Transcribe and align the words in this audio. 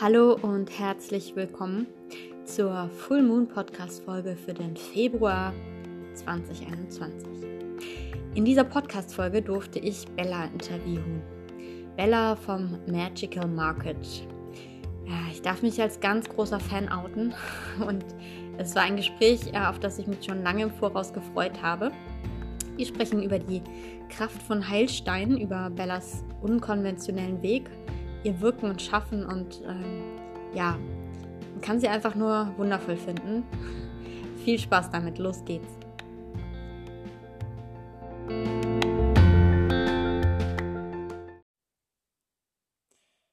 Hallo 0.00 0.38
und 0.42 0.78
herzlich 0.78 1.34
willkommen 1.34 1.88
zur 2.44 2.88
Full 2.88 3.20
Moon 3.20 3.48
Podcast 3.48 4.04
Folge 4.04 4.36
für 4.36 4.54
den 4.54 4.76
Februar 4.76 5.52
2021. 6.14 7.26
In 8.36 8.44
dieser 8.44 8.62
Podcast 8.62 9.12
Folge 9.12 9.42
durfte 9.42 9.80
ich 9.80 10.06
Bella 10.14 10.44
interviewen. 10.44 11.20
Bella 11.96 12.36
vom 12.36 12.78
Magical 12.86 13.48
Market. 13.48 14.24
Ja, 15.04 15.18
ich 15.32 15.42
darf 15.42 15.62
mich 15.62 15.82
als 15.82 15.98
ganz 15.98 16.28
großer 16.28 16.60
Fan 16.60 16.88
outen 16.88 17.34
und 17.84 18.04
es 18.56 18.76
war 18.76 18.82
ein 18.82 18.94
Gespräch, 18.94 19.52
äh, 19.52 19.66
auf 19.66 19.80
das 19.80 19.98
ich 19.98 20.06
mich 20.06 20.24
schon 20.24 20.44
lange 20.44 20.62
im 20.62 20.70
Voraus 20.70 21.12
gefreut 21.12 21.60
habe. 21.60 21.90
Wir 22.76 22.86
sprechen 22.86 23.20
über 23.20 23.40
die 23.40 23.62
Kraft 24.10 24.40
von 24.42 24.68
Heilsteinen, 24.68 25.40
über 25.40 25.70
Bellas 25.70 26.22
unkonventionellen 26.40 27.42
Weg 27.42 27.68
ihr 28.24 28.40
Wirken 28.40 28.70
und 28.70 28.82
Schaffen 28.82 29.24
und 29.24 29.62
ähm, 29.64 30.18
ja, 30.52 30.72
man 31.52 31.60
kann 31.60 31.80
sie 31.80 31.88
einfach 31.88 32.14
nur 32.14 32.52
wundervoll 32.56 32.96
finden. 32.96 33.44
Viel 34.44 34.58
Spaß 34.58 34.90
damit, 34.90 35.18
los 35.18 35.44
geht's. 35.44 35.68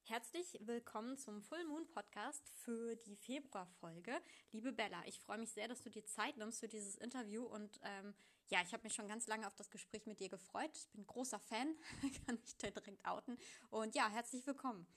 Herzlich 0.03 0.59
willkommen 0.65 1.17
zum 1.17 1.41
Full 1.41 1.65
Moon 1.65 1.87
Podcast 1.87 2.49
für 2.63 2.95
die 2.95 3.15
Februarfolge. 3.15 4.11
Liebe 4.51 4.71
Bella, 4.71 5.01
ich 5.05 5.19
freue 5.19 5.37
mich 5.37 5.51
sehr, 5.51 5.67
dass 5.67 5.81
du 5.81 5.89
dir 5.89 6.05
Zeit 6.05 6.37
nimmst 6.37 6.59
für 6.59 6.67
dieses 6.67 6.95
Interview 6.95 7.43
und 7.43 7.79
ähm, 7.83 8.13
ja, 8.49 8.61
ich 8.61 8.73
habe 8.73 8.83
mich 8.83 8.93
schon 8.93 9.07
ganz 9.07 9.27
lange 9.27 9.47
auf 9.47 9.55
das 9.55 9.69
Gespräch 9.69 10.05
mit 10.05 10.19
dir 10.19 10.29
gefreut. 10.29 10.71
Ich 10.75 10.89
bin 10.89 11.05
großer 11.05 11.39
Fan, 11.39 11.75
kann 12.25 12.39
ich 12.43 12.57
dir 12.57 12.71
direkt 12.71 13.05
outen. 13.05 13.37
Und 13.69 13.95
ja, 13.95 14.09
herzlich 14.09 14.45
willkommen. 14.45 14.87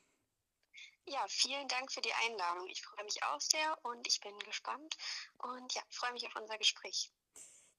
Ja, 1.07 1.25
vielen 1.29 1.67
Dank 1.69 1.91
für 1.91 2.03
die 2.03 2.13
Einladung. 2.13 2.69
Ich 2.69 2.83
freue 2.83 3.05
mich 3.05 3.23
auch 3.23 3.41
sehr 3.41 3.85
und 3.85 4.07
ich 4.07 4.21
bin 4.21 4.39
gespannt 4.41 4.97
und 5.39 5.75
ja, 5.75 5.83
freue 5.91 6.13
mich 6.13 6.27
auf 6.27 6.37
unser 6.37 6.59
Gespräch. 6.59 7.11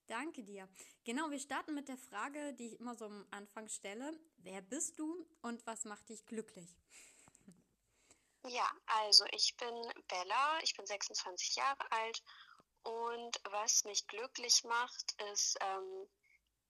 Danke 0.07 0.43
dir. 0.43 0.67
Genau, 1.03 1.29
wir 1.29 1.39
starten 1.39 1.75
mit 1.75 1.87
der 1.87 1.97
Frage, 1.97 2.55
die 2.55 2.73
ich 2.73 2.79
immer 2.79 2.95
so 2.95 3.05
am 3.05 3.27
Anfang 3.29 3.67
stelle. 3.69 4.19
Wer 4.37 4.61
bist 4.61 4.97
du 4.97 5.27
und 5.43 5.63
was 5.67 5.85
macht 5.85 6.09
dich 6.09 6.25
glücklich? 6.25 6.75
Ja, 8.47 8.71
also 8.87 9.25
ich 9.31 9.55
bin 9.57 9.69
Bella, 10.07 10.59
ich 10.63 10.73
bin 10.75 10.87
26 10.87 11.57
Jahre 11.57 11.91
alt 11.91 12.23
und 12.83 13.39
was 13.51 13.83
mich 13.83 14.07
glücklich 14.07 14.63
macht, 14.63 15.21
ist, 15.31 15.57
ähm, 15.61 16.09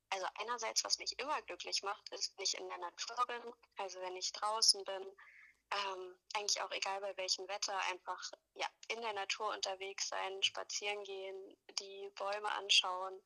also 0.09 0.25
einerseits, 0.39 0.83
was 0.83 0.97
mich 0.97 1.17
immer 1.19 1.41
glücklich 1.43 1.83
macht, 1.83 2.09
ist, 2.09 2.35
wenn 2.37 2.43
ich 2.43 2.57
in 2.57 2.67
der 2.67 2.77
Natur 2.79 3.25
bin, 3.27 3.53
also 3.77 4.01
wenn 4.01 4.15
ich 4.15 4.31
draußen 4.31 4.83
bin, 4.83 5.15
ähm, 5.71 6.15
eigentlich 6.33 6.61
auch 6.61 6.71
egal 6.71 6.99
bei 7.01 7.15
welchem 7.17 7.47
Wetter, 7.47 7.77
einfach 7.91 8.31
ja, 8.55 8.67
in 8.87 9.01
der 9.01 9.13
Natur 9.13 9.53
unterwegs 9.53 10.09
sein, 10.09 10.41
spazieren 10.41 11.03
gehen, 11.03 11.57
die 11.79 12.09
Bäume 12.15 12.51
anschauen. 12.53 13.21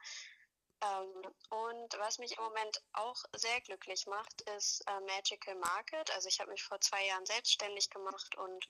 Ähm, 0.81 1.33
und 1.49 1.97
was 1.99 2.19
mich 2.19 2.37
im 2.37 2.43
Moment 2.43 2.83
auch 2.91 3.23
sehr 3.33 3.61
glücklich 3.61 4.05
macht, 4.07 4.41
ist 4.57 4.83
äh, 4.87 4.99
Magical 5.01 5.55
Market. 5.55 6.11
Also 6.11 6.27
ich 6.27 6.39
habe 6.41 6.51
mich 6.51 6.63
vor 6.63 6.81
zwei 6.81 7.05
Jahren 7.05 7.25
selbstständig 7.25 7.89
gemacht 7.89 8.35
und 8.35 8.67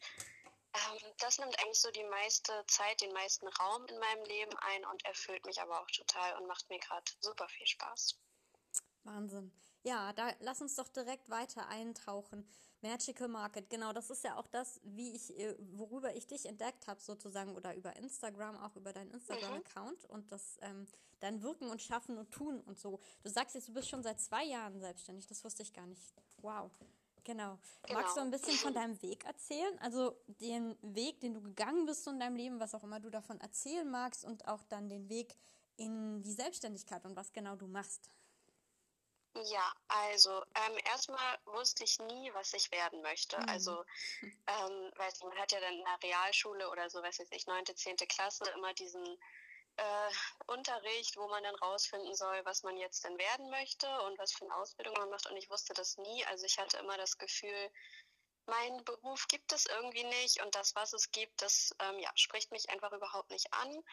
ähm, 0.74 1.14
das 1.20 1.40
nimmt 1.40 1.58
eigentlich 1.60 1.80
so 1.80 1.92
die 1.92 2.04
meiste 2.06 2.52
Zeit, 2.68 3.02
den 3.02 3.14
meisten 3.14 3.48
Raum 3.48 3.86
in 3.86 4.00
meinem 4.00 4.26
Leben 4.26 4.56
ein 4.58 4.86
und 4.86 5.06
erfüllt 5.06 5.46
mich 5.46 5.62
aber 5.62 5.80
auch 5.82 5.92
total 5.92 6.38
und 6.38 6.48
macht 6.48 6.70
mir 6.70 6.80
gerade 6.80 7.12
super 7.20 7.48
viel 7.50 7.68
Spaß. 7.68 8.18
Wahnsinn. 9.04 9.52
Ja, 9.84 10.14
da 10.14 10.34
lass 10.40 10.62
uns 10.62 10.76
doch 10.76 10.88
direkt 10.88 11.30
weiter 11.30 11.68
eintauchen. 11.68 12.48
Magical 12.82 13.28
Market, 13.28 13.70
genau, 13.70 13.94
das 13.94 14.10
ist 14.10 14.24
ja 14.24 14.38
auch 14.38 14.48
das, 14.48 14.80
wie 14.84 15.14
ich, 15.14 15.38
äh, 15.38 15.56
worüber 15.72 16.16
ich 16.16 16.28
dich 16.28 16.46
entdeckt 16.46 16.88
habe, 16.88 17.00
sozusagen, 17.00 17.56
oder 17.56 17.76
über 17.76 17.96
Instagram, 17.96 18.58
auch 18.62 18.76
über 18.76 18.92
deinen 18.92 19.12
Instagram-Account 19.12 20.04
mhm. 20.04 20.10
und 20.10 20.32
das 20.32 20.58
ähm, 20.62 20.88
dein 21.20 21.42
Wirken 21.42 21.70
und 21.70 21.82
Schaffen 21.82 22.18
und 22.18 22.32
Tun 22.32 22.60
und 22.62 22.78
so. 22.78 23.00
Du 23.24 23.30
sagst 23.30 23.56
jetzt, 23.56 23.70
du 23.70 23.74
bist 23.74 23.90
schon 23.90 24.04
seit 24.04 24.20
zwei 24.20 24.44
Jahren 24.44 24.80
selbstständig, 24.80 25.28
das 25.28 25.44
wusste 25.44 25.64
ich 25.64 25.74
gar 25.74 25.86
nicht. 25.86 26.14
Wow. 26.42 26.70
Genau. 27.24 27.58
genau. 27.84 28.00
Magst 28.00 28.18
du 28.18 28.22
ein 28.22 28.32
bisschen 28.32 28.58
von 28.58 28.74
deinem 28.74 29.02
Weg 29.02 29.26
erzählen? 29.26 29.78
Also 29.80 30.18
den 30.28 30.78
Weg, 30.82 31.22
den 31.22 31.34
du 31.34 31.42
gegangen 31.42 31.86
bist 31.86 32.06
in 32.08 32.20
deinem 32.20 32.36
Leben, 32.36 32.60
was 32.60 32.76
auch 32.76 32.84
immer 32.84 33.00
du 33.00 33.10
davon 33.10 33.40
erzählen 33.40 33.90
magst 33.90 34.26
und 34.26 34.48
auch 34.48 34.64
dann 34.66 34.90
den 34.90 35.10
Weg 35.10 35.36
in 35.78 36.22
die 36.22 36.34
Selbstständigkeit 36.34 37.06
und 37.06 37.16
was 37.16 37.32
genau 37.34 37.56
du 37.56 37.68
machst. 37.68 38.10
Ja, 39.36 39.74
also 39.88 40.44
ähm, 40.54 40.78
erstmal 40.86 41.40
wusste 41.46 41.84
ich 41.84 41.98
nie, 42.00 42.32
was 42.36 42.54
ich 42.54 42.72
werden 42.72 43.02
möchte. 43.02 43.40
Mhm. 43.40 43.50
Also, 43.50 43.84
ähm, 44.22 44.92
weiß 44.96 45.14
nicht, 45.14 45.24
man 45.24 45.38
hat 45.40 45.52
ja 45.52 45.60
dann 45.60 45.74
in 45.74 45.84
der 45.84 46.10
Realschule 46.10 46.70
oder 46.70 46.90
so, 46.90 47.02
weiß 47.02 47.20
ich, 47.32 47.48
neunte, 47.48 47.74
zehnte 47.74 48.06
Klasse 48.06 48.44
immer 48.56 48.74
diesen 48.76 49.04
äh, 49.78 50.12
Unterricht, 50.48 51.18
wo 51.18 51.28
man 51.28 51.44
dann 51.44 51.56
rausfinden 51.56 52.16
soll, 52.16 52.46
was 52.46 52.64
man 52.64 52.78
jetzt 52.78 53.04
denn 53.04 53.18
werden 53.18 53.50
möchte 53.50 53.88
und 54.04 54.18
was 54.20 54.32
für 54.34 54.46
eine 54.46 54.56
Ausbildung 54.56 54.96
man 54.98 55.10
macht. 55.10 55.30
Und 55.30 55.38
ich 55.38 55.50
wusste 55.50 55.74
das 55.74 55.98
nie. 55.98 56.26
Also 56.26 56.46
ich 56.46 56.60
hatte 56.60 56.78
immer 56.78 56.98
das 56.98 57.18
Gefühl, 57.18 57.72
mein 58.46 58.84
Beruf 58.84 59.28
gibt 59.28 59.54
es 59.54 59.66
irgendwie 59.66 60.04
nicht 60.04 60.42
und 60.42 60.54
das, 60.56 60.76
was 60.76 60.94
es 60.94 61.12
gibt, 61.12 61.42
das 61.42 61.74
ähm, 61.80 62.00
ja, 62.00 62.12
spricht 62.16 62.52
mich 62.52 62.70
einfach 62.70 62.92
überhaupt 62.92 63.32
nicht 63.32 63.52
an. 63.54 63.84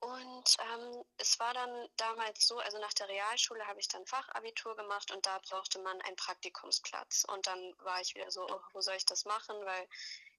Und 0.00 0.56
ähm, 0.60 1.04
es 1.16 1.40
war 1.40 1.54
dann 1.54 1.88
damals 1.96 2.46
so, 2.46 2.58
also 2.58 2.78
nach 2.78 2.92
der 2.92 3.08
Realschule 3.08 3.66
habe 3.66 3.80
ich 3.80 3.88
dann 3.88 4.04
Fachabitur 4.04 4.76
gemacht 4.76 5.10
und 5.10 5.24
da 5.24 5.38
brauchte 5.48 5.78
man 5.78 5.98
einen 6.02 6.16
Praktikumsplatz. 6.16 7.24
Und 7.28 7.46
dann 7.46 7.74
war 7.78 8.02
ich 8.02 8.14
wieder 8.14 8.30
so, 8.30 8.46
oh, 8.46 8.60
wo 8.74 8.82
soll 8.82 8.96
ich 8.96 9.06
das 9.06 9.24
machen? 9.24 9.56
Weil 9.64 9.88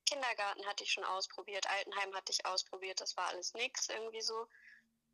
Kindergarten 0.06 0.66
hatte 0.66 0.84
ich 0.84 0.92
schon 0.92 1.04
ausprobiert, 1.04 1.70
Altenheim 1.70 2.16
hatte 2.16 2.32
ich 2.32 2.46
ausprobiert, 2.46 3.02
das 3.02 3.18
war 3.18 3.28
alles 3.28 3.54
nix 3.54 3.90
irgendwie 3.90 4.22
so. 4.22 4.48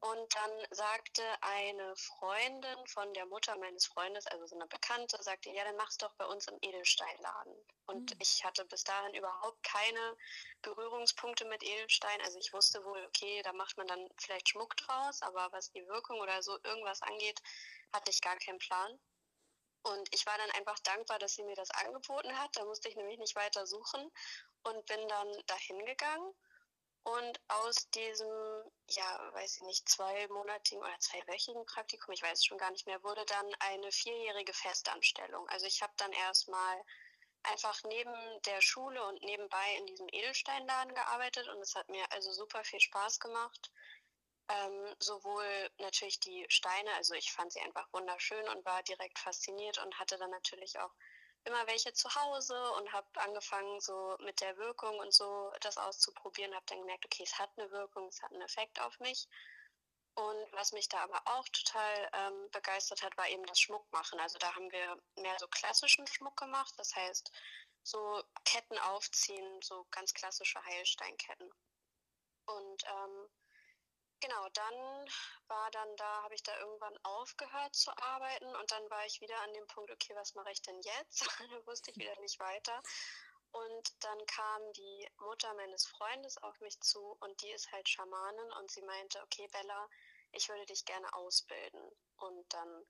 Und 0.04 0.36
dann 0.36 0.52
sagte 0.72 1.22
eine 1.42 1.96
Freundin 1.96 2.88
von 2.88 3.14
der 3.14 3.28
Mutter 3.28 3.56
meines 3.58 3.86
Freundes, 3.86 4.26
also 4.26 4.48
so 4.48 4.56
eine 4.56 4.66
Bekannte, 4.66 5.22
sagte, 5.22 5.52
ja, 5.52 5.64
dann 5.64 5.76
mach's 5.76 5.98
doch 5.98 6.12
bei 6.16 6.26
uns 6.26 6.48
im 6.48 6.58
Edelsteinladen. 6.60 7.54
Und 7.86 8.10
mhm. 8.10 8.18
ich 8.20 8.44
hatte 8.44 8.66
bis 8.66 8.84
dahin 8.84 9.14
überhaupt 9.14 9.62
keine 9.62 10.18
Berührungspunkte 10.64 11.46
mit 11.46 11.62
Edelstein. 11.62 12.20
Also 12.22 12.40
ich 12.40 12.52
wusste 12.52 12.84
wohl, 12.84 13.06
okay, 13.06 13.44
da 13.44 13.54
macht 13.54 13.78
man 13.78 13.86
dann 13.86 14.10
vielleicht 14.18 14.50
Schmuck 14.50 14.76
draus, 14.78 15.22
aber 15.22 15.52
was 15.52 15.72
die 15.72 15.86
Wirkung 15.88 16.20
oder 16.20 16.42
so 16.42 16.58
irgendwas 16.64 17.04
angeht, 17.04 17.40
hatte 17.94 18.10
ich 18.10 18.22
gar 18.22 18.38
keinen 18.38 18.58
Plan. 18.58 19.00
Und 19.84 20.14
ich 20.16 20.26
war 20.26 20.38
dann 20.40 20.52
einfach 20.52 20.80
dankbar, 20.80 21.20
dass 21.20 21.36
sie 21.36 21.44
mir 21.44 21.56
das 21.56 21.70
angeboten 21.70 22.36
hat. 22.40 22.50
Da 22.58 22.66
musste 22.66 22.90
ich 22.90 22.96
nämlich 22.96 23.20
nicht 23.20 23.36
weiter 23.36 23.68
suchen 23.68 24.12
und 24.64 24.86
bin 24.86 25.08
dann 25.08 25.44
dahin 25.48 25.86
gegangen 25.86 26.34
und 27.04 27.40
aus 27.48 27.90
diesem, 27.90 28.30
ja, 28.90 29.34
weiß 29.34 29.58
ich 29.58 29.62
nicht, 29.64 29.90
zweimonatigen 29.90 30.84
oder 30.84 31.00
zweiwöchigen 31.00 31.66
Praktikum, 31.66 32.14
ich 32.14 32.22
weiß 32.22 32.40
es 32.40 32.46
schon 32.46 32.60
gar 32.60 32.72
nicht 32.72 32.86
mehr, 32.86 33.04
wurde 33.04 33.26
dann 33.26 33.56
eine 33.60 33.92
vierjährige 33.92 34.54
Festanstellung. 34.54 35.48
Also 35.50 35.66
ich 35.66 35.82
habe 35.82 35.94
dann 35.98 36.12
erstmal 36.12 36.84
einfach 37.44 37.82
neben 37.86 38.14
der 38.46 38.62
Schule 38.62 39.04
und 39.08 39.22
nebenbei 39.24 39.76
in 39.78 39.88
diesem 39.88 40.08
Edelsteinladen 40.12 40.94
gearbeitet 40.94 41.48
und 41.48 41.60
es 41.60 41.76
hat 41.76 41.90
mir 41.90 42.06
also 42.12 42.32
super 42.32 42.64
viel 42.64 42.80
Spaß 42.80 43.20
gemacht. 43.20 43.72
Ähm, 44.50 44.96
sowohl 45.00 45.72
natürlich 45.80 46.20
die 46.20 46.46
Steine, 46.50 46.94
also 46.96 47.16
ich 47.16 47.32
fand 47.32 47.52
sie 47.52 47.62
einfach 47.62 47.92
wunderschön 47.94 48.48
und 48.50 48.66
war 48.66 48.84
direkt 48.84 49.18
fasziniert 49.18 49.80
und 49.80 49.98
hatte 49.98 50.18
dann 50.18 50.30
natürlich 50.30 50.78
auch 50.78 50.94
immer 51.46 51.66
welche 51.68 51.94
zu 51.94 52.14
Hause 52.14 52.72
und 52.74 52.92
habe 52.92 53.08
angefangen, 53.22 53.80
so 53.80 54.18
mit 54.20 54.42
der 54.42 54.58
Wirkung 54.58 55.00
und 55.00 55.14
so 55.14 55.52
das 55.62 55.78
auszuprobieren. 55.78 56.54
Habe 56.54 56.66
dann 56.68 56.80
gemerkt, 56.80 57.06
okay, 57.06 57.24
es 57.24 57.40
hat 57.40 57.50
eine 57.58 57.72
Wirkung, 57.72 58.08
es 58.08 58.22
hat 58.22 58.32
einen 58.32 58.42
Effekt 58.42 58.80
auf 58.82 59.00
mich. 59.00 59.28
Und 60.14 60.54
was 60.54 60.74
mich 60.74 60.90
da 60.90 61.00
aber 61.00 61.22
auch 61.26 61.48
total 61.50 62.10
ähm, 62.14 62.52
begeistert 62.52 63.02
hat, 63.02 63.16
war 63.18 63.30
eben 63.30 63.46
das 63.46 63.60
Schmuckmachen. 63.60 64.20
Also 64.20 64.38
da 64.40 64.54
haben 64.54 64.72
wir 64.72 65.02
mehr 65.16 65.38
so 65.40 65.48
klassischen 65.48 66.06
Schmuck 66.06 66.38
gemacht, 66.38 66.74
das 66.78 66.96
heißt 66.96 67.32
so 67.84 68.22
Ketten 68.44 68.78
aufziehen, 68.78 69.62
so 69.62 69.88
ganz 69.90 70.14
klassische 70.14 70.64
Heilsteinketten. 70.66 71.50
Und 72.46 72.84
ähm, 72.86 73.30
Genau, 74.22 74.48
dann 74.50 75.10
war 75.48 75.72
dann 75.72 75.96
da, 75.98 76.22
habe 76.24 76.36
ich 76.36 76.44
da 76.44 76.56
irgendwann 76.60 76.96
aufgehört 77.04 77.76
zu 77.76 77.92
arbeiten 77.98 78.56
und 78.56 78.72
dann 78.72 78.88
war 78.92 79.04
ich 79.06 79.20
wieder 79.20 79.40
an 79.42 79.54
dem 79.54 79.66
Punkt, 79.68 79.90
okay, 79.92 80.16
was 80.16 80.36
mache 80.36 80.52
ich 80.52 80.62
denn 80.62 80.80
jetzt? 80.82 81.22
dann 81.40 81.66
wusste 81.66 81.90
ich 81.90 81.98
wieder 81.98 82.18
nicht 82.22 82.40
weiter. 82.40 82.82
Und 83.52 84.04
dann 84.04 84.26
kam 84.28 84.74
die 84.74 85.10
Mutter 85.18 85.54
meines 85.56 85.88
Freundes 85.88 86.38
auf 86.38 86.60
mich 86.62 86.80
zu 86.82 87.18
und 87.20 87.42
die 87.42 87.52
ist 87.52 87.72
halt 87.72 87.90
Schamanin 87.90 88.52
und 88.54 88.72
sie 88.72 88.84
meinte, 88.84 89.22
okay, 89.24 89.48
Bella, 89.52 89.90
ich 90.32 90.48
würde 90.48 90.66
dich 90.68 90.86
gerne 90.86 91.12
ausbilden. 91.14 91.82
Und 92.18 92.54
dann 92.54 92.86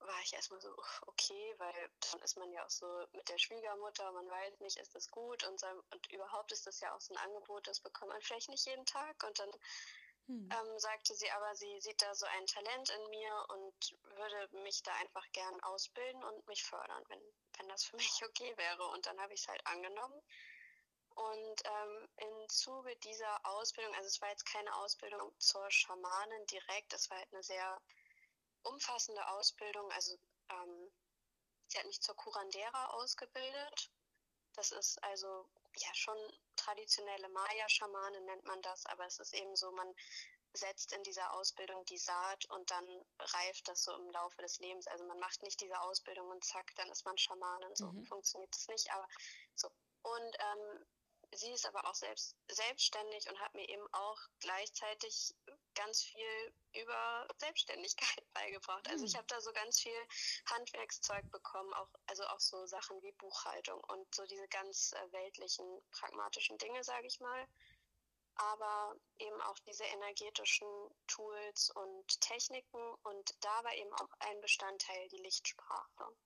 war 0.00 0.20
ich 0.22 0.32
erstmal 0.32 0.60
so, 0.60 0.74
okay, 1.02 1.54
weil 1.58 1.90
dann 2.10 2.20
ist 2.22 2.36
man 2.36 2.50
ja 2.52 2.64
auch 2.64 2.70
so 2.70 2.86
mit 3.12 3.28
der 3.28 3.38
Schwiegermutter, 3.38 4.10
man 4.12 4.28
weiß 4.28 4.60
nicht, 4.60 4.78
ist 4.78 4.94
das 4.94 5.10
gut 5.10 5.44
und, 5.44 5.60
so, 5.60 5.66
und 5.90 6.10
überhaupt 6.10 6.52
ist 6.52 6.66
das 6.66 6.80
ja 6.80 6.94
auch 6.94 7.00
so 7.00 7.14
ein 7.14 7.18
Angebot, 7.18 7.66
das 7.68 7.80
bekommt 7.80 8.12
man 8.12 8.20
vielleicht 8.22 8.48
nicht 8.48 8.66
jeden 8.66 8.86
Tag 8.86 9.22
und 9.24 9.38
dann 9.38 9.50
hm. 10.26 10.48
Ähm, 10.50 10.78
sagte 10.78 11.14
sie 11.14 11.30
aber, 11.30 11.54
sie 11.54 11.80
sieht 11.80 12.00
da 12.00 12.14
so 12.14 12.24
ein 12.26 12.46
Talent 12.46 12.88
in 12.88 13.10
mir 13.10 13.46
und 13.48 13.96
würde 14.16 14.56
mich 14.62 14.82
da 14.82 14.92
einfach 14.94 15.24
gern 15.32 15.60
ausbilden 15.62 16.22
und 16.24 16.46
mich 16.48 16.64
fördern, 16.64 17.04
wenn, 17.08 17.20
wenn 17.58 17.68
das 17.68 17.84
für 17.84 17.96
mich 18.20 18.24
okay 18.24 18.56
wäre. 18.56 18.86
Und 18.88 19.04
dann 19.06 19.20
habe 19.20 19.34
ich 19.34 19.40
es 19.40 19.48
halt 19.48 19.66
angenommen. 19.66 20.22
Und 21.14 21.62
ähm, 21.64 22.08
im 22.16 22.48
Zuge 22.48 22.96
dieser 22.96 23.46
Ausbildung, 23.46 23.94
also 23.94 24.08
es 24.08 24.20
war 24.20 24.30
jetzt 24.30 24.46
keine 24.46 24.74
Ausbildung 24.76 25.32
zur 25.38 25.70
Schamanin 25.70 26.46
direkt, 26.46 26.92
es 26.92 27.08
war 27.10 27.18
halt 27.18 27.32
eine 27.32 27.42
sehr 27.42 27.80
umfassende 28.62 29.24
Ausbildung. 29.28 29.90
Also 29.92 30.16
ähm, 30.48 30.92
sie 31.68 31.78
hat 31.78 31.86
mich 31.86 32.00
zur 32.00 32.16
Curandera 32.16 32.86
ausgebildet. 32.94 33.90
Das 34.54 34.72
ist 34.72 35.02
also 35.02 35.46
ja 35.76 35.94
schon 35.94 36.16
traditionelle 36.56 37.28
Maya-Schamane 37.28 38.20
nennt 38.22 38.44
man 38.44 38.62
das, 38.62 38.86
aber 38.86 39.06
es 39.06 39.18
ist 39.18 39.34
eben 39.34 39.56
so, 39.56 39.70
man 39.72 39.94
setzt 40.56 40.92
in 40.92 41.02
dieser 41.02 41.34
Ausbildung 41.34 41.84
die 41.86 41.98
Saat 41.98 42.44
und 42.50 42.70
dann 42.70 42.86
reift 43.18 43.66
das 43.68 43.82
so 43.82 43.92
im 43.96 44.10
Laufe 44.10 44.40
des 44.40 44.60
Lebens. 44.60 44.86
Also 44.86 45.04
man 45.04 45.18
macht 45.18 45.42
nicht 45.42 45.60
diese 45.60 45.80
Ausbildung 45.80 46.28
und 46.30 46.44
zack, 46.44 46.72
dann 46.76 46.88
ist 46.90 47.04
man 47.04 47.18
Schamanin. 47.18 47.74
So 47.74 47.90
mhm. 47.90 48.04
funktioniert 48.06 48.54
es 48.54 48.68
nicht, 48.68 48.90
aber 48.92 49.08
so. 49.54 49.68
Und 50.02 50.36
ähm, 50.38 50.86
sie 51.32 51.50
ist 51.50 51.66
aber 51.66 51.84
auch 51.88 51.94
selbst 51.94 52.36
selbstständig 52.48 53.28
und 53.28 53.40
hat 53.40 53.54
mir 53.54 53.68
eben 53.68 53.86
auch 53.92 54.18
gleichzeitig 54.38 55.34
ganz 55.74 56.02
viel 56.02 56.54
über 56.74 57.28
Selbstständigkeit 57.38 58.24
beigebracht. 58.34 58.88
Also 58.88 59.04
ich 59.04 59.12
hm. 59.12 59.18
habe 59.18 59.26
da 59.28 59.40
so 59.40 59.52
ganz 59.52 59.80
viel 59.80 60.08
Handwerkszeug 60.46 61.28
bekommen, 61.30 61.72
auch 61.74 61.88
also 62.06 62.24
auch 62.26 62.40
so 62.40 62.66
Sachen 62.66 63.00
wie 63.02 63.12
Buchhaltung 63.12 63.82
und 63.84 64.14
so 64.14 64.24
diese 64.26 64.48
ganz 64.48 64.92
äh, 64.92 65.12
weltlichen 65.12 65.66
pragmatischen 65.90 66.58
Dinge, 66.58 66.82
sage 66.84 67.06
ich 67.06 67.20
mal. 67.20 67.48
Aber 68.36 68.96
eben 69.18 69.40
auch 69.42 69.58
diese 69.60 69.84
energetischen 69.84 70.68
Tools 71.06 71.70
und 71.70 72.20
Techniken 72.20 72.94
und 73.04 73.34
da 73.40 73.62
war 73.62 73.72
eben 73.74 73.92
auch 73.94 74.10
ein 74.18 74.40
Bestandteil 74.40 75.08
die 75.08 75.18
Lichtsprache. 75.18 76.16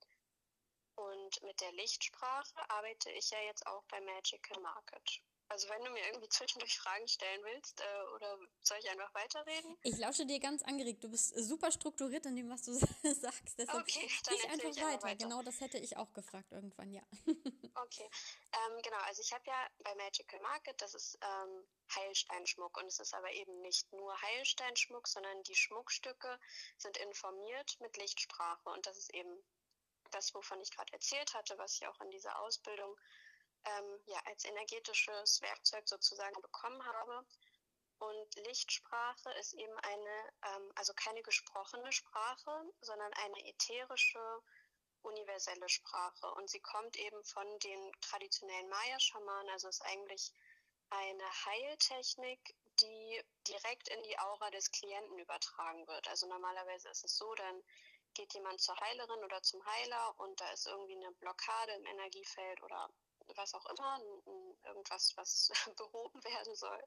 Und 0.94 1.42
mit 1.42 1.60
der 1.60 1.70
Lichtsprache 1.72 2.70
arbeite 2.70 3.10
ich 3.12 3.30
ja 3.30 3.40
jetzt 3.42 3.66
auch 3.66 3.84
bei 3.84 4.00
Magical 4.00 4.60
Market. 4.62 5.22
Also 5.50 5.68
wenn 5.70 5.82
du 5.82 5.90
mir 5.90 6.04
irgendwie 6.06 6.28
zwischendurch 6.28 6.78
Fragen 6.78 7.08
stellen 7.08 7.42
willst, 7.44 7.80
äh, 7.80 8.14
oder 8.14 8.38
soll 8.62 8.78
ich 8.78 8.90
einfach 8.90 9.12
weiterreden? 9.14 9.78
Ich 9.82 9.96
lausche 9.96 10.26
dir 10.26 10.38
ganz 10.40 10.62
angeregt. 10.62 11.02
Du 11.02 11.10
bist 11.10 11.34
super 11.36 11.72
strukturiert 11.72 12.26
in 12.26 12.36
dem, 12.36 12.50
was 12.50 12.62
du 12.62 12.72
sagst. 13.14 13.58
Deshalb 13.58 13.80
okay, 13.80 14.08
dann 14.24 14.34
ich 14.34 14.44
einfach 14.44 14.68
ich 14.68 14.82
weiter. 14.82 15.02
weiter. 15.02 15.16
Genau 15.16 15.42
das 15.42 15.60
hätte 15.60 15.78
ich 15.78 15.96
auch 15.96 16.12
gefragt 16.12 16.52
irgendwann, 16.52 16.92
ja. 16.92 17.02
okay, 17.74 18.10
ähm, 18.52 18.82
genau. 18.82 18.98
Also 19.06 19.22
ich 19.22 19.32
habe 19.32 19.44
ja 19.46 19.68
bei 19.78 19.94
Magical 19.94 20.40
Market, 20.40 20.80
das 20.82 20.94
ist 20.94 21.18
ähm, 21.22 21.66
Heilsteinschmuck 21.94 22.76
und 22.76 22.86
es 22.86 23.00
ist 23.00 23.14
aber 23.14 23.32
eben 23.32 23.60
nicht 23.62 23.90
nur 23.92 24.20
Heilsteinschmuck, 24.20 25.08
sondern 25.08 25.42
die 25.44 25.54
Schmuckstücke 25.54 26.38
sind 26.76 26.98
informiert 26.98 27.78
mit 27.80 27.96
Lichtsprache 27.96 28.68
und 28.68 28.84
das 28.86 28.98
ist 28.98 29.14
eben 29.14 29.42
das, 30.10 30.34
wovon 30.34 30.60
ich 30.60 30.70
gerade 30.70 30.92
erzählt 30.92 31.34
hatte, 31.34 31.56
was 31.58 31.74
ich 31.74 31.86
auch 31.86 32.00
in 32.00 32.10
dieser 32.10 32.38
Ausbildung 32.40 32.94
ähm, 33.76 34.00
ja, 34.06 34.20
als 34.26 34.44
energetisches 34.44 35.40
Werkzeug 35.42 35.88
sozusagen 35.88 36.40
bekommen 36.42 36.84
habe. 36.84 37.24
Und 37.98 38.36
Lichtsprache 38.46 39.30
ist 39.40 39.54
eben 39.54 39.76
eine, 39.78 40.32
ähm, 40.44 40.72
also 40.76 40.92
keine 40.94 41.22
gesprochene 41.22 41.90
Sprache, 41.92 42.64
sondern 42.80 43.12
eine 43.14 43.44
ätherische, 43.46 44.42
universelle 45.02 45.68
Sprache. 45.68 46.32
Und 46.34 46.48
sie 46.48 46.60
kommt 46.60 46.96
eben 46.96 47.24
von 47.24 47.46
den 47.60 47.92
traditionellen 48.00 48.68
Maya-Schamanen, 48.68 49.50
also 49.50 49.68
ist 49.68 49.82
eigentlich 49.82 50.32
eine 50.90 51.44
Heiltechnik, 51.46 52.54
die 52.80 53.22
direkt 53.46 53.88
in 53.88 54.02
die 54.04 54.18
Aura 54.18 54.50
des 54.50 54.70
Klienten 54.70 55.18
übertragen 55.18 55.86
wird. 55.86 56.08
Also 56.08 56.28
normalerweise 56.28 56.88
ist 56.88 57.04
es 57.04 57.16
so, 57.16 57.34
dann 57.34 57.62
geht 58.14 58.32
jemand 58.34 58.60
zur 58.60 58.78
Heilerin 58.80 59.22
oder 59.24 59.42
zum 59.42 59.64
Heiler 59.64 60.14
und 60.18 60.40
da 60.40 60.50
ist 60.50 60.66
irgendwie 60.66 60.96
eine 60.96 61.12
Blockade 61.12 61.72
im 61.72 61.86
Energiefeld 61.86 62.62
oder 62.62 62.88
was 63.36 63.54
auch 63.54 63.66
immer, 63.66 64.00
irgendwas, 64.64 65.16
was 65.16 65.50
behoben 65.76 66.22
werden 66.24 66.54
soll. 66.54 66.82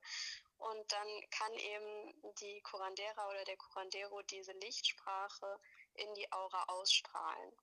Und 0.58 0.92
dann 0.92 1.08
kann 1.32 1.54
eben 1.54 2.34
die 2.40 2.62
Curandera 2.62 3.30
oder 3.30 3.44
der 3.46 3.58
Curandero 3.58 4.22
diese 4.24 4.54
Lichtsprache 4.54 5.60
in 5.96 6.14
die 6.14 6.32
Aura 6.32 6.64
ausstrahlen. 6.66 7.54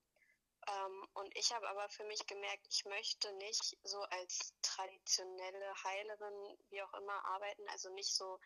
Ähm, 0.67 1.09
und 1.15 1.37
ich 1.37 1.53
habe 1.53 1.69
aber 1.69 1.89
für 1.89 2.05
mich 2.05 2.27
gemerkt, 2.27 2.67
ich 2.71 2.85
möchte 2.85 3.33
nicht 3.35 3.77
so 3.85 4.01
als 4.03 4.55
traditionelle 4.63 5.85
Heilerin, 5.85 6.59
wie 6.71 6.83
auch 6.83 6.95
immer, 6.95 7.25
arbeiten, 7.25 7.69
also 7.69 7.91
nicht 7.91 8.15
so 8.15 8.39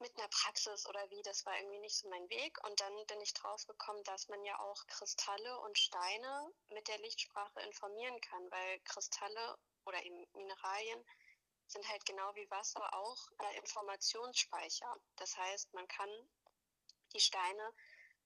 mit 0.00 0.16
einer 0.16 0.28
Praxis 0.28 0.86
oder 0.86 1.10
wie, 1.10 1.22
das 1.22 1.44
war 1.46 1.56
irgendwie 1.56 1.78
nicht 1.78 1.96
so 1.96 2.08
mein 2.08 2.28
Weg. 2.28 2.62
Und 2.64 2.80
dann 2.80 3.06
bin 3.06 3.20
ich 3.20 3.32
drauf 3.34 3.66
gekommen, 3.66 4.02
dass 4.04 4.28
man 4.28 4.42
ja 4.44 4.58
auch 4.60 4.86
Kristalle 4.86 5.58
und 5.60 5.78
Steine 5.78 6.52
mit 6.68 6.86
der 6.88 6.98
Lichtsprache 6.98 7.60
informieren 7.60 8.20
kann, 8.20 8.50
weil 8.50 8.80
Kristalle 8.80 9.58
oder 9.84 10.02
eben 10.02 10.26
Mineralien 10.34 11.04
sind 11.66 11.88
halt 11.88 12.04
genau 12.04 12.34
wie 12.34 12.50
Wasser 12.50 12.94
auch 12.94 13.28
äh, 13.38 13.56
Informationsspeicher. 13.58 14.96
Das 15.16 15.36
heißt, 15.36 15.72
man 15.74 15.86
kann 15.88 16.10
die 17.12 17.20
Steine 17.20 17.72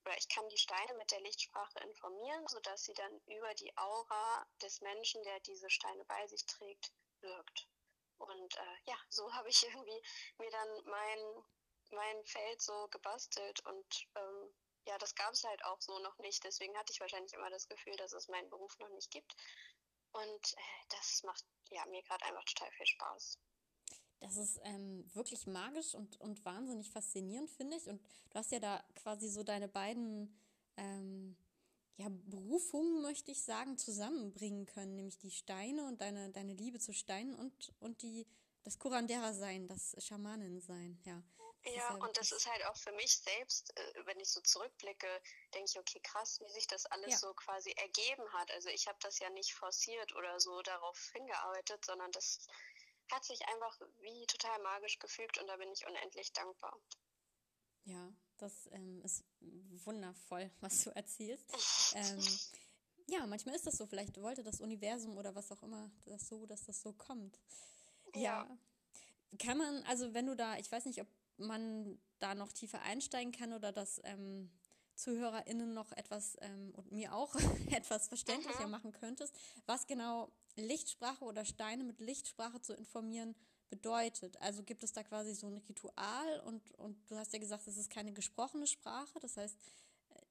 oder 0.05 0.17
ich 0.17 0.27
kann 0.29 0.47
die 0.49 0.57
Steine 0.57 0.93
mit 0.95 1.11
der 1.11 1.21
Lichtsprache 1.21 1.79
informieren, 1.79 2.47
sodass 2.47 2.83
sie 2.83 2.93
dann 2.93 3.19
über 3.27 3.53
die 3.55 3.75
Aura 3.77 4.45
des 4.61 4.81
Menschen, 4.81 5.23
der 5.23 5.39
diese 5.41 5.69
Steine 5.69 6.03
bei 6.05 6.27
sich 6.27 6.45
trägt, 6.45 6.91
wirkt. 7.21 7.67
Und 8.17 8.57
äh, 8.57 8.77
ja, 8.85 8.97
so 9.09 9.31
habe 9.33 9.49
ich 9.49 9.63
irgendwie 9.67 10.01
mir 10.37 10.51
dann 10.51 10.83
mein 10.85 11.43
mein 11.91 12.25
Feld 12.25 12.61
so 12.61 12.87
gebastelt 12.91 13.65
und 13.65 14.07
ähm, 14.15 14.53
ja, 14.87 14.97
das 14.97 15.13
gab 15.15 15.31
es 15.33 15.43
halt 15.43 15.63
auch 15.65 15.79
so 15.81 15.99
noch 15.99 16.17
nicht. 16.19 16.43
Deswegen 16.43 16.75
hatte 16.77 16.91
ich 16.91 16.99
wahrscheinlich 16.99 17.33
immer 17.33 17.49
das 17.49 17.67
Gefühl, 17.67 17.95
dass 17.97 18.13
es 18.13 18.27
meinen 18.27 18.49
Beruf 18.49 18.77
noch 18.79 18.89
nicht 18.89 19.11
gibt. 19.11 19.35
Und 20.11 20.53
äh, 20.53 20.85
das 20.89 21.23
macht 21.23 21.45
ja 21.69 21.85
mir 21.85 22.01
gerade 22.03 22.25
einfach 22.25 22.43
total 22.45 22.71
viel 22.71 22.87
Spaß. 22.87 23.39
Das 24.19 24.37
ist 24.37 24.59
ähm, 24.63 25.09
wirklich 25.13 25.47
magisch 25.47 25.95
und, 25.95 26.19
und 26.19 26.43
wahnsinnig 26.45 26.91
faszinierend, 26.91 27.49
finde 27.49 27.77
ich. 27.77 27.87
Und 27.87 28.01
du 28.29 28.39
hast 28.39 28.51
ja 28.51 28.59
da 28.59 28.83
quasi 28.95 29.27
so 29.29 29.43
deine 29.43 29.67
beiden 29.67 30.39
ähm, 30.77 31.35
ja, 31.97 32.07
Berufungen, 32.09 33.01
möchte 33.01 33.31
ich 33.31 33.43
sagen, 33.43 33.77
zusammenbringen 33.77 34.65
können, 34.65 34.95
nämlich 34.95 35.17
die 35.17 35.31
Steine 35.31 35.85
und 35.85 36.01
deine, 36.01 36.29
deine 36.31 36.53
Liebe 36.53 36.79
zu 36.79 36.93
Steinen 36.93 37.35
und, 37.35 37.73
und 37.79 38.01
die 38.01 38.27
das 38.63 38.77
Kurandera-Sein, 38.77 39.67
das 39.67 39.95
Schamanen-Sein, 39.97 40.99
ja. 41.03 41.23
Ja, 41.63 41.93
und 41.95 42.17
das 42.17 42.31
ist 42.31 42.49
halt 42.49 42.65
auch 42.65 42.75
für 42.75 42.91
mich 42.93 43.19
selbst, 43.19 43.75
äh, 43.77 44.05
wenn 44.05 44.19
ich 44.19 44.29
so 44.29 44.41
zurückblicke, 44.41 45.07
denke 45.53 45.69
ich, 45.69 45.79
okay, 45.79 45.99
krass, 46.01 46.39
wie 46.41 46.51
sich 46.51 46.65
das 46.65 46.87
alles 46.87 47.11
ja. 47.11 47.17
so 47.17 47.33
quasi 47.35 47.71
ergeben 47.71 48.27
hat. 48.33 48.49
Also 48.51 48.69
ich 48.69 48.87
habe 48.87 48.97
das 49.01 49.19
ja 49.19 49.29
nicht 49.29 49.53
forciert 49.53 50.13
oder 50.15 50.39
so 50.39 50.61
darauf 50.63 50.97
hingearbeitet, 51.13 51.85
sondern 51.85 52.11
das 52.13 52.47
hat 53.11 53.23
sich 53.25 53.45
einfach 53.47 53.79
wie 53.99 54.25
total 54.25 54.59
magisch 54.63 54.97
gefügt 54.97 55.37
und 55.37 55.47
da 55.47 55.57
bin 55.57 55.71
ich 55.71 55.85
unendlich 55.85 56.33
dankbar. 56.33 56.75
Ja, 57.83 58.11
das 58.37 58.67
ähm, 58.71 59.01
ist 59.03 59.23
wundervoll, 59.39 60.49
was 60.61 60.83
du 60.83 60.89
erzählst. 60.95 61.45
ähm, 61.95 62.39
ja, 63.07 63.27
manchmal 63.27 63.55
ist 63.55 63.67
das 63.67 63.77
so. 63.77 63.85
Vielleicht 63.85 64.19
wollte 64.19 64.43
das 64.43 64.61
Universum 64.61 65.17
oder 65.17 65.35
was 65.35 65.51
auch 65.51 65.61
immer 65.61 65.91
das 66.05 66.27
so, 66.27 66.45
dass 66.45 66.65
das 66.65 66.81
so 66.81 66.93
kommt. 66.93 67.39
Ja. 68.15 68.21
ja. 68.21 68.57
Kann 69.37 69.57
man, 69.57 69.83
also 69.83 70.13
wenn 70.13 70.25
du 70.25 70.35
da, 70.35 70.57
ich 70.57 70.71
weiß 70.71 70.85
nicht, 70.85 71.01
ob 71.01 71.07
man 71.41 71.99
da 72.19 72.35
noch 72.35 72.51
tiefer 72.51 72.81
einsteigen 72.81 73.31
kann 73.31 73.53
oder 73.53 73.71
das 73.71 74.01
ähm, 74.03 74.49
ZuhörerInnen 74.95 75.73
noch 75.73 75.91
etwas 75.93 76.37
ähm, 76.41 76.71
und 76.75 76.91
mir 76.91 77.13
auch 77.13 77.35
etwas 77.71 78.07
verständlicher 78.07 78.65
mhm. 78.65 78.71
machen 78.71 78.91
könntest, 78.91 79.35
was 79.65 79.87
genau 79.87 80.31
Lichtsprache 80.55 81.23
oder 81.23 81.45
Steine 81.45 81.83
mit 81.83 81.99
Lichtsprache 81.99 82.61
zu 82.61 82.73
informieren 82.73 83.35
bedeutet. 83.69 84.39
Also 84.41 84.63
gibt 84.63 84.83
es 84.83 84.91
da 84.91 85.03
quasi 85.03 85.33
so 85.33 85.47
ein 85.47 85.57
Ritual 85.57 86.39
und, 86.41 86.71
und 86.71 87.09
du 87.09 87.15
hast 87.15 87.33
ja 87.33 87.39
gesagt, 87.39 87.67
es 87.67 87.77
ist 87.77 87.89
keine 87.89 88.11
gesprochene 88.11 88.67
Sprache. 88.67 89.19
Das 89.19 89.37
heißt, 89.37 89.57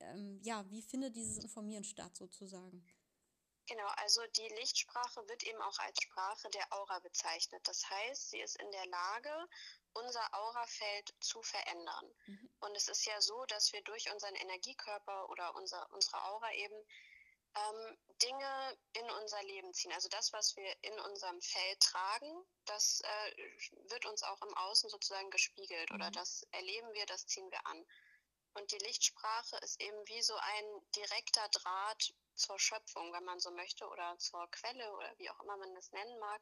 ähm, 0.01 0.39
ja, 0.43 0.65
wie 0.71 0.83
findet 0.83 1.17
dieses 1.17 1.39
Informieren 1.39 1.85
statt 1.85 2.17
sozusagen? 2.17 2.85
Genau, 3.71 3.87
also 3.99 4.27
die 4.35 4.49
Lichtsprache 4.49 5.29
wird 5.29 5.45
eben 5.45 5.63
auch 5.63 5.79
als 5.79 6.03
Sprache 6.03 6.51
der 6.51 6.73
Aura 6.73 6.99
bezeichnet. 6.99 7.61
Das 7.69 7.89
heißt, 7.89 8.31
sie 8.31 8.41
ist 8.41 8.57
in 8.57 8.69
der 8.73 8.85
Lage, 8.87 9.49
unser 9.93 10.35
Aurafeld 10.35 11.15
zu 11.21 11.41
verändern. 11.41 12.13
Mhm. 12.27 12.51
Und 12.59 12.77
es 12.77 12.89
ist 12.89 13.05
ja 13.05 13.21
so, 13.21 13.45
dass 13.45 13.73
wir 13.73 13.81
durch 13.83 14.11
unseren 14.11 14.35
Energiekörper 14.35 15.31
oder 15.31 15.55
unser, 15.55 15.89
unsere 15.93 16.21
Aura 16.25 16.53
eben 16.55 16.75
ähm, 17.55 17.99
Dinge 18.21 18.77
in 18.95 19.09
unser 19.23 19.41
Leben 19.45 19.73
ziehen. 19.73 19.93
Also 19.93 20.09
das, 20.09 20.33
was 20.33 20.57
wir 20.57 20.77
in 20.83 20.99
unserem 20.99 21.41
Feld 21.41 21.79
tragen, 21.79 22.45
das 22.65 23.03
äh, 23.03 23.37
wird 23.89 24.05
uns 24.07 24.25
auch 24.25 24.43
im 24.43 24.55
Außen 24.57 24.91
sozusagen 24.91 25.31
gespiegelt 25.31 25.91
mhm. 25.91 25.95
oder 25.95 26.11
das 26.11 26.45
erleben 26.51 26.93
wir, 26.93 27.07
das 27.07 27.25
ziehen 27.29 27.49
wir 27.53 27.65
an. 27.69 27.87
Und 28.55 28.73
die 28.73 28.79
Lichtsprache 28.79 29.57
ist 29.59 29.81
eben 29.81 30.09
wie 30.09 30.23
so 30.23 30.35
ein 30.37 30.91
direkter 30.97 31.49
Draht 31.51 32.15
zur 32.35 32.59
Schöpfung, 32.59 33.13
wenn 33.13 33.25
man 33.25 33.39
so 33.39 33.51
möchte, 33.53 33.87
oder 33.87 34.19
zur 34.19 34.51
Quelle 34.51 34.93
oder 34.93 35.19
wie 35.19 35.31
auch 35.31 35.41
immer 35.41 35.57
man 35.57 35.75
das 35.75 35.93
nennen 35.93 36.19
mag. 36.19 36.41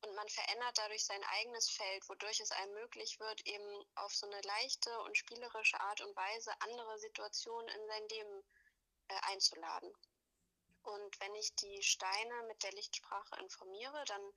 Und 0.00 0.14
man 0.14 0.28
verändert 0.28 0.78
dadurch 0.78 1.04
sein 1.04 1.22
eigenes 1.24 1.70
Feld, 1.70 2.08
wodurch 2.08 2.40
es 2.40 2.52
einem 2.52 2.72
möglich 2.74 3.18
wird, 3.18 3.44
eben 3.46 3.84
auf 3.96 4.14
so 4.14 4.26
eine 4.26 4.40
leichte 4.42 5.00
und 5.02 5.16
spielerische 5.16 5.80
Art 5.80 6.00
und 6.00 6.14
Weise 6.14 6.52
andere 6.60 6.98
Situationen 6.98 7.68
in 7.68 7.86
sein 7.86 8.08
Leben 8.08 8.44
äh, 9.08 9.18
einzuladen. 9.22 9.92
Und 10.82 11.20
wenn 11.20 11.34
ich 11.34 11.54
die 11.56 11.82
Steine 11.82 12.42
mit 12.44 12.62
der 12.62 12.72
Lichtsprache 12.72 13.40
informiere, 13.40 14.04
dann 14.06 14.32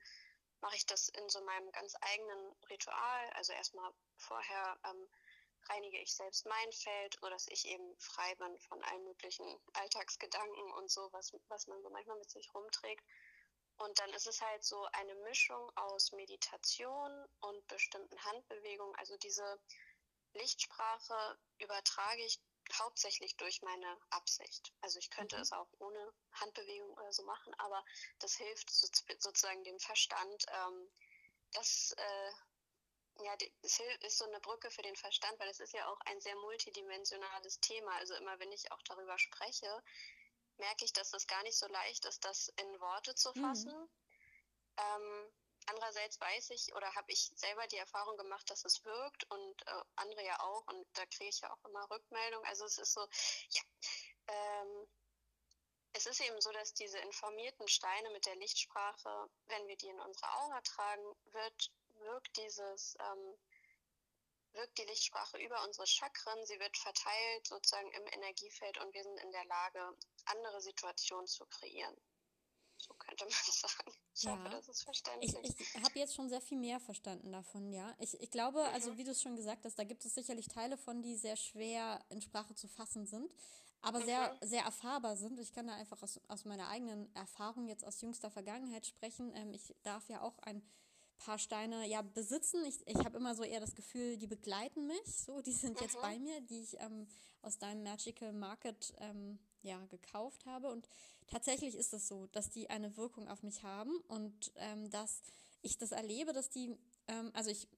mache 0.60 0.76
ich 0.76 0.86
das 0.86 1.08
in 1.10 1.28
so 1.28 1.40
meinem 1.42 1.70
ganz 1.72 1.94
eigenen 2.00 2.52
Ritual. 2.68 3.30
Also 3.34 3.52
erstmal 3.52 3.92
vorher 4.16 4.78
ähm, 4.84 5.08
reinige 5.68 5.98
ich 5.98 6.14
selbst 6.14 6.46
mein 6.46 6.72
Feld, 6.72 7.16
sodass 7.20 7.46
ich 7.48 7.66
eben 7.66 7.96
frei 7.98 8.34
bin 8.36 8.58
von 8.60 8.82
allen 8.84 9.04
möglichen 9.04 9.46
Alltagsgedanken 9.74 10.72
und 10.72 10.90
so, 10.90 11.08
was, 11.12 11.32
was 11.48 11.66
man 11.66 11.82
so 11.82 11.90
manchmal 11.90 12.18
mit 12.18 12.30
sich 12.30 12.52
rumträgt. 12.54 13.04
Und 13.78 13.98
dann 13.98 14.10
ist 14.10 14.26
es 14.26 14.40
halt 14.40 14.64
so 14.64 14.84
eine 14.92 15.14
Mischung 15.16 15.70
aus 15.76 16.12
Meditation 16.12 17.26
und 17.40 17.66
bestimmten 17.68 18.22
Handbewegungen. 18.24 18.94
Also 18.96 19.16
diese 19.16 19.60
Lichtsprache 20.34 21.38
übertrage 21.58 22.24
ich 22.24 22.40
hauptsächlich 22.74 23.36
durch 23.36 23.60
meine 23.62 23.98
Absicht. 24.10 24.72
Also 24.80 24.98
ich 24.98 25.10
könnte 25.10 25.36
mhm. 25.36 25.42
es 25.42 25.52
auch 25.52 25.68
ohne 25.78 26.12
Handbewegung 26.32 26.90
oder 26.92 27.12
so 27.12 27.24
machen, 27.24 27.52
aber 27.58 27.84
das 28.20 28.36
hilft 28.36 28.70
sozusagen 28.70 29.64
dem 29.64 29.78
Verstand, 29.78 30.46
ähm, 30.48 30.90
das 31.52 31.92
äh, 31.96 32.32
ja, 33.20 33.36
es 33.62 33.80
ist 34.00 34.18
so 34.18 34.24
eine 34.24 34.40
Brücke 34.40 34.70
für 34.70 34.82
den 34.82 34.96
Verstand, 34.96 35.38
weil 35.38 35.48
es 35.48 35.60
ist 35.60 35.72
ja 35.72 35.86
auch 35.88 36.00
ein 36.06 36.20
sehr 36.20 36.36
multidimensionales 36.36 37.60
Thema. 37.60 37.92
Also 37.96 38.14
immer 38.14 38.38
wenn 38.38 38.52
ich 38.52 38.70
auch 38.72 38.82
darüber 38.82 39.18
spreche, 39.18 39.82
merke 40.58 40.84
ich, 40.84 40.92
dass 40.92 41.10
das 41.10 41.26
gar 41.26 41.42
nicht 41.42 41.58
so 41.58 41.66
leicht 41.68 42.04
ist, 42.06 42.24
das 42.24 42.48
in 42.56 42.80
Worte 42.80 43.14
zu 43.14 43.30
mhm. 43.34 43.42
fassen. 43.42 43.72
Mhm. 43.72 43.88
Ähm, 44.78 45.32
andererseits 45.66 46.20
weiß 46.20 46.50
ich 46.50 46.74
oder 46.74 46.94
habe 46.94 47.12
ich 47.12 47.30
selber 47.34 47.66
die 47.68 47.76
Erfahrung 47.76 48.16
gemacht, 48.16 48.48
dass 48.50 48.64
es 48.64 48.84
wirkt 48.84 49.30
und 49.30 49.66
äh, 49.66 49.82
andere 49.96 50.24
ja 50.24 50.40
auch 50.40 50.66
und 50.68 50.86
da 50.94 51.04
kriege 51.06 51.30
ich 51.30 51.40
ja 51.40 51.52
auch 51.52 51.64
immer 51.64 51.88
Rückmeldung. 51.90 52.44
Also 52.44 52.64
es 52.64 52.78
ist 52.78 52.92
so, 52.92 53.06
ja, 53.50 53.62
ähm, 54.28 54.88
es 55.94 56.06
ist 56.06 56.20
eben 56.20 56.40
so, 56.40 56.50
dass 56.52 56.72
diese 56.72 56.98
informierten 56.98 57.68
Steine 57.68 58.10
mit 58.10 58.24
der 58.26 58.36
Lichtsprache, 58.36 59.28
wenn 59.46 59.66
wir 59.68 59.76
die 59.76 59.88
in 59.88 60.00
unsere 60.00 60.32
Aura 60.34 60.60
tragen, 60.62 61.04
wird, 61.32 61.70
wirkt 62.04 62.36
dieses 62.36 62.96
ähm, 63.00 63.38
wirkt 64.54 64.78
die 64.78 64.84
Lichtsprache 64.84 65.38
über 65.38 65.64
unsere 65.64 65.86
Chakren, 65.86 66.44
sie 66.46 66.58
wird 66.58 66.76
verteilt 66.76 67.46
sozusagen 67.46 67.90
im 67.92 68.06
Energiefeld 68.12 68.78
und 68.78 68.92
wir 68.94 69.02
sind 69.02 69.18
in 69.20 69.32
der 69.32 69.44
Lage, 69.46 69.96
andere 70.26 70.60
Situationen 70.60 71.26
zu 71.26 71.46
kreieren. 71.46 71.96
So 72.76 72.94
könnte 72.94 73.24
man 73.24 73.32
sagen. 73.52 73.94
Ich 74.14 74.22
ja. 74.24 74.32
hoffe, 74.32 74.50
das 74.50 74.68
ist 74.68 74.82
verständlich. 74.82 75.34
Ich, 75.42 75.60
ich 75.60 75.82
habe 75.82 75.98
jetzt 75.98 76.14
schon 76.14 76.28
sehr 76.28 76.40
viel 76.40 76.58
mehr 76.58 76.80
verstanden 76.80 77.32
davon, 77.32 77.70
ja. 77.70 77.94
Ich, 77.98 78.20
ich 78.20 78.30
glaube, 78.30 78.60
mhm. 78.60 78.74
also 78.74 78.96
wie 78.96 79.04
du 79.04 79.12
es 79.12 79.22
schon 79.22 79.36
gesagt 79.36 79.64
hast, 79.64 79.78
da 79.78 79.84
gibt 79.84 80.04
es 80.04 80.14
sicherlich 80.14 80.48
Teile 80.48 80.76
von, 80.76 81.02
die 81.02 81.16
sehr 81.16 81.36
schwer 81.36 82.04
in 82.08 82.20
Sprache 82.20 82.54
zu 82.54 82.68
fassen 82.68 83.06
sind, 83.06 83.34
aber 83.80 84.00
mhm. 84.00 84.04
sehr, 84.04 84.38
sehr 84.42 84.64
erfahrbar 84.64 85.16
sind. 85.16 85.38
Ich 85.38 85.52
kann 85.52 85.68
da 85.68 85.74
einfach 85.74 86.02
aus, 86.02 86.20
aus 86.28 86.44
meiner 86.44 86.68
eigenen 86.68 87.14
Erfahrung 87.14 87.68
jetzt 87.68 87.84
aus 87.84 88.00
jüngster 88.00 88.30
Vergangenheit 88.30 88.86
sprechen. 88.86 89.32
Ähm, 89.36 89.54
ich 89.54 89.74
darf 89.82 90.08
ja 90.08 90.20
auch 90.20 90.38
ein 90.40 90.62
paar 91.24 91.38
Steine 91.38 91.86
ja 91.86 92.02
besitzen. 92.02 92.64
Ich, 92.64 92.86
ich 92.86 92.98
habe 93.04 93.16
immer 93.16 93.34
so 93.34 93.42
eher 93.42 93.60
das 93.60 93.74
Gefühl, 93.74 94.16
die 94.16 94.26
begleiten 94.26 94.86
mich. 94.86 95.06
So, 95.06 95.40
die 95.40 95.52
sind 95.52 95.80
jetzt 95.80 95.96
mhm. 95.96 96.02
bei 96.02 96.18
mir, 96.18 96.40
die 96.40 96.60
ich 96.60 96.80
ähm, 96.80 97.06
aus 97.42 97.58
deinem 97.58 97.82
Magical 97.82 98.32
Market 98.32 98.94
ähm, 98.98 99.38
ja 99.62 99.84
gekauft 99.86 100.46
habe. 100.46 100.68
Und 100.68 100.88
tatsächlich 101.26 101.74
ist 101.76 101.92
es 101.92 102.08
so, 102.08 102.26
dass 102.32 102.50
die 102.50 102.70
eine 102.70 102.96
Wirkung 102.96 103.28
auf 103.28 103.42
mich 103.42 103.62
haben 103.62 103.96
und 104.08 104.52
ähm, 104.56 104.90
dass 104.90 105.22
ich 105.62 105.78
das 105.78 105.92
erlebe, 105.92 106.32
dass 106.32 106.50
die, 106.50 106.76
ähm, 107.08 107.30
also 107.34 107.50
ich 107.50 107.68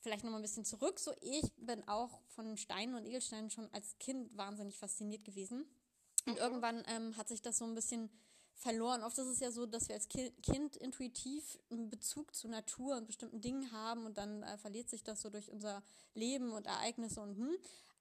vielleicht 0.00 0.24
noch 0.24 0.30
mal 0.30 0.38
ein 0.38 0.42
bisschen 0.42 0.64
zurück. 0.64 0.98
So, 0.98 1.12
ich 1.20 1.52
bin 1.56 1.86
auch 1.86 2.20
von 2.28 2.56
Steinen 2.56 2.94
und 2.94 3.06
Edelsteinen 3.06 3.50
schon 3.50 3.72
als 3.72 3.98
Kind 3.98 4.36
wahnsinnig 4.36 4.76
fasziniert 4.78 5.24
gewesen. 5.24 5.66
Und 6.26 6.34
mhm. 6.34 6.38
irgendwann 6.38 6.82
ähm, 6.88 7.16
hat 7.16 7.28
sich 7.28 7.42
das 7.42 7.58
so 7.58 7.64
ein 7.64 7.74
bisschen 7.74 8.10
verloren. 8.54 9.02
Oft 9.02 9.18
ist 9.18 9.26
es 9.26 9.40
ja 9.40 9.50
so, 9.50 9.66
dass 9.66 9.88
wir 9.88 9.94
als 9.94 10.08
Kind, 10.08 10.76
intuitiv 10.76 11.58
einen 11.70 11.88
Bezug 11.88 12.34
zur 12.34 12.50
Natur 12.50 12.96
und 12.96 13.06
bestimmten 13.06 13.40
Dingen 13.40 13.72
haben 13.72 14.06
und 14.06 14.18
dann 14.18 14.42
äh, 14.42 14.58
verliert 14.58 14.90
sich 14.90 15.02
das 15.02 15.20
so 15.22 15.30
durch 15.30 15.50
unser 15.50 15.82
Leben 16.14 16.52
und 16.52 16.66
Ereignisse 16.66 17.20
und 17.20 17.36
hm. 17.36 17.56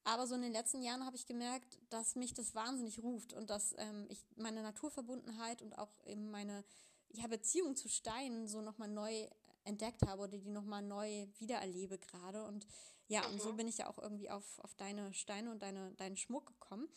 Aber 0.05 0.25
so 0.27 0.35
in 0.35 0.41
den 0.41 0.53
letzten 0.53 0.81
Jahren 0.81 1.05
habe 1.05 1.17
ich 1.17 1.25
gemerkt, 1.25 1.77
dass 1.89 2.15
mich 2.15 2.33
das 2.33 2.55
wahnsinnig 2.55 3.03
ruft 3.03 3.33
und 3.33 3.49
dass 3.49 3.75
ähm, 3.77 4.07
ich 4.09 4.25
meine 4.37 4.63
Naturverbundenheit 4.63 5.61
und 5.61 5.77
auch 5.77 5.91
eben 6.05 6.31
meine 6.31 6.63
ja, 7.11 7.27
Beziehung 7.27 7.75
zu 7.75 7.89
Steinen 7.89 8.47
so 8.47 8.61
nochmal 8.61 8.87
neu 8.87 9.27
entdeckt 9.65 10.05
habe 10.07 10.23
oder 10.23 10.37
die 10.37 10.49
nochmal 10.49 10.81
neu 10.81 11.27
wiedererlebe 11.37 11.97
gerade. 11.97 12.43
Und 12.45 12.65
ja, 13.07 13.21
mhm. 13.27 13.33
und 13.33 13.41
so 13.41 13.51
mhm. 13.51 13.57
bin 13.57 13.67
ich 13.67 13.77
ja 13.77 13.87
auch 13.87 13.97
irgendwie 13.97 14.29
auf, 14.29 14.59
auf 14.59 14.73
deine 14.75 15.13
Steine 15.13 15.51
und 15.51 15.61
deine, 15.61 15.91
deinen 15.93 16.17
Schmuck 16.17 16.47
gekommen. 16.47 16.87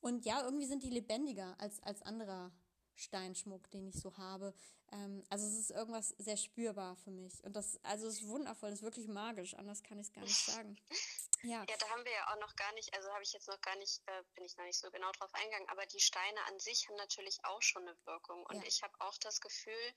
Und 0.00 0.24
ja, 0.24 0.42
irgendwie 0.44 0.66
sind 0.66 0.82
die 0.82 0.90
lebendiger 0.90 1.54
als, 1.58 1.82
als 1.82 2.02
anderer 2.02 2.52
Steinschmuck, 3.00 3.70
den 3.70 3.88
ich 3.88 4.00
so 4.00 4.16
habe. 4.16 4.54
Ähm, 4.92 5.24
also 5.28 5.46
es 5.46 5.58
ist 5.58 5.70
irgendwas 5.70 6.10
sehr 6.18 6.36
spürbar 6.36 6.96
für 6.96 7.10
mich. 7.10 7.42
Und 7.44 7.54
das, 7.54 7.78
also 7.82 8.06
es 8.06 8.14
ist 8.14 8.28
wundervoll, 8.28 8.70
es 8.70 8.76
ist 8.76 8.82
wirklich 8.82 9.08
magisch, 9.08 9.54
anders 9.54 9.82
kann 9.82 9.98
ich 9.98 10.08
es 10.08 10.12
gar 10.12 10.22
nicht 10.22 10.44
sagen. 10.44 10.76
Ja. 11.42 11.64
ja, 11.66 11.76
da 11.78 11.88
haben 11.88 12.04
wir 12.04 12.12
ja 12.12 12.30
auch 12.30 12.40
noch 12.40 12.54
gar 12.54 12.70
nicht, 12.74 12.92
also 12.92 13.08
habe 13.14 13.22
ich 13.22 13.32
jetzt 13.32 13.48
noch 13.48 13.58
gar 13.62 13.74
nicht, 13.76 14.02
äh, 14.04 14.22
bin 14.34 14.44
ich 14.44 14.58
noch 14.58 14.64
nicht 14.66 14.78
so 14.78 14.90
genau 14.90 15.10
drauf 15.12 15.32
eingegangen, 15.32 15.70
aber 15.70 15.86
die 15.86 15.98
Steine 15.98 16.38
an 16.44 16.58
sich 16.58 16.86
haben 16.86 16.96
natürlich 16.96 17.42
auch 17.44 17.62
schon 17.62 17.80
eine 17.88 17.96
Wirkung. 18.04 18.44
Und 18.44 18.56
ja. 18.56 18.62
ich 18.66 18.82
habe 18.82 18.92
auch 18.98 19.16
das 19.16 19.40
Gefühl, 19.40 19.94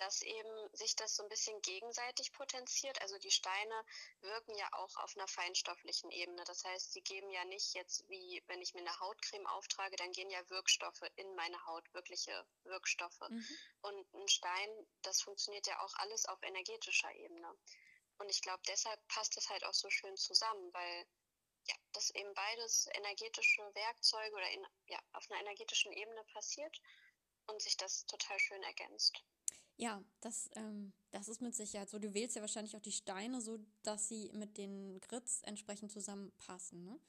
dass 0.00 0.22
eben 0.22 0.68
sich 0.72 0.96
das 0.96 1.14
so 1.14 1.22
ein 1.22 1.28
bisschen 1.28 1.60
gegenseitig 1.60 2.32
potenziert. 2.32 3.00
Also 3.02 3.18
die 3.18 3.30
Steine 3.30 3.84
wirken 4.22 4.54
ja 4.54 4.66
auch 4.72 4.96
auf 4.96 5.14
einer 5.14 5.28
feinstofflichen 5.28 6.10
Ebene. 6.10 6.42
Das 6.44 6.64
heißt, 6.64 6.92
sie 6.92 7.02
geben 7.02 7.30
ja 7.30 7.44
nicht 7.44 7.74
jetzt 7.74 8.08
wie, 8.08 8.42
wenn 8.46 8.62
ich 8.62 8.72
mir 8.72 8.80
eine 8.80 8.98
Hautcreme 8.98 9.46
auftrage, 9.46 9.96
dann 9.96 10.12
gehen 10.12 10.30
ja 10.30 10.48
Wirkstoffe 10.48 11.02
in 11.16 11.34
meine 11.34 11.66
Haut, 11.66 11.84
wirkliche 11.92 12.46
Wirkstoffe. 12.64 13.20
Mhm. 13.28 13.46
Und 13.82 14.14
ein 14.14 14.28
Stein, 14.28 14.86
das 15.02 15.20
funktioniert 15.20 15.66
ja 15.66 15.78
auch 15.80 15.92
alles 15.96 16.24
auf 16.24 16.42
energetischer 16.42 17.14
Ebene. 17.16 17.54
Und 18.16 18.30
ich 18.30 18.40
glaube, 18.40 18.62
deshalb 18.68 19.06
passt 19.08 19.36
es 19.36 19.50
halt 19.50 19.64
auch 19.64 19.74
so 19.74 19.90
schön 19.90 20.16
zusammen, 20.16 20.72
weil 20.72 21.06
ja, 21.66 21.74
das 21.92 22.08
eben 22.10 22.32
beides 22.32 22.88
energetische 22.94 23.62
Werkzeuge 23.74 24.34
oder 24.34 24.50
in, 24.50 24.66
ja, 24.86 24.98
auf 25.12 25.30
einer 25.30 25.40
energetischen 25.40 25.92
Ebene 25.92 26.24
passiert 26.32 26.80
und 27.46 27.60
sich 27.60 27.76
das 27.76 28.06
total 28.06 28.38
schön 28.38 28.62
ergänzt. 28.62 29.22
Ja, 29.80 30.04
das, 30.20 30.50
ähm, 30.56 30.92
das 31.10 31.28
ist 31.28 31.40
mit 31.40 31.54
Sicherheit 31.54 31.88
so. 31.88 31.98
Du 31.98 32.12
wählst 32.12 32.36
ja 32.36 32.42
wahrscheinlich 32.42 32.76
auch 32.76 32.82
die 32.82 32.92
Steine 32.92 33.40
so, 33.40 33.58
dass 33.82 34.08
sie 34.08 34.30
mit 34.34 34.58
den 34.58 35.00
Grits 35.00 35.40
entsprechend 35.42 35.90
zusammenpassen, 35.90 36.84
ne? 36.84 37.00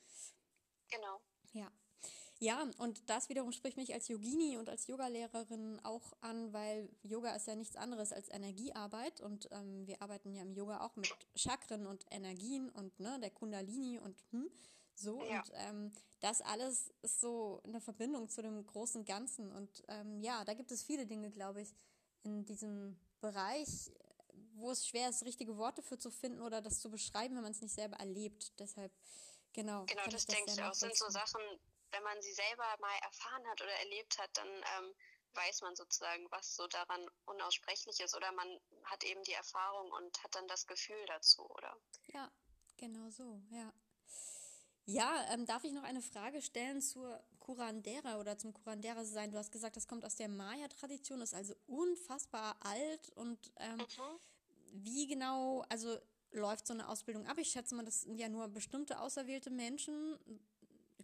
Genau. 0.89 1.19
Ja. 1.51 1.69
Ja, 2.39 2.65
und 2.77 3.09
das 3.09 3.27
wiederum 3.27 3.51
spricht 3.51 3.75
mich 3.75 3.93
als 3.93 4.07
Yogini 4.07 4.57
und 4.57 4.69
als 4.69 4.87
Yogalehrerin 4.87 5.81
auch 5.83 6.13
an, 6.21 6.53
weil 6.53 6.89
Yoga 7.03 7.35
ist 7.35 7.45
ja 7.45 7.55
nichts 7.55 7.75
anderes 7.75 8.13
als 8.13 8.29
Energiearbeit 8.29 9.19
und 9.19 9.49
ähm, 9.51 9.85
wir 9.85 10.01
arbeiten 10.01 10.33
ja 10.33 10.41
im 10.41 10.53
Yoga 10.53 10.79
auch 10.79 10.95
mit 10.95 11.13
Chakren 11.35 11.85
und 11.85 12.05
Energien 12.09 12.69
und 12.69 12.99
ne, 13.01 13.19
der 13.19 13.31
Kundalini 13.31 13.99
und 13.99 14.15
hm, 14.31 14.49
so. 14.95 15.21
Ja. 15.25 15.41
Und 15.41 15.51
ähm, 15.53 15.91
das 16.21 16.41
alles 16.41 16.93
ist 17.01 17.19
so 17.19 17.61
eine 17.63 17.81
Verbindung 17.81 18.29
zu 18.29 18.41
dem 18.41 18.65
großen 18.65 19.05
Ganzen. 19.05 19.51
Und 19.51 19.83
ähm, 19.87 20.21
ja, 20.21 20.45
da 20.45 20.53
gibt 20.53 20.71
es 20.71 20.83
viele 20.83 21.05
Dinge, 21.05 21.31
glaube 21.31 21.61
ich, 21.61 21.75
in 22.23 22.45
diesem 22.45 22.99
Bereich, 23.19 23.91
wo 24.53 24.71
es 24.71 24.87
schwer 24.87 25.09
ist, 25.09 25.23
richtige 25.23 25.57
Worte 25.57 25.81
für 25.81 25.97
zu 25.97 26.11
finden 26.11 26.41
oder 26.41 26.61
das 26.61 26.79
zu 26.79 26.89
beschreiben, 26.89 27.35
wenn 27.35 27.43
man 27.43 27.51
es 27.51 27.61
nicht 27.61 27.73
selber 27.73 27.97
erlebt. 27.97 28.59
Deshalb, 28.59 28.91
genau. 29.53 29.85
Genau, 29.85 30.03
das, 30.05 30.25
das 30.25 30.35
denke 30.35 30.51
ich 30.51 30.63
auch. 30.63 30.73
sind 30.73 30.95
so 30.95 31.09
Sachen, 31.09 31.41
wenn 31.91 32.03
man 32.03 32.21
sie 32.21 32.33
selber 32.33 32.77
mal 32.79 32.97
erfahren 33.03 33.47
hat 33.47 33.61
oder 33.61 33.73
erlebt 33.73 34.17
hat, 34.17 34.29
dann 34.37 34.47
ähm, 34.47 34.95
weiß 35.33 35.61
man 35.61 35.75
sozusagen, 35.75 36.29
was 36.31 36.55
so 36.55 36.67
daran 36.67 37.09
unaussprechlich 37.25 37.99
ist 37.99 38.15
oder 38.15 38.31
man 38.33 38.59
hat 38.83 39.03
eben 39.03 39.23
die 39.23 39.33
Erfahrung 39.33 39.91
und 39.91 40.23
hat 40.23 40.35
dann 40.35 40.47
das 40.47 40.67
Gefühl 40.67 41.05
dazu, 41.07 41.49
oder? 41.49 41.75
Ja, 42.07 42.31
genau 42.77 43.09
so, 43.09 43.41
ja. 43.49 43.73
Ja, 44.91 45.25
ähm, 45.31 45.45
darf 45.45 45.63
ich 45.63 45.71
noch 45.71 45.83
eine 45.83 46.01
Frage 46.01 46.41
stellen 46.41 46.81
zur 46.81 47.17
Curandera 47.39 48.19
oder 48.19 48.37
zum 48.37 48.53
Curandera 48.53 49.05
sein? 49.05 49.31
Du 49.31 49.37
hast 49.37 49.51
gesagt, 49.51 49.77
das 49.77 49.87
kommt 49.87 50.03
aus 50.03 50.15
der 50.17 50.27
Maya-Tradition, 50.27 51.21
ist 51.21 51.33
also 51.33 51.53
unfassbar 51.67 52.57
alt 52.59 53.09
und 53.15 53.39
ähm, 53.57 53.77
mhm. 53.77 54.83
wie 54.83 55.07
genau, 55.07 55.63
also 55.69 55.97
läuft 56.31 56.67
so 56.67 56.73
eine 56.73 56.89
Ausbildung 56.89 57.25
ab? 57.25 57.37
Ich 57.37 57.51
schätze 57.51 57.73
mal, 57.73 57.85
das 57.85 58.01
sind 58.01 58.19
ja 58.19 58.27
nur 58.27 58.49
bestimmte 58.49 58.99
auserwählte 58.99 59.49
Menschen, 59.49 60.19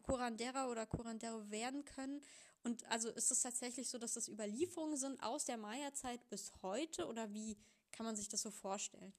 Curandera 0.03 0.67
oder 0.67 0.85
Curandero 0.85 1.49
werden 1.49 1.85
können. 1.85 2.21
Und 2.63 2.85
also 2.89 3.09
ist 3.09 3.31
es 3.31 3.41
tatsächlich 3.41 3.87
so, 3.87 3.97
dass 3.97 4.15
das 4.15 4.27
Überlieferungen 4.27 4.97
sind 4.97 5.23
aus 5.23 5.45
der 5.45 5.57
Maya-Zeit 5.57 6.27
bis 6.29 6.51
heute 6.61 7.07
oder 7.07 7.33
wie 7.33 7.57
kann 7.91 8.05
man 8.05 8.17
sich 8.17 8.27
das 8.27 8.41
so 8.41 8.51
vorstellen? 8.51 9.13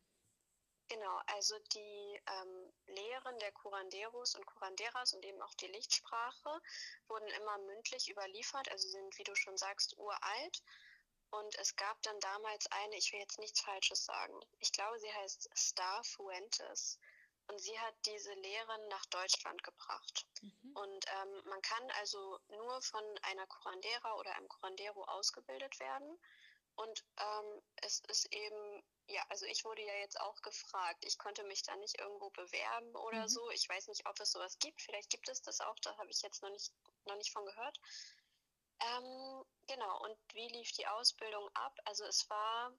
Genau, 0.88 1.20
also 1.26 1.58
die 1.74 2.20
ähm, 2.26 2.72
Lehren 2.86 3.38
der 3.40 3.52
Curanderos 3.52 4.34
und 4.34 4.46
Curanderas 4.46 5.12
und 5.12 5.24
eben 5.24 5.40
auch 5.42 5.54
die 5.54 5.66
Lichtsprache 5.66 6.60
wurden 7.08 7.28
immer 7.28 7.58
mündlich 7.58 8.08
überliefert, 8.08 8.70
also 8.70 8.88
sind, 8.88 9.18
wie 9.18 9.24
du 9.24 9.34
schon 9.34 9.58
sagst, 9.58 9.98
uralt. 9.98 10.62
Und 11.30 11.54
es 11.58 11.76
gab 11.76 12.00
dann 12.02 12.18
damals 12.20 12.66
eine, 12.72 12.96
ich 12.96 13.12
will 13.12 13.20
jetzt 13.20 13.38
nichts 13.38 13.60
Falsches 13.60 14.06
sagen, 14.06 14.40
ich 14.60 14.72
glaube, 14.72 14.98
sie 14.98 15.12
heißt 15.12 15.50
Star 15.54 16.02
Fuentes. 16.04 16.98
Und 17.48 17.58
sie 17.58 17.78
hat 17.80 17.94
diese 18.04 18.32
Lehren 18.34 18.88
nach 18.88 19.06
Deutschland 19.06 19.62
gebracht. 19.62 20.26
Mhm. 20.42 20.76
Und 20.76 21.06
ähm, 21.22 21.42
man 21.46 21.62
kann 21.62 21.90
also 21.92 22.38
nur 22.48 22.82
von 22.82 23.02
einer 23.22 23.46
Curandera 23.46 24.14
oder 24.16 24.34
einem 24.36 24.48
Curandero 24.48 25.02
ausgebildet 25.04 25.80
werden. 25.80 26.18
Und 26.78 27.04
ähm, 27.16 27.62
es 27.82 28.00
ist 28.06 28.32
eben, 28.32 28.82
ja, 29.08 29.20
also 29.30 29.46
ich 29.46 29.64
wurde 29.64 29.82
ja 29.82 29.94
jetzt 29.94 30.20
auch 30.20 30.40
gefragt. 30.42 31.04
Ich 31.04 31.18
konnte 31.18 31.42
mich 31.44 31.64
da 31.64 31.74
nicht 31.76 31.98
irgendwo 31.98 32.30
bewerben 32.30 32.94
oder 32.94 33.22
mhm. 33.22 33.28
so. 33.28 33.50
Ich 33.50 33.68
weiß 33.68 33.88
nicht, 33.88 34.06
ob 34.06 34.18
es 34.20 34.30
sowas 34.30 34.56
gibt. 34.60 34.80
Vielleicht 34.80 35.10
gibt 35.10 35.28
es 35.28 35.42
das 35.42 35.60
auch, 35.60 35.76
da 35.80 35.96
habe 35.98 36.10
ich 36.10 36.22
jetzt 36.22 36.40
noch 36.40 36.50
nicht, 36.50 36.72
noch 37.06 37.16
nicht 37.16 37.32
von 37.32 37.44
gehört. 37.44 37.80
Ähm, 38.80 39.44
genau, 39.66 40.04
und 40.04 40.16
wie 40.34 40.46
lief 40.48 40.70
die 40.70 40.86
Ausbildung 40.86 41.48
ab? 41.54 41.76
Also 41.84 42.04
es 42.04 42.30
war 42.30 42.72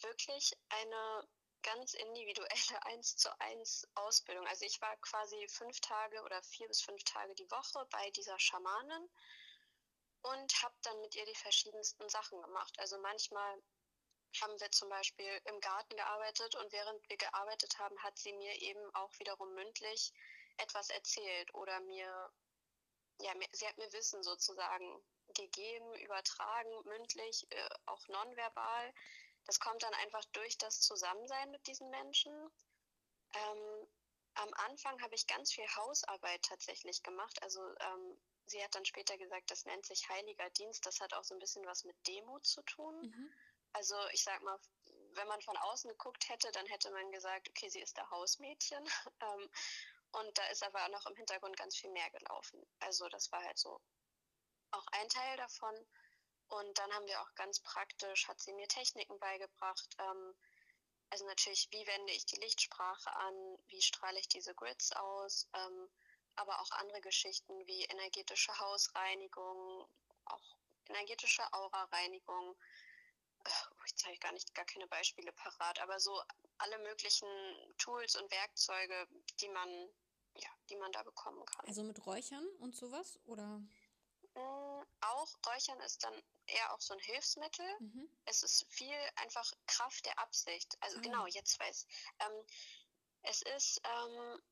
wirklich 0.00 0.52
eine 0.70 1.28
ganz 1.62 1.94
individuelle 1.94 2.48
1 2.86 3.16
zu 3.18 3.40
1 3.40 3.88
Ausbildung. 3.94 4.48
Also 4.48 4.64
ich 4.64 4.80
war 4.80 4.96
quasi 4.96 5.46
fünf 5.48 5.78
Tage 5.80 6.20
oder 6.22 6.42
vier 6.42 6.66
bis 6.66 6.82
fünf 6.82 7.04
Tage 7.04 7.34
die 7.36 7.50
Woche 7.52 7.86
bei 7.90 8.10
dieser 8.10 8.38
Schamanin 8.40 9.08
und 10.22 10.62
habe 10.62 10.74
dann 10.82 11.00
mit 11.00 11.14
ihr 11.14 11.26
die 11.26 11.34
verschiedensten 11.34 12.08
Sachen 12.08 12.40
gemacht. 12.42 12.74
Also 12.78 12.98
manchmal 12.98 13.62
haben 14.40 14.58
wir 14.60 14.70
zum 14.70 14.88
Beispiel 14.88 15.40
im 15.44 15.60
Garten 15.60 15.96
gearbeitet 15.96 16.54
und 16.56 16.72
während 16.72 17.08
wir 17.08 17.16
gearbeitet 17.16 17.78
haben, 17.78 18.02
hat 18.02 18.16
sie 18.18 18.32
mir 18.32 18.60
eben 18.62 18.94
auch 18.94 19.12
wiederum 19.18 19.52
mündlich 19.54 20.12
etwas 20.56 20.90
erzählt 20.90 21.52
oder 21.54 21.80
mir, 21.80 22.32
ja, 23.20 23.32
sie 23.52 23.66
hat 23.66 23.76
mir 23.78 23.92
Wissen 23.92 24.22
sozusagen 24.22 25.04
gegeben, 25.34 25.94
übertragen, 25.94 26.70
mündlich, 26.84 27.46
äh, 27.50 27.68
auch 27.86 28.06
nonverbal. 28.08 28.94
Das 29.44 29.58
kommt 29.58 29.82
dann 29.82 29.94
einfach 29.94 30.24
durch 30.32 30.56
das 30.58 30.80
Zusammensein 30.80 31.50
mit 31.50 31.66
diesen 31.66 31.90
Menschen. 31.90 32.32
Ähm, 33.34 33.88
am 34.34 34.52
Anfang 34.54 35.00
habe 35.02 35.14
ich 35.14 35.26
ganz 35.26 35.52
viel 35.52 35.66
Hausarbeit 35.76 36.42
tatsächlich 36.42 37.02
gemacht. 37.02 37.42
Also 37.42 37.60
ähm, 37.80 38.18
sie 38.46 38.62
hat 38.62 38.74
dann 38.74 38.84
später 38.84 39.16
gesagt, 39.18 39.50
das 39.50 39.64
nennt 39.64 39.86
sich 39.86 40.08
Heiliger 40.08 40.50
Dienst. 40.50 40.84
Das 40.86 41.00
hat 41.00 41.14
auch 41.14 41.24
so 41.24 41.34
ein 41.34 41.38
bisschen 41.38 41.64
was 41.66 41.84
mit 41.84 41.96
Demut 42.06 42.44
zu 42.46 42.62
tun. 42.62 43.00
Mhm. 43.00 43.34
Also 43.72 43.96
ich 44.12 44.22
sag 44.22 44.42
mal, 44.42 44.58
wenn 45.14 45.28
man 45.28 45.40
von 45.42 45.56
außen 45.56 45.90
geguckt 45.90 46.28
hätte, 46.28 46.50
dann 46.52 46.66
hätte 46.66 46.90
man 46.90 47.10
gesagt, 47.12 47.48
okay, 47.48 47.68
sie 47.68 47.80
ist 47.80 47.96
der 47.96 48.10
Hausmädchen. 48.10 48.84
Ähm, 49.22 49.50
und 50.14 50.36
da 50.36 50.46
ist 50.48 50.62
aber 50.62 50.84
auch 50.84 50.90
noch 50.90 51.06
im 51.06 51.16
Hintergrund 51.16 51.56
ganz 51.56 51.74
viel 51.76 51.90
mehr 51.90 52.10
gelaufen. 52.10 52.62
Also 52.80 53.08
das 53.08 53.32
war 53.32 53.42
halt 53.42 53.56
so 53.56 53.80
auch 54.72 54.86
ein 54.92 55.08
Teil 55.08 55.36
davon. 55.38 55.74
Und 56.48 56.78
dann 56.78 56.92
haben 56.92 57.06
wir 57.06 57.20
auch 57.22 57.34
ganz 57.34 57.60
praktisch, 57.60 58.28
hat 58.28 58.38
sie 58.40 58.52
mir 58.52 58.68
Techniken 58.68 59.18
beigebracht. 59.18 59.96
Ähm, 59.98 60.34
also 61.08 61.26
natürlich, 61.26 61.68
wie 61.70 61.86
wende 61.86 62.12
ich 62.12 62.26
die 62.26 62.40
Lichtsprache 62.40 63.14
an, 63.16 63.58
wie 63.68 63.80
strahle 63.80 64.18
ich 64.18 64.28
diese 64.28 64.54
Grids 64.54 64.92
aus, 64.92 65.48
ähm, 65.54 65.90
aber 66.42 66.60
auch 66.60 66.70
andere 66.72 67.00
Geschichten 67.00 67.66
wie 67.66 67.84
energetische 67.84 68.58
Hausreinigung, 68.58 69.86
auch 70.24 70.56
energetische 70.88 71.42
Aura-Reinigung. 71.52 72.56
Äh, 73.44 73.50
jetzt 73.86 74.04
habe 74.04 74.14
ich 74.14 74.20
gar 74.20 74.32
nicht 74.32 74.52
gar 74.54 74.64
keine 74.64 74.88
Beispiele 74.88 75.32
parat, 75.32 75.80
aber 75.80 76.00
so 76.00 76.20
alle 76.58 76.78
möglichen 76.80 77.28
Tools 77.78 78.16
und 78.16 78.30
Werkzeuge, 78.30 79.08
die 79.40 79.48
man 79.48 79.88
ja, 80.34 80.48
die 80.70 80.76
man 80.76 80.90
da 80.92 81.02
bekommen 81.02 81.44
kann. 81.44 81.66
Also 81.66 81.82
mit 81.84 82.04
Räuchern 82.06 82.46
und 82.58 82.74
sowas 82.74 83.20
oder? 83.26 83.60
Mm, 84.34 84.82
auch 85.00 85.28
Räuchern 85.46 85.78
ist 85.80 86.02
dann 86.02 86.14
eher 86.46 86.72
auch 86.72 86.80
so 86.80 86.94
ein 86.94 87.00
Hilfsmittel. 87.00 87.66
Mhm. 87.80 88.08
Es 88.24 88.42
ist 88.42 88.66
viel 88.68 88.98
einfach 89.16 89.52
Kraft 89.66 90.06
der 90.06 90.18
Absicht. 90.18 90.76
Also 90.80 90.98
ah. 90.98 91.00
genau, 91.02 91.26
jetzt 91.26 91.60
weiß. 91.60 91.86
Ähm, 92.20 92.46
es 93.24 93.42
ist 93.42 93.80
ähm, 93.84 94.42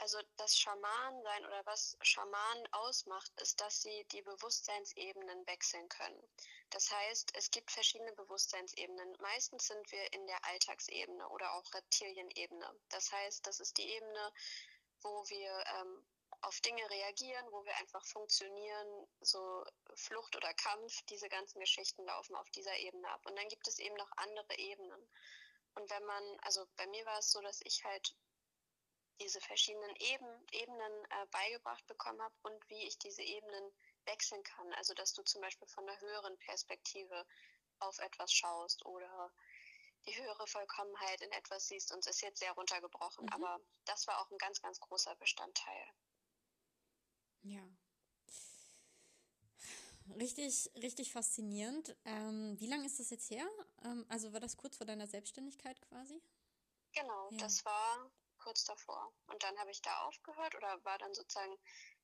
also 0.00 0.18
das 0.36 0.56
Schamansein 0.58 1.46
oder 1.46 1.64
was 1.66 1.96
Schamanen 2.02 2.72
ausmacht, 2.72 3.32
ist, 3.40 3.60
dass 3.60 3.82
sie 3.82 4.04
die 4.12 4.22
Bewusstseinsebenen 4.22 5.46
wechseln 5.46 5.88
können. 5.88 6.22
Das 6.70 6.90
heißt, 6.90 7.34
es 7.34 7.50
gibt 7.50 7.70
verschiedene 7.70 8.12
Bewusstseinsebenen. 8.12 9.16
Meistens 9.20 9.66
sind 9.68 9.90
wir 9.92 10.12
in 10.12 10.26
der 10.26 10.44
Alltagsebene 10.44 11.28
oder 11.28 11.54
auch 11.54 11.74
Reptilienebene. 11.74 12.74
Das 12.90 13.12
heißt, 13.12 13.46
das 13.46 13.60
ist 13.60 13.78
die 13.78 13.88
Ebene, 13.88 14.32
wo 15.02 15.28
wir 15.28 15.64
ähm, 15.78 16.04
auf 16.42 16.60
Dinge 16.60 16.88
reagieren, 16.90 17.46
wo 17.50 17.64
wir 17.64 17.76
einfach 17.76 18.04
funktionieren, 18.04 19.08
so 19.20 19.64
Flucht 19.94 20.36
oder 20.36 20.52
Kampf, 20.54 21.02
diese 21.08 21.28
ganzen 21.28 21.60
Geschichten 21.60 22.04
laufen 22.04 22.36
auf 22.36 22.50
dieser 22.50 22.76
Ebene 22.78 23.08
ab. 23.10 23.24
Und 23.26 23.36
dann 23.36 23.48
gibt 23.48 23.66
es 23.68 23.78
eben 23.78 23.96
noch 23.96 24.10
andere 24.16 24.58
Ebenen. 24.58 25.08
Und 25.74 25.90
wenn 25.90 26.04
man, 26.04 26.40
also 26.40 26.66
bei 26.76 26.86
mir 26.86 27.04
war 27.06 27.18
es 27.18 27.30
so, 27.30 27.40
dass 27.40 27.60
ich 27.62 27.84
halt 27.84 28.14
diese 29.20 29.40
verschiedenen 29.40 29.94
Eben, 29.96 30.46
Ebenen 30.52 31.04
äh, 31.10 31.26
beigebracht 31.30 31.86
bekommen 31.86 32.20
habe 32.20 32.34
und 32.42 32.68
wie 32.68 32.86
ich 32.86 32.98
diese 32.98 33.22
Ebenen 33.22 33.72
wechseln 34.04 34.42
kann. 34.42 34.72
Also 34.74 34.94
dass 34.94 35.12
du 35.12 35.22
zum 35.22 35.40
Beispiel 35.40 35.68
von 35.68 35.88
einer 35.88 36.00
höheren 36.00 36.36
Perspektive 36.38 37.26
auf 37.78 37.98
etwas 37.98 38.32
schaust 38.32 38.84
oder 38.86 39.32
die 40.06 40.16
höhere 40.16 40.46
Vollkommenheit 40.46 41.20
in 41.20 41.32
etwas 41.32 41.66
siehst 41.68 41.92
und 41.92 42.00
es 42.00 42.16
ist 42.16 42.22
jetzt 42.22 42.38
sehr 42.38 42.52
runtergebrochen. 42.52 43.26
Mhm. 43.26 43.32
Aber 43.32 43.60
das 43.84 44.06
war 44.06 44.20
auch 44.20 44.30
ein 44.30 44.38
ganz, 44.38 44.60
ganz 44.62 44.80
großer 44.80 45.14
Bestandteil. 45.16 45.86
Ja. 47.42 47.62
Richtig, 50.14 50.70
richtig 50.76 51.12
faszinierend. 51.12 51.96
Ähm, 52.04 52.54
wie 52.60 52.68
lange 52.68 52.86
ist 52.86 53.00
das 53.00 53.10
jetzt 53.10 53.30
her? 53.30 53.48
Ähm, 53.84 54.06
also 54.08 54.32
war 54.32 54.40
das 54.40 54.56
kurz 54.56 54.76
vor 54.76 54.86
deiner 54.86 55.06
Selbstständigkeit 55.06 55.80
quasi? 55.82 56.22
Genau, 56.92 57.28
ja. 57.32 57.38
das 57.38 57.64
war 57.64 58.10
kurz 58.46 58.64
davor. 58.64 59.12
Und 59.26 59.42
dann 59.42 59.58
habe 59.58 59.72
ich 59.72 59.82
da 59.82 60.06
aufgehört 60.06 60.54
oder 60.54 60.84
war 60.84 60.98
dann 60.98 61.12
sozusagen, 61.14 61.58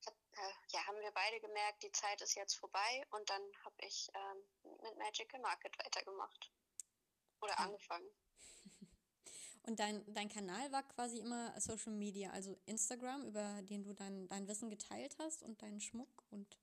hat, 0.04 0.14
äh, 0.32 0.52
ja, 0.72 0.84
haben 0.88 1.00
wir 1.00 1.12
beide 1.12 1.38
gemerkt, 1.40 1.84
die 1.84 1.92
Zeit 1.92 2.20
ist 2.20 2.34
jetzt 2.34 2.54
vorbei 2.54 3.06
und 3.10 3.30
dann 3.30 3.42
habe 3.64 3.76
ich 3.78 4.10
ähm, 4.12 4.72
mit 4.82 4.98
Magical 4.98 5.40
Market 5.40 5.78
weitergemacht. 5.78 6.50
Oder 7.40 7.52
ja. 7.52 7.58
angefangen. 7.58 8.08
Und 9.64 9.78
dein, 9.78 10.02
dein 10.12 10.28
Kanal 10.28 10.72
war 10.72 10.82
quasi 10.82 11.20
immer 11.20 11.60
Social 11.60 11.92
Media, 11.92 12.30
also 12.30 12.58
Instagram, 12.66 13.26
über 13.26 13.62
den 13.62 13.84
du 13.84 13.94
dein, 13.94 14.26
dein 14.26 14.48
Wissen 14.48 14.68
geteilt 14.70 15.16
hast 15.20 15.44
und 15.44 15.62
deinen 15.62 15.80
Schmuck 15.80 16.24
und. 16.30 16.58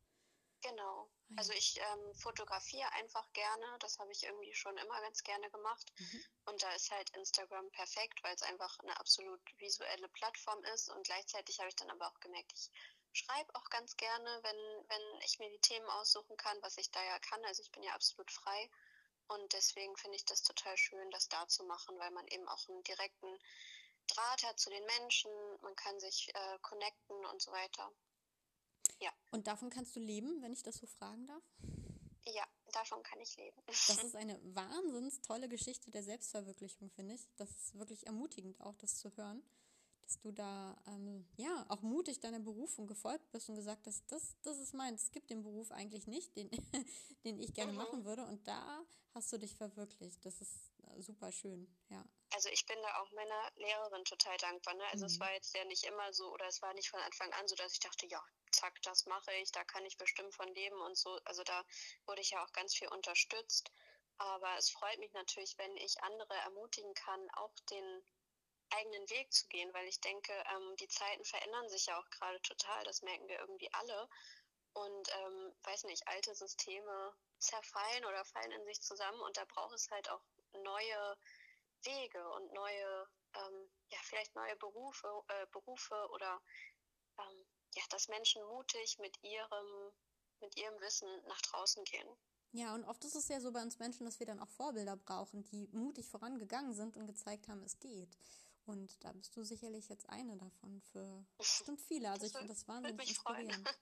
Genau. 0.62 1.10
Ah, 1.32 1.34
also 1.38 1.54
ich 1.54 1.80
ähm, 1.80 2.13
fotografiere 2.15 2.92
einfach 2.94 3.32
gerne. 3.34 3.78
Das 3.80 4.00
habe 4.00 4.12
ich 4.12 4.24
irgendwie 4.24 4.54
schon 4.54 4.78
immer 4.78 5.00
ganz 5.02 5.24
gerne 5.24 5.50
gemacht. 5.52 5.92
Mhm. 5.98 6.26
Und 6.46 6.63
da 6.63 6.72
ist 6.74 6.92
halt 6.92 7.10
Instagram 7.12 7.70
perfekt, 7.72 8.24
weil 8.24 8.36
es 8.36 8.42
einfach 8.42 8.78
eine 8.80 8.98
absolut 9.00 9.42
visuelle 9.58 10.08
Plattform 10.10 10.63
ist. 10.74 10.89
Und 10.89 11.06
gleichzeitig 11.06 11.60
habe 11.60 11.70
ich 11.70 11.76
dann 11.76 11.89
aber 11.89 12.08
auch 12.08 12.20
gemerkt, 12.20 12.52
ich 12.54 12.72
schreibe 13.12 13.56
auch 13.56 13.70
ganz 13.70 13.96
gerne, 13.98 14.39
wenn, 14.44 14.89
wenn 14.89 15.22
ich 15.26 15.39
mir 15.39 15.50
die 15.50 15.62
Themen 15.62 15.88
aussuchen 15.88 16.38
kann, 16.38 16.62
was 16.62 16.78
ich 16.78 16.92
da 16.92 17.04
ja 17.04 17.20
kann. 17.20 17.44
Also 17.46 17.62
ich 17.62 17.72
bin 17.72 17.84
ja 17.84 17.94
absolut 17.94 18.32
frei. 18.32 18.70
Und 19.28 19.54
deswegen 19.54 19.96
finde 19.98 20.18
ich 20.18 20.26
das 20.26 20.42
total 20.42 20.76
schön, 20.78 21.12
das 21.12 21.30
da 21.30 21.48
zu 21.48 21.63
machen, 21.63 22.00
weil 22.00 22.12
man 22.12 22.28
eben 22.28 22.48
auch 22.48 22.68
einen 22.68 22.84
direkten 22.84 23.39
Draht 24.08 24.44
hat 24.44 24.60
zu 24.60 24.72
den 24.72 24.84
Menschen, 24.86 25.32
man 25.62 25.76
kann 25.76 26.00
sich 26.00 26.34
äh, 26.34 26.60
connecten 26.63 27.26
und 27.28 27.42
so 27.42 27.52
weiter. 27.52 27.92
Ja. 29.00 29.12
Und 29.32 29.48
davon 29.48 29.70
kannst 29.70 29.96
du 29.96 30.00
leben, 30.00 30.42
wenn 30.42 30.54
ich 30.54 30.64
das 30.64 30.78
so 30.78 30.88
fragen 30.88 31.26
darf? 31.26 31.44
Ja, 32.26 32.46
davon 32.74 33.02
kann 33.04 33.20
ich 33.20 33.36
leben. 33.38 33.58
Das 33.66 33.90
ist 34.04 34.16
eine 34.16 34.40
wahnsinns 34.56 35.22
tolle 35.22 35.48
Geschichte 35.48 35.92
der 35.92 36.04
Selbstverwirklichung, 36.04 36.90
finde 36.90 37.16
ich. 37.16 37.28
Das 37.38 37.50
ist 37.50 37.78
wirklich 37.78 38.06
ermutigend, 38.08 38.60
auch 38.62 38.76
das 38.76 38.98
zu 38.98 39.16
hören 39.16 39.44
dass 40.10 40.20
du 40.22 40.32
da 40.32 40.76
ähm, 40.88 41.24
ja 41.38 41.68
auch 41.70 41.82
mutig 41.82 42.20
deiner 42.20 42.40
Berufung 42.40 42.88
gefolgt 42.88 43.32
bist 43.32 43.48
und 43.48 43.56
gesagt 43.56 43.86
hast, 43.86 44.12
das, 44.12 44.36
das 44.42 44.58
ist 44.58 44.74
meins. 44.74 45.04
Es 45.04 45.12
gibt 45.12 45.30
den 45.30 45.44
Beruf 45.44 45.72
eigentlich 45.72 46.08
nicht, 46.08 46.36
den, 46.36 46.50
den 47.26 47.40
ich 47.40 47.54
gerne 47.54 47.74
mhm. 47.74 47.78
machen 47.78 48.06
würde. 48.06 48.26
Und 48.26 48.48
da 48.48 48.84
hast 49.14 49.32
du 49.32 49.38
dich 49.38 49.54
verwirklicht. 49.54 50.26
Das 50.26 50.42
ist 50.42 50.72
äh, 50.88 51.00
super 51.00 51.32
schön, 51.32 51.72
ja. 51.90 52.04
Also 52.34 52.50
ich 52.50 52.66
bin 52.66 52.78
da 52.82 53.02
auch 53.02 53.12
meiner 53.12 53.52
Lehrerin 53.58 54.04
total 54.04 54.36
dankbar. 54.38 54.74
Ne? 54.74 54.84
Also 54.92 55.06
mhm. 55.06 55.12
es 55.12 55.20
war 55.20 55.32
jetzt 55.34 55.56
ja 55.56 55.64
nicht 55.66 55.84
immer 55.84 56.12
so 56.12 56.34
oder 56.34 56.48
es 56.48 56.60
war 56.64 56.74
nicht 56.74 56.90
von 56.90 57.00
Anfang 57.02 57.32
an 57.34 57.48
so, 57.48 57.56
dass 57.56 57.74
ich 57.74 57.80
dachte, 57.80 58.08
ja, 58.08 58.24
zack, 58.60 58.82
das 58.84 59.06
mache 59.06 59.34
ich, 59.36 59.52
da 59.52 59.63
kann 59.63 59.86
ich 59.86 59.98
bestimmt 59.98 60.34
von 60.34 60.48
leben 60.54 60.80
und 60.82 60.98
so. 60.98 61.19
Also 61.26 61.43
da 61.43 61.65
wurde 62.06 62.22
ich 62.22 62.32
ja 62.32 62.43
auch 62.43 62.52
ganz 62.52 62.76
viel 62.76 62.89
unterstützt. 62.89 63.72
Aber 64.17 64.58
es 64.58 64.69
freut 64.69 65.00
mich 65.00 65.13
natürlich, 65.13 65.58
wenn 65.58 65.76
ich 65.78 66.04
andere 66.04 66.34
ermutigen 66.36 66.93
kann, 66.93 67.30
auch 67.32 67.54
den 67.72 68.04
eigenen 68.72 69.10
Weg 69.10 69.32
zu 69.32 69.48
gehen, 69.48 69.74
weil 69.74 69.88
ich 69.88 70.00
denke, 70.02 70.34
ähm, 70.54 70.76
die 70.76 70.88
Zeiten 70.88 71.24
verändern 71.24 71.69
sich 71.69 71.86
ja 71.86 71.98
auch 72.00 72.10
gerade 72.10 72.39
total, 72.41 72.84
das 72.84 73.02
merken 73.02 73.28
wir 73.28 73.39
irgendwie 73.39 73.72
alle. 73.74 74.10
Und 74.74 75.10
ähm, 75.15 75.56
weiß 75.63 75.86
nicht, 75.86 76.08
alte 76.08 76.36
Systeme 76.36 77.13
zerfallen 77.39 78.06
oder 78.06 78.24
fallen 78.26 78.52
in 78.52 78.65
sich 78.65 78.82
zusammen 78.82 79.19
und 79.22 79.38
da 79.38 79.45
braucht 79.45 79.74
es 79.74 79.89
halt 79.89 80.10
auch 80.10 80.22
neue 80.54 81.17
Wege 81.84 82.30
und 82.34 82.52
neue, 82.54 83.10
ähm, 83.36 83.69
ja, 83.89 84.00
vielleicht 84.04 84.36
neue 84.36 84.56
Berufe, 84.58 85.24
äh, 85.30 85.48
Berufe 85.48 86.08
oder 86.12 86.41
ähm, 87.17 87.45
ja, 87.80 87.86
dass 87.89 88.08
Menschen 88.10 88.44
mutig 88.48 88.98
mit 89.00 89.18
ihrem, 89.24 89.92
mit 90.42 90.58
ihrem 90.58 90.80
Wissen 90.82 91.08
nach 91.28 91.42
draußen 91.42 91.84
gehen. 91.86 92.08
Ja, 92.52 92.74
und 92.74 92.84
oft 92.86 93.04
ist 93.06 93.15
es 93.15 93.28
ja 93.28 93.39
so 93.39 93.52
bei 93.52 93.62
uns 93.62 93.80
Menschen, 93.80 94.06
dass 94.06 94.20
wir 94.20 94.26
dann 94.26 94.39
auch 94.39 94.50
Vorbilder 94.50 94.98
brauchen, 94.98 95.44
die 95.46 95.68
mutig 95.72 96.08
vorangegangen 96.08 96.74
sind 96.74 96.98
und 96.98 97.06
gezeigt 97.06 97.48
haben, 97.48 97.63
es 97.63 97.80
geht. 97.80 98.18
Und 98.65 99.04
da 99.04 99.12
bist 99.13 99.36
du 99.36 99.44
sicherlich 99.44 99.88
jetzt 99.88 100.10
eine 100.10 100.36
davon 100.38 100.82
für 100.82 101.26
bestimmt 101.38 101.82
viele. 101.82 102.10
Also 102.10 102.26
ich 102.26 102.34
finde 102.34 102.50
das 102.50 102.68
wahnsinnig 102.68 103.10
inspirierend. 103.10 103.70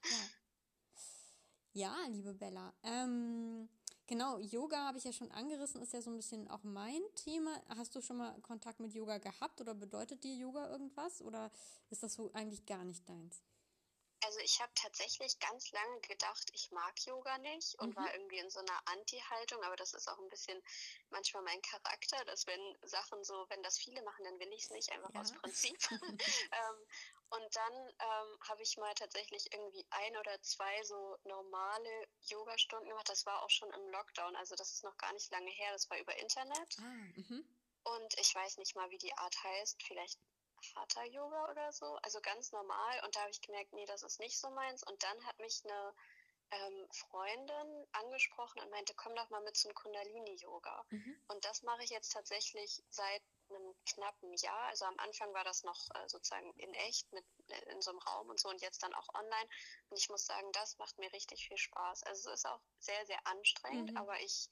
Ja. 1.74 1.94
ja. 2.02 2.08
liebe 2.08 2.34
Bella. 2.34 2.74
Ähm, 2.82 3.68
Genau, 4.08 4.38
Yoga 4.38 4.86
habe 4.86 4.96
ich 4.96 5.04
ja 5.04 5.12
schon 5.12 5.30
angerissen, 5.32 5.82
ist 5.82 5.92
ja 5.92 6.00
so 6.00 6.08
ein 6.08 6.16
bisschen 6.16 6.48
auch 6.48 6.62
mein 6.62 7.02
Thema. 7.14 7.50
Hast 7.76 7.94
du 7.94 8.00
schon 8.00 8.16
mal 8.16 8.40
Kontakt 8.40 8.80
mit 8.80 8.94
Yoga 8.94 9.18
gehabt 9.18 9.60
oder 9.60 9.74
bedeutet 9.74 10.24
dir 10.24 10.34
Yoga 10.34 10.70
irgendwas 10.70 11.20
oder 11.20 11.50
ist 11.90 12.02
das 12.02 12.14
so 12.14 12.32
eigentlich 12.32 12.64
gar 12.64 12.84
nicht 12.84 13.06
deins? 13.06 13.42
Also 14.24 14.40
ich 14.40 14.60
habe 14.60 14.72
tatsächlich 14.74 15.38
ganz 15.38 15.70
lange 15.70 16.00
gedacht, 16.00 16.50
ich 16.52 16.70
mag 16.72 16.94
Yoga 17.06 17.38
nicht 17.38 17.78
und 17.78 17.90
mhm. 17.90 17.96
war 17.96 18.12
irgendwie 18.14 18.38
in 18.38 18.50
so 18.50 18.60
einer 18.60 18.80
Anti-Haltung, 18.86 19.62
aber 19.62 19.76
das 19.76 19.94
ist 19.94 20.08
auch 20.08 20.18
ein 20.18 20.28
bisschen 20.28 20.60
manchmal 21.10 21.42
mein 21.44 21.62
Charakter, 21.62 22.24
dass 22.24 22.46
wenn 22.46 22.78
Sachen 22.82 23.22
so, 23.22 23.46
wenn 23.48 23.62
das 23.62 23.78
viele 23.78 24.02
machen, 24.02 24.24
dann 24.24 24.38
will 24.40 24.52
ich 24.52 24.64
es 24.64 24.70
nicht, 24.70 24.90
einfach 24.92 25.14
ja. 25.14 25.20
aus 25.20 25.32
Prinzip. 25.32 25.78
ähm, 25.92 26.86
und 27.30 27.56
dann 27.56 27.74
ähm, 27.74 28.38
habe 28.48 28.62
ich 28.62 28.76
mal 28.78 28.94
tatsächlich 28.94 29.52
irgendwie 29.52 29.86
ein 29.90 30.16
oder 30.16 30.40
zwei 30.40 30.82
so 30.82 31.18
normale 31.24 32.08
Yoga-Stunden 32.22 32.88
gemacht. 32.88 33.08
Das 33.08 33.26
war 33.26 33.42
auch 33.42 33.50
schon 33.50 33.70
im 33.70 33.88
Lockdown, 33.90 34.34
also 34.36 34.56
das 34.56 34.72
ist 34.72 34.84
noch 34.84 34.96
gar 34.96 35.12
nicht 35.12 35.30
lange 35.30 35.50
her, 35.50 35.72
das 35.72 35.90
war 35.90 35.98
über 35.98 36.16
Internet. 36.18 36.76
Ah, 36.78 36.82
mhm. 36.82 37.56
und 37.84 38.18
ich 38.18 38.34
weiß 38.34 38.56
nicht 38.56 38.74
mal, 38.74 38.90
wie 38.90 38.98
die 38.98 39.16
Art 39.16 39.36
heißt. 39.44 39.82
Vielleicht 39.82 40.18
Hatha 40.74 41.04
Yoga 41.04 41.50
oder 41.50 41.72
so, 41.72 41.96
also 42.02 42.20
ganz 42.20 42.52
normal. 42.52 43.00
Und 43.04 43.16
da 43.16 43.20
habe 43.20 43.30
ich 43.30 43.40
gemerkt, 43.40 43.72
nee, 43.72 43.86
das 43.86 44.02
ist 44.02 44.20
nicht 44.20 44.38
so 44.38 44.50
meins. 44.50 44.82
Und 44.82 45.02
dann 45.02 45.26
hat 45.26 45.38
mich 45.38 45.62
eine 45.64 45.94
ähm, 46.50 46.86
Freundin 46.92 47.86
angesprochen 47.92 48.60
und 48.60 48.70
meinte, 48.70 48.94
komm 48.94 49.14
doch 49.14 49.28
mal 49.30 49.42
mit 49.42 49.56
zum 49.56 49.74
Kundalini 49.74 50.36
Yoga. 50.36 50.84
Mhm. 50.90 51.20
Und 51.28 51.44
das 51.44 51.62
mache 51.62 51.84
ich 51.84 51.90
jetzt 51.90 52.12
tatsächlich 52.12 52.82
seit 52.88 53.22
einem 53.50 53.74
knappen 53.86 54.32
Jahr. 54.34 54.66
Also 54.68 54.84
am 54.84 54.98
Anfang 54.98 55.32
war 55.32 55.44
das 55.44 55.62
noch 55.64 55.88
äh, 55.94 56.08
sozusagen 56.08 56.52
in 56.56 56.72
echt 56.74 57.10
mit 57.12 57.24
äh, 57.48 57.72
in 57.72 57.80
so 57.80 57.90
einem 57.90 58.00
Raum 58.00 58.28
und 58.28 58.40
so 58.40 58.48
und 58.48 58.60
jetzt 58.60 58.82
dann 58.82 58.94
auch 58.94 59.08
online. 59.14 59.48
Und 59.90 59.98
ich 59.98 60.08
muss 60.08 60.26
sagen, 60.26 60.50
das 60.52 60.78
macht 60.78 60.98
mir 60.98 61.12
richtig 61.12 61.46
viel 61.46 61.58
Spaß. 61.58 62.02
Also 62.04 62.30
es 62.30 62.40
ist 62.40 62.46
auch 62.46 62.60
sehr, 62.78 63.06
sehr 63.06 63.26
anstrengend, 63.26 63.92
mhm. 63.92 63.96
aber 63.96 64.20
ich 64.20 64.48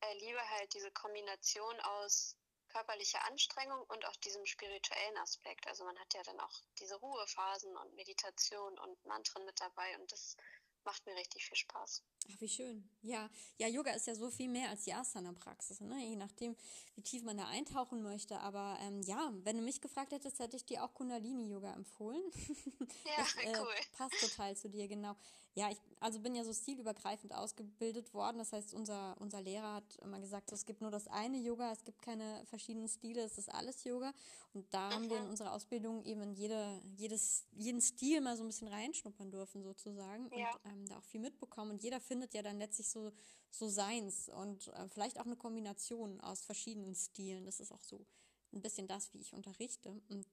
äh, 0.00 0.14
liebe 0.18 0.40
halt 0.50 0.72
diese 0.74 0.90
Kombination 0.92 1.80
aus 1.80 2.36
körperliche 2.68 3.20
Anstrengung 3.22 3.82
und 3.88 4.04
auch 4.06 4.16
diesem 4.16 4.44
spirituellen 4.46 5.16
Aspekt. 5.18 5.66
Also 5.66 5.84
man 5.84 5.98
hat 5.98 6.14
ja 6.14 6.22
dann 6.22 6.40
auch 6.40 6.62
diese 6.78 6.96
Ruhephasen 6.96 7.76
und 7.76 7.94
Meditation 7.94 8.78
und 8.78 9.06
Mantren 9.06 9.44
mit 9.44 9.60
dabei 9.60 9.98
und 9.98 10.10
das 10.12 10.36
macht 10.84 11.04
mir 11.04 11.14
richtig 11.16 11.44
viel 11.44 11.56
Spaß. 11.56 12.02
Ach, 12.30 12.40
wie 12.40 12.48
schön. 12.48 12.88
Ja, 13.02 13.28
ja, 13.58 13.68
Yoga 13.68 13.92
ist 13.92 14.06
ja 14.06 14.14
so 14.14 14.30
viel 14.30 14.48
mehr 14.48 14.70
als 14.70 14.84
die 14.84 14.94
Asana-Praxis, 14.94 15.80
ne? 15.80 15.98
je 16.02 16.16
nachdem, 16.16 16.56
wie 16.94 17.02
tief 17.02 17.22
man 17.22 17.36
da 17.36 17.46
eintauchen 17.46 18.02
möchte. 18.02 18.38
Aber 18.40 18.78
ähm, 18.80 19.02
ja, 19.02 19.32
wenn 19.44 19.56
du 19.56 19.62
mich 19.62 19.80
gefragt 19.80 20.12
hättest, 20.12 20.38
hätte 20.38 20.56
ich 20.56 20.64
dir 20.64 20.82
auch 20.82 20.94
Kundalini-Yoga 20.94 21.74
empfohlen. 21.74 22.22
Ja, 23.04 23.16
das, 23.18 23.34
äh, 23.36 23.60
cool. 23.60 23.74
Passt 23.96 24.20
total 24.20 24.56
zu 24.56 24.68
dir, 24.68 24.86
genau. 24.88 25.16
Ja, 25.54 25.70
ich 25.70 25.78
also 26.00 26.20
bin 26.20 26.34
ja 26.34 26.44
so 26.44 26.52
stilübergreifend 26.52 27.34
ausgebildet 27.34 28.14
worden. 28.14 28.38
Das 28.38 28.52
heißt, 28.52 28.74
unser, 28.74 29.16
unser 29.20 29.40
Lehrer 29.40 29.74
hat 29.74 29.96
immer 30.02 30.20
gesagt, 30.20 30.50
so, 30.50 30.54
es 30.54 30.64
gibt 30.64 30.80
nur 30.80 30.90
das 30.90 31.08
eine 31.08 31.38
Yoga, 31.38 31.72
es 31.72 31.84
gibt 31.84 32.00
keine 32.02 32.44
verschiedenen 32.46 32.88
Stile, 32.88 33.22
es 33.22 33.38
ist 33.38 33.52
alles 33.52 33.82
Yoga. 33.84 34.12
Und 34.54 34.72
da 34.72 34.88
mhm. 34.88 34.94
haben 34.94 35.10
wir 35.10 35.18
in 35.18 35.28
unserer 35.28 35.52
Ausbildung 35.52 36.04
eben 36.04 36.22
in 36.22 36.34
jede, 36.34 36.80
jedes, 36.96 37.46
jeden 37.52 37.80
Stil 37.80 38.20
mal 38.20 38.36
so 38.36 38.44
ein 38.44 38.46
bisschen 38.46 38.68
reinschnuppern 38.68 39.30
dürfen, 39.30 39.62
sozusagen. 39.62 40.30
Ja. 40.36 40.52
Und 40.52 40.70
ähm, 40.70 40.86
da 40.86 40.98
auch 40.98 41.04
viel 41.04 41.20
mitbekommen. 41.20 41.72
Und 41.72 41.82
jeder 41.82 42.00
findet 42.00 42.34
ja 42.34 42.42
dann 42.42 42.58
letztlich 42.58 42.88
so, 42.88 43.10
so 43.50 43.68
seins 43.68 44.28
und 44.28 44.68
äh, 44.68 44.88
vielleicht 44.88 45.18
auch 45.18 45.26
eine 45.26 45.36
Kombination 45.36 46.20
aus 46.20 46.42
verschiedenen 46.42 46.94
Stilen. 46.94 47.44
Das 47.44 47.60
ist 47.60 47.72
auch 47.72 47.82
so 47.82 48.06
ein 48.52 48.62
bisschen 48.62 48.86
das, 48.86 49.12
wie 49.12 49.18
ich 49.18 49.34
unterrichte. 49.34 49.90
Und 50.08 50.26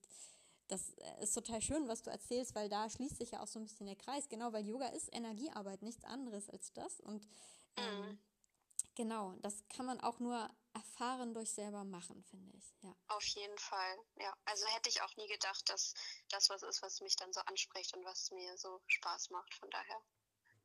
das 0.68 0.94
äh, 0.94 1.22
ist 1.22 1.34
total 1.34 1.60
schön, 1.60 1.88
was 1.88 2.02
du 2.02 2.10
erzählst, 2.10 2.54
weil 2.54 2.68
da 2.68 2.88
schließt 2.88 3.18
sich 3.18 3.30
ja 3.30 3.40
auch 3.40 3.46
so 3.46 3.58
ein 3.58 3.64
bisschen 3.64 3.86
der 3.86 3.96
Kreis. 3.96 4.28
Genau, 4.28 4.52
weil 4.52 4.66
Yoga 4.66 4.88
ist 4.88 5.14
Energiearbeit, 5.14 5.82
nichts 5.82 6.04
anderes 6.04 6.48
als 6.50 6.72
das. 6.72 7.00
Und 7.00 7.26
ähm, 7.76 8.00
mhm. 8.00 8.18
genau, 8.94 9.34
das 9.40 9.64
kann 9.68 9.86
man 9.86 10.00
auch 10.00 10.18
nur 10.18 10.50
erfahren 10.74 11.34
durch 11.34 11.50
selber 11.50 11.84
machen, 11.84 12.22
finde 12.24 12.52
ich. 12.56 12.74
Ja. 12.82 12.94
Auf 13.08 13.24
jeden 13.24 13.58
Fall, 13.58 13.98
ja. 14.16 14.36
Also 14.44 14.66
hätte 14.68 14.88
ich 14.88 15.02
auch 15.02 15.16
nie 15.16 15.28
gedacht, 15.28 15.68
dass 15.68 15.94
das 16.28 16.50
was 16.50 16.62
ist, 16.62 16.82
was 16.82 17.00
mich 17.00 17.16
dann 17.16 17.32
so 17.32 17.40
anspricht 17.40 17.96
und 17.96 18.04
was 18.04 18.30
mir 18.30 18.56
so 18.58 18.80
Spaß 18.86 19.30
macht. 19.30 19.54
Von 19.54 19.70
daher, 19.70 20.00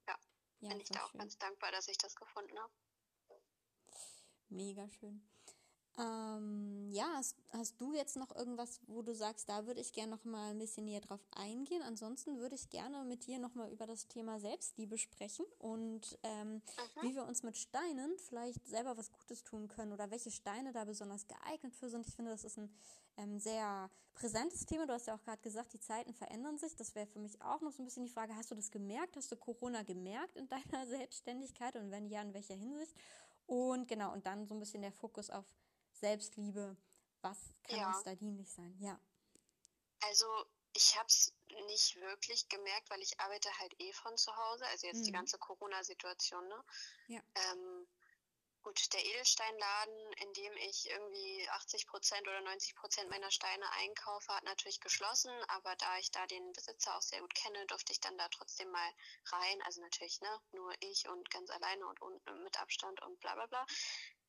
ja, 0.07 0.17
ja 0.61 0.69
bin 0.69 0.79
ich 0.79 0.89
da 0.89 1.03
auch 1.03 1.11
schön. 1.11 1.19
ganz 1.19 1.37
dankbar, 1.37 1.71
dass 1.71 1.87
ich 1.87 1.97
das 1.97 2.15
gefunden 2.15 2.57
habe. 2.59 2.73
Mega 4.49 4.89
schön. 4.89 5.25
Ähm, 5.97 6.89
ja, 6.91 7.05
hast, 7.15 7.35
hast 7.51 7.79
du 7.81 7.93
jetzt 7.93 8.15
noch 8.15 8.33
irgendwas, 8.35 8.79
wo 8.87 9.01
du 9.01 9.13
sagst, 9.13 9.49
da 9.49 9.65
würde 9.65 9.81
ich 9.81 9.91
gerne 9.91 10.11
noch 10.11 10.23
mal 10.23 10.51
ein 10.51 10.57
bisschen 10.57 10.85
näher 10.85 11.01
drauf 11.01 11.19
eingehen? 11.31 11.81
Ansonsten 11.81 12.39
würde 12.39 12.55
ich 12.55 12.69
gerne 12.69 13.03
mit 13.03 13.27
dir 13.27 13.39
noch 13.39 13.55
mal 13.55 13.69
über 13.71 13.85
das 13.85 14.07
Thema 14.07 14.39
Selbstliebe 14.39 14.97
sprechen 14.97 15.45
und 15.59 16.17
ähm, 16.23 16.61
wie 17.01 17.13
wir 17.13 17.25
uns 17.25 17.43
mit 17.43 17.57
Steinen 17.57 18.17
vielleicht 18.17 18.65
selber 18.67 18.97
was 18.97 19.11
Gutes 19.11 19.43
tun 19.43 19.67
können 19.67 19.91
oder 19.91 20.11
welche 20.11 20.31
Steine 20.31 20.71
da 20.71 20.85
besonders 20.85 21.27
geeignet 21.27 21.75
für 21.75 21.89
sind. 21.89 22.07
Ich 22.07 22.15
finde, 22.15 22.31
das 22.31 22.45
ist 22.45 22.57
ein 22.57 22.73
ähm, 23.17 23.39
sehr 23.39 23.89
präsentes 24.13 24.65
Thema. 24.65 24.87
Du 24.87 24.93
hast 24.93 25.07
ja 25.07 25.15
auch 25.15 25.23
gerade 25.23 25.41
gesagt, 25.41 25.73
die 25.73 25.79
Zeiten 25.79 26.13
verändern 26.13 26.57
sich. 26.57 26.75
Das 26.75 26.95
wäre 26.95 27.07
für 27.07 27.19
mich 27.19 27.41
auch 27.41 27.61
noch 27.61 27.71
so 27.71 27.81
ein 27.81 27.85
bisschen 27.85 28.05
die 28.05 28.11
Frage, 28.11 28.35
hast 28.35 28.51
du 28.51 28.55
das 28.55 28.71
gemerkt? 28.71 29.17
Hast 29.17 29.31
du 29.31 29.35
Corona 29.35 29.83
gemerkt 29.83 30.37
in 30.37 30.47
deiner 30.47 30.61
Selbstständigkeit 30.87 31.75
und 31.75 31.91
wenn 31.91 32.07
ja, 32.07 32.21
in 32.21 32.33
welcher 32.33 32.55
Hinsicht? 32.55 32.95
Und 33.45 33.87
genau, 33.87 34.13
und 34.13 34.25
dann 34.25 34.45
so 34.45 34.53
ein 34.53 34.59
bisschen 34.59 34.81
der 34.81 34.93
Fokus 34.93 35.29
auf 35.29 35.45
Selbstliebe, 36.01 36.75
was 37.21 37.53
kann 37.63 37.77
ja. 37.77 37.87
uns 37.87 38.03
da 38.03 38.15
dienlich 38.15 38.51
sein? 38.51 38.75
Ja. 38.79 38.99
Also 40.01 40.27
ich 40.73 40.97
habe 40.97 41.07
es 41.07 41.33
nicht 41.67 41.95
wirklich 41.97 42.49
gemerkt, 42.49 42.89
weil 42.89 43.01
ich 43.01 43.19
arbeite 43.19 43.49
halt 43.59 43.79
eh 43.79 43.93
von 43.93 44.17
zu 44.17 44.35
Hause, 44.35 44.65
also 44.67 44.87
jetzt 44.87 44.99
mhm. 44.99 45.03
die 45.03 45.11
ganze 45.11 45.37
Corona-Situation, 45.37 46.47
ne? 46.47 46.63
Ja. 47.07 47.21
Ähm, 47.35 47.87
gut, 48.63 48.93
der 48.93 49.05
Edelsteinladen, 49.05 50.13
in 50.13 50.33
dem 50.33 50.53
ich 50.57 50.89
irgendwie 50.89 51.47
80 51.49 51.87
Prozent 51.87 52.27
oder 52.27 52.41
90 52.41 52.75
Prozent 52.75 53.09
meiner 53.09 53.29
Steine 53.29 53.69
einkaufe, 53.73 54.33
hat 54.33 54.43
natürlich 54.43 54.79
geschlossen, 54.79 55.31
aber 55.49 55.75
da 55.75 55.97
ich 55.99 56.09
da 56.11 56.25
den 56.27 56.51
Besitzer 56.53 56.95
auch 56.95 57.01
sehr 57.01 57.21
gut 57.21 57.35
kenne, 57.35 57.65
durfte 57.67 57.91
ich 57.91 57.99
dann 57.99 58.17
da 58.17 58.27
trotzdem 58.29 58.69
mal 58.71 58.91
rein, 59.25 59.61
also 59.63 59.81
natürlich, 59.81 60.19
ne, 60.21 60.41
nur 60.53 60.73
ich 60.79 61.07
und 61.09 61.29
ganz 61.29 61.49
alleine 61.49 61.85
und, 61.85 62.01
und 62.01 62.43
mit 62.43 62.59
Abstand 62.59 63.01
und 63.01 63.19
bla 63.19 63.35
bla 63.35 63.45
bla. 63.47 63.65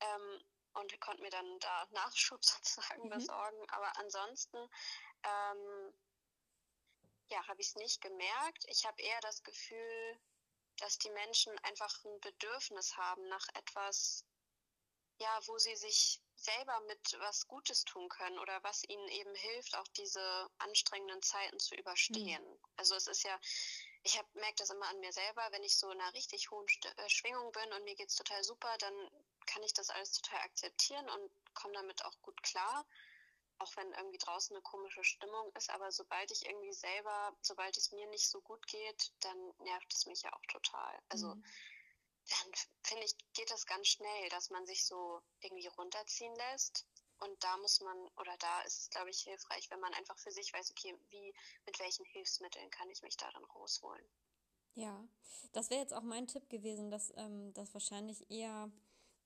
Ähm, 0.01 0.43
und 0.75 1.01
konnte 1.01 1.23
mir 1.23 1.31
dann 1.31 1.59
da 1.61 1.87
Nachschub 1.91 2.45
sozusagen 2.45 3.05
mhm. 3.05 3.11
besorgen. 3.11 3.71
Aber 3.71 3.97
ansonsten, 3.99 4.59
ähm, 5.25 5.95
ja, 7.29 7.47
habe 7.49 7.61
ich 7.61 7.69
es 7.69 7.77
nicht 7.77 8.01
gemerkt. 8.01 8.65
Ich 8.69 8.85
habe 8.85 9.01
eher 9.01 9.21
das 9.21 9.43
Gefühl, 9.43 10.21
dass 10.79 10.99
die 10.99 11.11
Menschen 11.11 11.57
einfach 11.61 12.05
ein 12.05 12.21
Bedürfnis 12.21 12.97
haben 12.97 13.29
nach 13.29 13.47
etwas, 13.55 14.25
ja, 15.19 15.41
wo 15.47 15.59
sie 15.59 15.77
sich 15.77 16.21
selber 16.35 16.81
mit 16.89 17.17
was 17.21 17.47
Gutes 17.47 17.85
tun 17.85 18.09
können 18.09 18.39
oder 18.39 18.63
was 18.65 18.83
ihnen 18.89 19.09
eben 19.09 19.35
hilft, 19.35 19.77
auch 19.77 19.87
diese 19.97 20.51
anstrengenden 20.59 21.23
Zeiten 21.23 21.59
zu 21.61 21.75
überstehen. 21.77 22.43
Mhm. 22.43 22.59
Also 22.77 22.97
es 22.97 23.07
ist 23.07 23.23
ja, 23.23 23.39
ich 24.05 24.21
merke 24.35 24.57
das 24.57 24.71
immer 24.71 24.89
an 24.89 25.01
mir 25.01 25.13
selber, 25.13 25.47
wenn 25.53 25.63
ich 25.63 25.77
so 25.77 25.91
in 25.91 26.01
einer 26.01 26.13
richtig 26.15 26.51
hohen 26.51 26.67
St 26.69 26.87
äh, 26.87 27.09
Schwingung 27.09 27.53
bin 27.53 27.73
und 27.73 27.85
mir 27.85 27.95
geht's 27.95 28.17
total 28.17 28.43
super, 28.43 28.77
dann 28.79 28.95
kann 29.47 29.63
ich 29.63 29.73
das 29.73 29.91
alles 29.91 30.13
total 30.13 30.41
akzeptieren 30.41 31.09
und 31.09 31.31
komme 31.55 31.75
damit 31.75 32.05
auch 32.05 32.21
gut 32.23 32.43
klar. 32.43 32.87
Auch 33.59 33.77
wenn 33.77 33.93
irgendwie 33.93 34.19
draußen 34.19 34.57
eine 34.57 34.63
komische 34.63 35.05
Stimmung 35.05 35.53
ist, 35.55 35.71
aber 35.71 35.93
sobald 35.93 36.31
ich 36.33 36.47
irgendwie 36.47 36.73
selber, 36.73 37.37
sobald 37.43 37.77
es 37.77 37.93
mir 37.93 38.07
nicht 38.09 38.29
so 38.29 38.41
gut 38.41 38.67
geht, 38.67 39.13
dann 39.21 39.55
nervt 39.59 39.93
es 39.93 40.07
mich 40.07 40.23
ja 40.23 40.33
auch 40.33 40.47
total. 40.49 41.01
Also 41.09 41.29
mhm. 41.29 41.45
dann 42.29 42.53
finde 42.83 43.05
ich, 43.05 43.15
geht 43.35 43.51
das 43.53 43.67
ganz 43.67 43.87
schnell, 43.87 44.29
dass 44.31 44.51
man 44.51 44.67
sich 44.67 44.85
so 44.85 45.23
irgendwie 45.41 45.69
runterziehen 45.69 46.35
lässt. 46.35 46.87
Und 47.25 47.43
da 47.45 47.57
muss 47.59 47.81
man, 47.81 47.97
oder 48.17 48.37
da 48.39 48.63
ist 48.63 48.79
es, 48.81 48.91
glaube 48.91 49.11
ich, 49.11 49.21
hilfreich, 49.21 49.71
wenn 49.71 49.81
man 49.81 49.95
einfach 49.95 50.19
für 50.19 50.33
sich 50.33 50.53
weiß, 50.53 50.73
okay, 50.73 50.97
wie, 51.11 51.35
mit 51.67 51.79
welchen 51.79 52.05
Hilfsmitteln 52.05 52.69
kann 52.71 52.91
ich 52.91 53.03
mich 53.03 53.17
da 53.17 53.31
dann 53.31 53.45
rausholen. 53.45 54.05
Ja, 54.75 55.07
das 55.53 55.71
wäre 55.71 55.81
jetzt 55.81 55.95
auch 55.95 56.03
mein 56.03 56.27
Tipp 56.27 56.49
gewesen, 56.49 56.91
dass 56.91 57.13
ähm, 57.17 57.53
das 57.53 57.73
wahrscheinlich 57.75 58.29
eher 58.31 58.71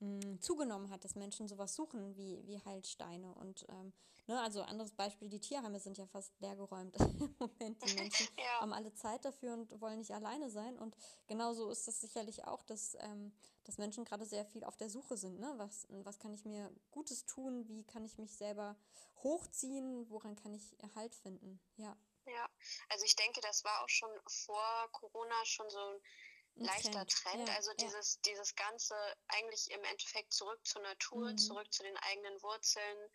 mh, 0.00 0.40
zugenommen 0.40 0.90
hat, 0.90 1.04
dass 1.04 1.14
Menschen 1.14 1.48
sowas 1.48 1.74
suchen 1.74 2.16
wie, 2.16 2.46
wie 2.46 2.60
Heilsteine. 2.64 3.34
Und 3.34 3.66
ähm, 3.68 3.92
ne, 4.26 4.40
also 4.40 4.62
anderes 4.62 4.92
Beispiel, 4.92 5.28
die 5.28 5.40
Tierheime 5.40 5.80
sind 5.80 5.98
ja 5.98 6.06
fast 6.06 6.38
leergeräumt 6.40 6.96
im 7.00 7.34
Moment. 7.38 7.82
Die 7.84 7.94
Menschen 7.94 8.28
ja. 8.38 8.60
haben 8.60 8.72
alle 8.72 8.92
Zeit 8.94 9.24
dafür 9.24 9.54
und 9.54 9.80
wollen 9.80 9.98
nicht 9.98 10.12
alleine 10.12 10.50
sein. 10.50 10.78
Und 10.78 10.96
genauso 11.26 11.70
ist 11.70 11.86
das 11.88 12.00
sicherlich 12.00 12.44
auch, 12.44 12.62
dass, 12.64 12.96
ähm, 13.00 13.32
dass 13.64 13.78
Menschen 13.78 14.04
gerade 14.04 14.24
sehr 14.24 14.44
viel 14.44 14.64
auf 14.64 14.76
der 14.76 14.90
Suche 14.90 15.16
sind. 15.16 15.40
Ne? 15.40 15.52
Was, 15.56 15.86
was 15.90 16.18
kann 16.18 16.34
ich 16.34 16.44
mir 16.44 16.70
Gutes 16.90 17.24
tun? 17.26 17.66
Wie 17.68 17.84
kann 17.84 18.04
ich 18.04 18.18
mich 18.18 18.34
selber 18.34 18.76
hochziehen? 19.22 20.08
Woran 20.10 20.36
kann 20.36 20.54
ich 20.54 20.78
Erhalt 20.80 21.14
finden? 21.14 21.60
Ja. 21.76 21.96
Ja, 22.26 22.48
also 22.88 23.04
ich 23.04 23.14
denke, 23.14 23.40
das 23.40 23.62
war 23.62 23.84
auch 23.84 23.88
schon 23.88 24.10
vor 24.26 24.88
Corona 24.90 25.44
schon 25.44 25.70
so 25.70 25.78
ein 25.78 26.00
leichter 26.56 27.06
Trend. 27.06 27.48
Ja, 27.48 27.54
also 27.54 27.72
dieses, 27.74 28.14
ja. 28.16 28.32
dieses 28.32 28.54
Ganze 28.56 28.94
eigentlich 29.28 29.70
im 29.70 29.84
Endeffekt 29.84 30.32
zurück 30.32 30.64
zur 30.66 30.82
Natur, 30.82 31.30
mhm. 31.30 31.38
zurück 31.38 31.72
zu 31.72 31.82
den 31.82 31.96
eigenen 31.98 32.42
Wurzeln, 32.42 33.10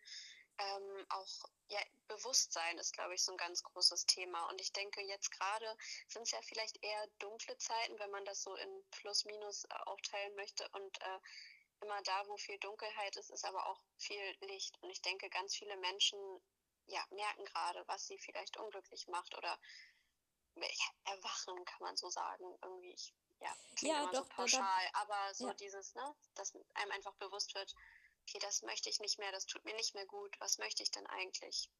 ähm, 0.58 1.06
auch 1.08 1.28
ja, 1.68 1.80
Bewusstsein 2.08 2.78
ist, 2.78 2.92
glaube 2.92 3.14
ich, 3.14 3.22
so 3.22 3.32
ein 3.32 3.38
ganz 3.38 3.62
großes 3.62 4.06
Thema. 4.06 4.48
Und 4.50 4.60
ich 4.60 4.72
denke, 4.72 5.00
jetzt 5.02 5.30
gerade 5.30 5.76
sind 6.08 6.22
es 6.22 6.30
ja 6.30 6.40
vielleicht 6.42 6.82
eher 6.82 7.06
dunkle 7.18 7.56
Zeiten, 7.56 7.98
wenn 7.98 8.10
man 8.10 8.24
das 8.24 8.42
so 8.42 8.54
in 8.54 8.84
Plus-Minus 8.90 9.64
äh, 9.64 9.74
aufteilen 9.86 10.34
möchte. 10.36 10.68
Und 10.72 11.00
äh, 11.00 11.18
immer 11.80 12.02
da, 12.02 12.26
wo 12.28 12.36
viel 12.36 12.58
Dunkelheit 12.58 13.16
ist, 13.16 13.30
ist 13.30 13.44
aber 13.44 13.66
auch 13.66 13.80
viel 13.96 14.36
Licht. 14.40 14.78
Und 14.82 14.90
ich 14.90 15.00
denke, 15.00 15.30
ganz 15.30 15.56
viele 15.56 15.76
Menschen 15.78 16.18
ja, 16.86 17.04
merken 17.10 17.44
gerade, 17.46 17.82
was 17.86 18.06
sie 18.06 18.18
vielleicht 18.18 18.56
unglücklich 18.58 19.08
macht 19.08 19.36
oder 19.36 19.58
ja, 20.56 21.01
erwachen, 21.32 21.64
kann 21.64 21.80
man 21.80 21.96
so 21.96 22.08
sagen. 22.08 22.44
Irgendwie, 22.62 22.92
ich, 22.92 23.14
ja, 23.40 23.54
ja 23.80 24.06
doch, 24.12 24.24
so 24.24 24.28
pauschal, 24.30 24.86
doch, 24.92 25.00
aber 25.00 25.34
so 25.34 25.48
ja. 25.48 25.54
dieses, 25.54 25.94
ne, 25.94 26.14
dass 26.34 26.54
einem 26.74 26.90
einfach 26.92 27.14
bewusst 27.14 27.54
wird, 27.54 27.74
okay, 28.22 28.38
das 28.40 28.62
möchte 28.62 28.88
ich 28.88 29.00
nicht 29.00 29.18
mehr, 29.18 29.32
das 29.32 29.46
tut 29.46 29.64
mir 29.64 29.74
nicht 29.74 29.94
mehr 29.94 30.06
gut, 30.06 30.36
was 30.40 30.58
möchte 30.58 30.82
ich 30.82 30.90
denn 30.90 31.06
eigentlich? 31.06 31.70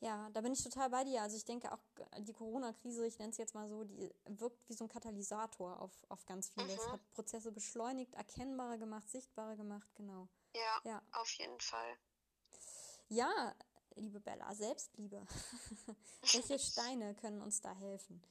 Ja, 0.00 0.28
da 0.30 0.42
bin 0.42 0.52
ich 0.52 0.62
total 0.62 0.90
bei 0.90 1.04
dir. 1.04 1.22
Also 1.22 1.36
ich 1.36 1.46
denke 1.46 1.72
auch, 1.72 1.78
die 2.18 2.32
Corona-Krise, 2.34 3.06
ich 3.06 3.18
nenne 3.18 3.30
es 3.30 3.38
jetzt 3.38 3.54
mal 3.54 3.68
so, 3.68 3.84
die 3.84 4.12
wirkt 4.26 4.68
wie 4.68 4.74
so 4.74 4.84
ein 4.84 4.88
Katalysator 4.88 5.80
auf, 5.80 5.92
auf 6.10 6.26
ganz 6.26 6.50
vieles. 6.50 6.76
Mhm. 6.76 6.92
Hat 6.92 7.12
Prozesse 7.12 7.52
beschleunigt, 7.52 8.12
erkennbarer 8.14 8.76
gemacht, 8.76 9.08
sichtbarer 9.08 9.56
gemacht, 9.56 9.88
genau. 9.94 10.28
Ja, 10.54 10.80
ja. 10.84 11.02
auf 11.12 11.30
jeden 11.34 11.58
Fall. 11.60 11.96
Ja, 13.08 13.54
liebe 13.94 14.20
Bella, 14.20 14.54
Selbstliebe. 14.54 15.24
Welche 16.32 16.58
Steine 16.58 17.14
können 17.14 17.40
uns 17.40 17.60
da 17.60 17.72
helfen? 17.74 18.22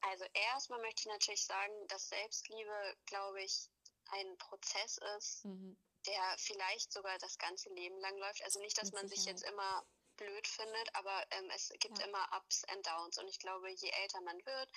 Also 0.00 0.24
erstmal 0.32 0.80
möchte 0.80 1.02
ich 1.02 1.06
natürlich 1.06 1.44
sagen, 1.44 1.86
dass 1.88 2.08
Selbstliebe, 2.08 2.96
glaube 3.06 3.42
ich, 3.42 3.68
ein 4.10 4.38
Prozess 4.38 4.98
ist, 5.16 5.44
mhm. 5.44 5.76
der 6.06 6.34
vielleicht 6.38 6.92
sogar 6.92 7.18
das 7.18 7.38
ganze 7.38 7.68
Leben 7.70 7.98
lang 8.00 8.16
läuft. 8.18 8.42
Also 8.44 8.60
nicht, 8.60 8.78
dass 8.78 8.92
Mit 8.92 8.94
man 8.94 9.08
Sicherheit. 9.08 9.38
sich 9.38 9.44
jetzt 9.44 9.52
immer 9.52 9.86
blöd 10.16 10.46
findet, 10.46 10.94
aber 10.94 11.24
ähm, 11.30 11.48
es 11.54 11.72
gibt 11.80 11.98
ja. 11.98 12.06
immer 12.06 12.28
Ups 12.36 12.64
and 12.64 12.86
Downs. 12.86 13.18
Und 13.18 13.28
ich 13.28 13.38
glaube, 13.38 13.70
je 13.70 13.90
älter 14.02 14.20
man 14.20 14.44
wird, 14.44 14.70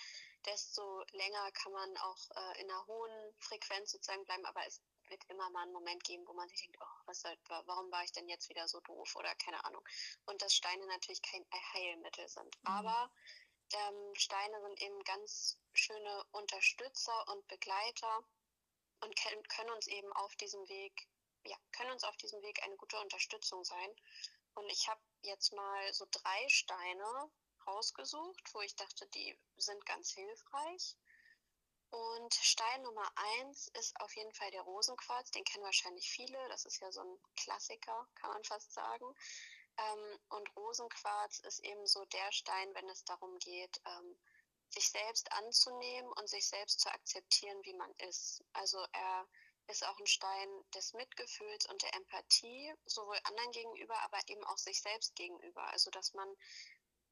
desto 0.46 1.04
länger 1.12 1.52
kann 1.52 1.72
man 1.74 1.98
auch 1.98 2.30
äh, 2.36 2.62
in 2.62 2.70
einer 2.70 2.86
hohen 2.88 3.34
Frequenz 3.40 3.92
sozusagen 3.92 4.24
bleiben. 4.26 4.46
Aber 4.46 4.66
es 4.68 4.82
wird 5.10 5.24
immer 5.30 5.50
mal 5.50 5.64
einen 5.64 5.74
Moment 5.74 6.04
geben, 6.04 6.26
wo 6.28 6.34
man 6.34 6.48
sich 6.48 6.62
denkt, 6.62 6.78
oh, 6.80 7.02
was 7.06 7.22
soll, 7.22 7.36
warum 7.48 7.92
war 7.92 8.04
ich 8.04 8.12
denn 8.12 8.30
jetzt 8.30 8.50
wieder 8.50 8.68
so 8.68 8.80
doof 8.82 9.16
oder 9.16 9.34
keine 9.36 9.64
Ahnung. 9.66 9.84
Und 10.26 10.42
dass 10.42 10.56
Steine 10.56 10.86
natürlich 10.88 11.22
kein 11.22 11.46
Heilmittel 11.74 12.28
sind. 12.28 12.56
Mhm. 12.62 12.68
Aber 12.68 13.12
ähm, 13.74 14.16
Steine 14.16 14.62
sind 14.62 14.82
eben 14.82 15.04
ganz 15.04 15.58
schöne 15.74 16.24
Unterstützer 16.32 17.28
und 17.30 17.48
Begleiter 17.48 18.24
und 19.02 19.16
können 19.16 19.72
uns 19.72 19.88
eben 19.88 20.12
auf 20.14 20.36
diesem 20.36 20.68
Weg, 20.70 21.08
ja, 21.44 21.58
können 21.72 21.92
uns 21.92 22.04
auf 22.04 22.16
diesem 22.18 22.42
Weg 22.42 22.62
eine 22.64 22.76
gute 22.78 23.00
Unterstützung 23.00 23.64
sein. 23.64 23.96
Und 24.54 24.70
ich 24.70 24.88
habe 24.88 25.02
jetzt 25.22 25.54
mal 25.54 25.94
so 25.94 26.06
drei 26.12 26.50
Steine 26.50 27.32
rausgesucht, 27.66 28.54
wo 28.54 28.62
ich 28.62 28.76
dachte, 28.76 29.08
die 29.08 29.38
sind 29.58 29.86
ganz 29.86 30.12
hilfreich. 30.12 30.98
Und 31.90 32.34
Stein 32.34 32.84
Nummer 32.84 33.12
eins 33.16 33.68
ist 33.80 34.00
auf 34.00 34.16
jeden 34.16 34.32
Fall 34.34 34.50
der 34.52 34.62
Rosenquarz. 34.62 35.32
Den 35.32 35.44
kennen 35.44 35.66
wahrscheinlich 35.66 36.10
viele. 36.10 36.38
Das 36.48 36.66
ist 36.66 36.80
ja 36.80 36.92
so 36.92 37.02
ein 37.02 37.20
Klassiker, 37.36 38.08
kann 38.16 38.32
man 38.32 38.44
fast 38.44 38.72
sagen. 38.74 39.06
Ähm, 39.78 40.20
und 40.30 40.56
Rosenquarz 40.56 41.40
ist 41.40 41.60
eben 41.60 41.86
so 41.88 42.06
der 42.06 42.32
Stein, 42.32 42.74
wenn 42.76 42.90
es 42.90 43.04
darum 43.04 43.38
geht, 43.40 43.82
ähm, 43.86 44.18
sich 44.70 44.90
selbst 44.90 45.32
anzunehmen 45.34 46.12
und 46.14 46.30
sich 46.30 46.48
selbst 46.48 46.80
zu 46.80 46.90
akzeptieren, 46.90 47.60
wie 47.64 47.74
man 47.74 47.92
ist. 47.98 48.44
Also 48.54 48.86
er 48.94 49.28
ist 49.68 49.86
auch 49.86 50.00
ein 50.00 50.08
Stein 50.08 50.50
des 50.74 50.94
Mitgefühls 50.94 51.66
und 51.68 51.82
der 51.82 51.94
Empathie, 51.96 52.74
sowohl 52.86 53.18
anderen 53.24 53.52
gegenüber, 53.52 53.98
aber 54.04 54.20
eben 54.28 54.44
auch 54.46 54.58
sich 54.58 54.82
selbst 54.82 55.16
gegenüber. 55.16 55.64
Also 55.68 55.92
dass 55.92 56.14
man, 56.14 56.28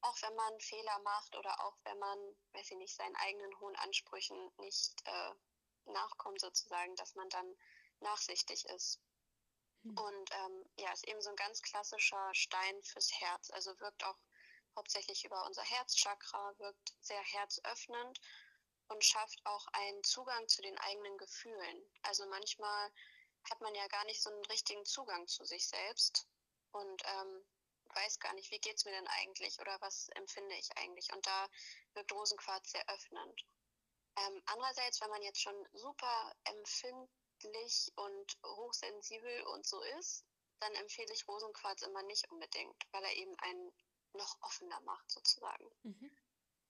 auch 0.02 0.20
wenn 0.22 0.34
man 0.34 0.60
Fehler 0.60 0.98
macht 1.00 1.36
oder 1.36 1.64
auch 1.64 1.76
wenn 1.84 1.98
man, 1.98 2.18
weiß 2.52 2.70
ich 2.70 2.76
nicht, 2.76 2.94
seinen 2.94 3.16
eigenen 3.16 3.58
hohen 3.60 3.76
Ansprüchen 3.76 4.50
nicht 4.58 4.94
äh, 5.06 5.30
nachkommt 5.86 6.40
sozusagen, 6.40 6.94
dass 6.96 7.14
man 7.14 7.28
dann 7.28 7.56
nachsichtig 8.00 8.64
ist. 8.66 9.00
Mhm. 9.82 9.96
Und 9.98 10.30
ähm, 10.32 10.64
ja, 10.76 10.92
ist 10.92 11.08
eben 11.08 11.20
so 11.20 11.30
ein 11.30 11.36
ganz 11.36 11.62
klassischer 11.62 12.34
Stein 12.34 12.82
fürs 12.82 13.10
Herz. 13.20 13.50
Also 13.50 13.78
wirkt 13.80 14.04
auch 14.04 14.18
hauptsächlich 14.76 15.24
über 15.24 15.44
unser 15.46 15.62
Herzchakra, 15.62 16.58
wirkt 16.58 16.94
sehr 17.00 17.20
herzöffnend 17.20 18.20
und 18.88 19.04
schafft 19.04 19.40
auch 19.44 19.66
einen 19.72 20.02
Zugang 20.04 20.46
zu 20.48 20.62
den 20.62 20.78
eigenen 20.78 21.16
Gefühlen. 21.18 21.90
Also 22.02 22.26
manchmal 22.26 22.90
hat 23.50 23.60
man 23.60 23.74
ja 23.74 23.86
gar 23.88 24.04
nicht 24.04 24.22
so 24.22 24.30
einen 24.30 24.44
richtigen 24.46 24.84
Zugang 24.84 25.26
zu 25.26 25.44
sich 25.44 25.66
selbst 25.66 26.28
und 26.72 27.02
ähm, 27.06 27.46
weiß 27.94 28.20
gar 28.20 28.34
nicht, 28.34 28.50
wie 28.50 28.60
geht 28.60 28.76
es 28.76 28.84
mir 28.84 28.92
denn 28.92 29.08
eigentlich 29.08 29.58
oder 29.60 29.80
was 29.80 30.08
empfinde 30.10 30.54
ich 30.56 30.76
eigentlich. 30.76 31.12
Und 31.12 31.26
da 31.26 31.48
wirkt 31.94 32.12
Rosenquarz 32.12 32.70
sehr 32.70 32.88
öffnend. 32.88 33.44
Ähm, 34.16 34.42
andererseits, 34.46 35.00
wenn 35.00 35.10
man 35.10 35.22
jetzt 35.22 35.40
schon 35.40 35.68
super 35.72 36.34
empfindlich 37.40 37.92
und 37.96 38.38
hochsensibel 38.44 39.42
und 39.54 39.66
so 39.66 39.80
ist, 39.98 40.24
dann 40.60 40.74
empfehle 40.74 41.12
ich 41.12 41.26
Rosenquarz 41.26 41.82
immer 41.82 42.02
nicht 42.02 42.30
unbedingt, 42.30 42.86
weil 42.92 43.04
er 43.04 43.16
eben 43.16 43.34
einen 43.38 43.72
noch 44.12 44.36
offener 44.42 44.80
macht 44.80 45.10
sozusagen. 45.10 45.64
Mhm. 45.82 46.10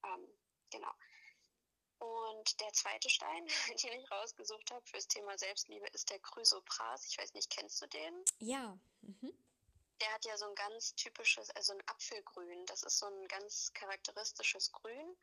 Ähm, 0.04 0.38
genau. 0.70 0.92
Und 1.98 2.60
der 2.60 2.72
zweite 2.72 3.10
Stein, 3.10 3.46
den 3.82 4.00
ich 4.00 4.10
rausgesucht 4.10 4.70
habe 4.70 4.86
fürs 4.86 5.08
Thema 5.08 5.36
Selbstliebe, 5.36 5.86
ist 5.88 6.10
der 6.10 6.20
Chrysopras. 6.20 7.06
Ich 7.06 7.18
weiß 7.18 7.34
nicht, 7.34 7.50
kennst 7.50 7.82
du 7.82 7.86
den? 7.86 8.24
Ja. 8.38 8.78
Mhm. 9.02 9.34
Der 10.00 10.14
hat 10.14 10.24
ja 10.24 10.36
so 10.38 10.46
ein 10.46 10.54
ganz 10.54 10.94
typisches, 10.94 11.50
also 11.50 11.74
ein 11.74 11.82
Apfelgrün. 11.86 12.64
Das 12.66 12.84
ist 12.84 12.98
so 12.98 13.06
ein 13.06 13.28
ganz 13.28 13.72
charakteristisches 13.74 14.72
Grün. 14.72 15.16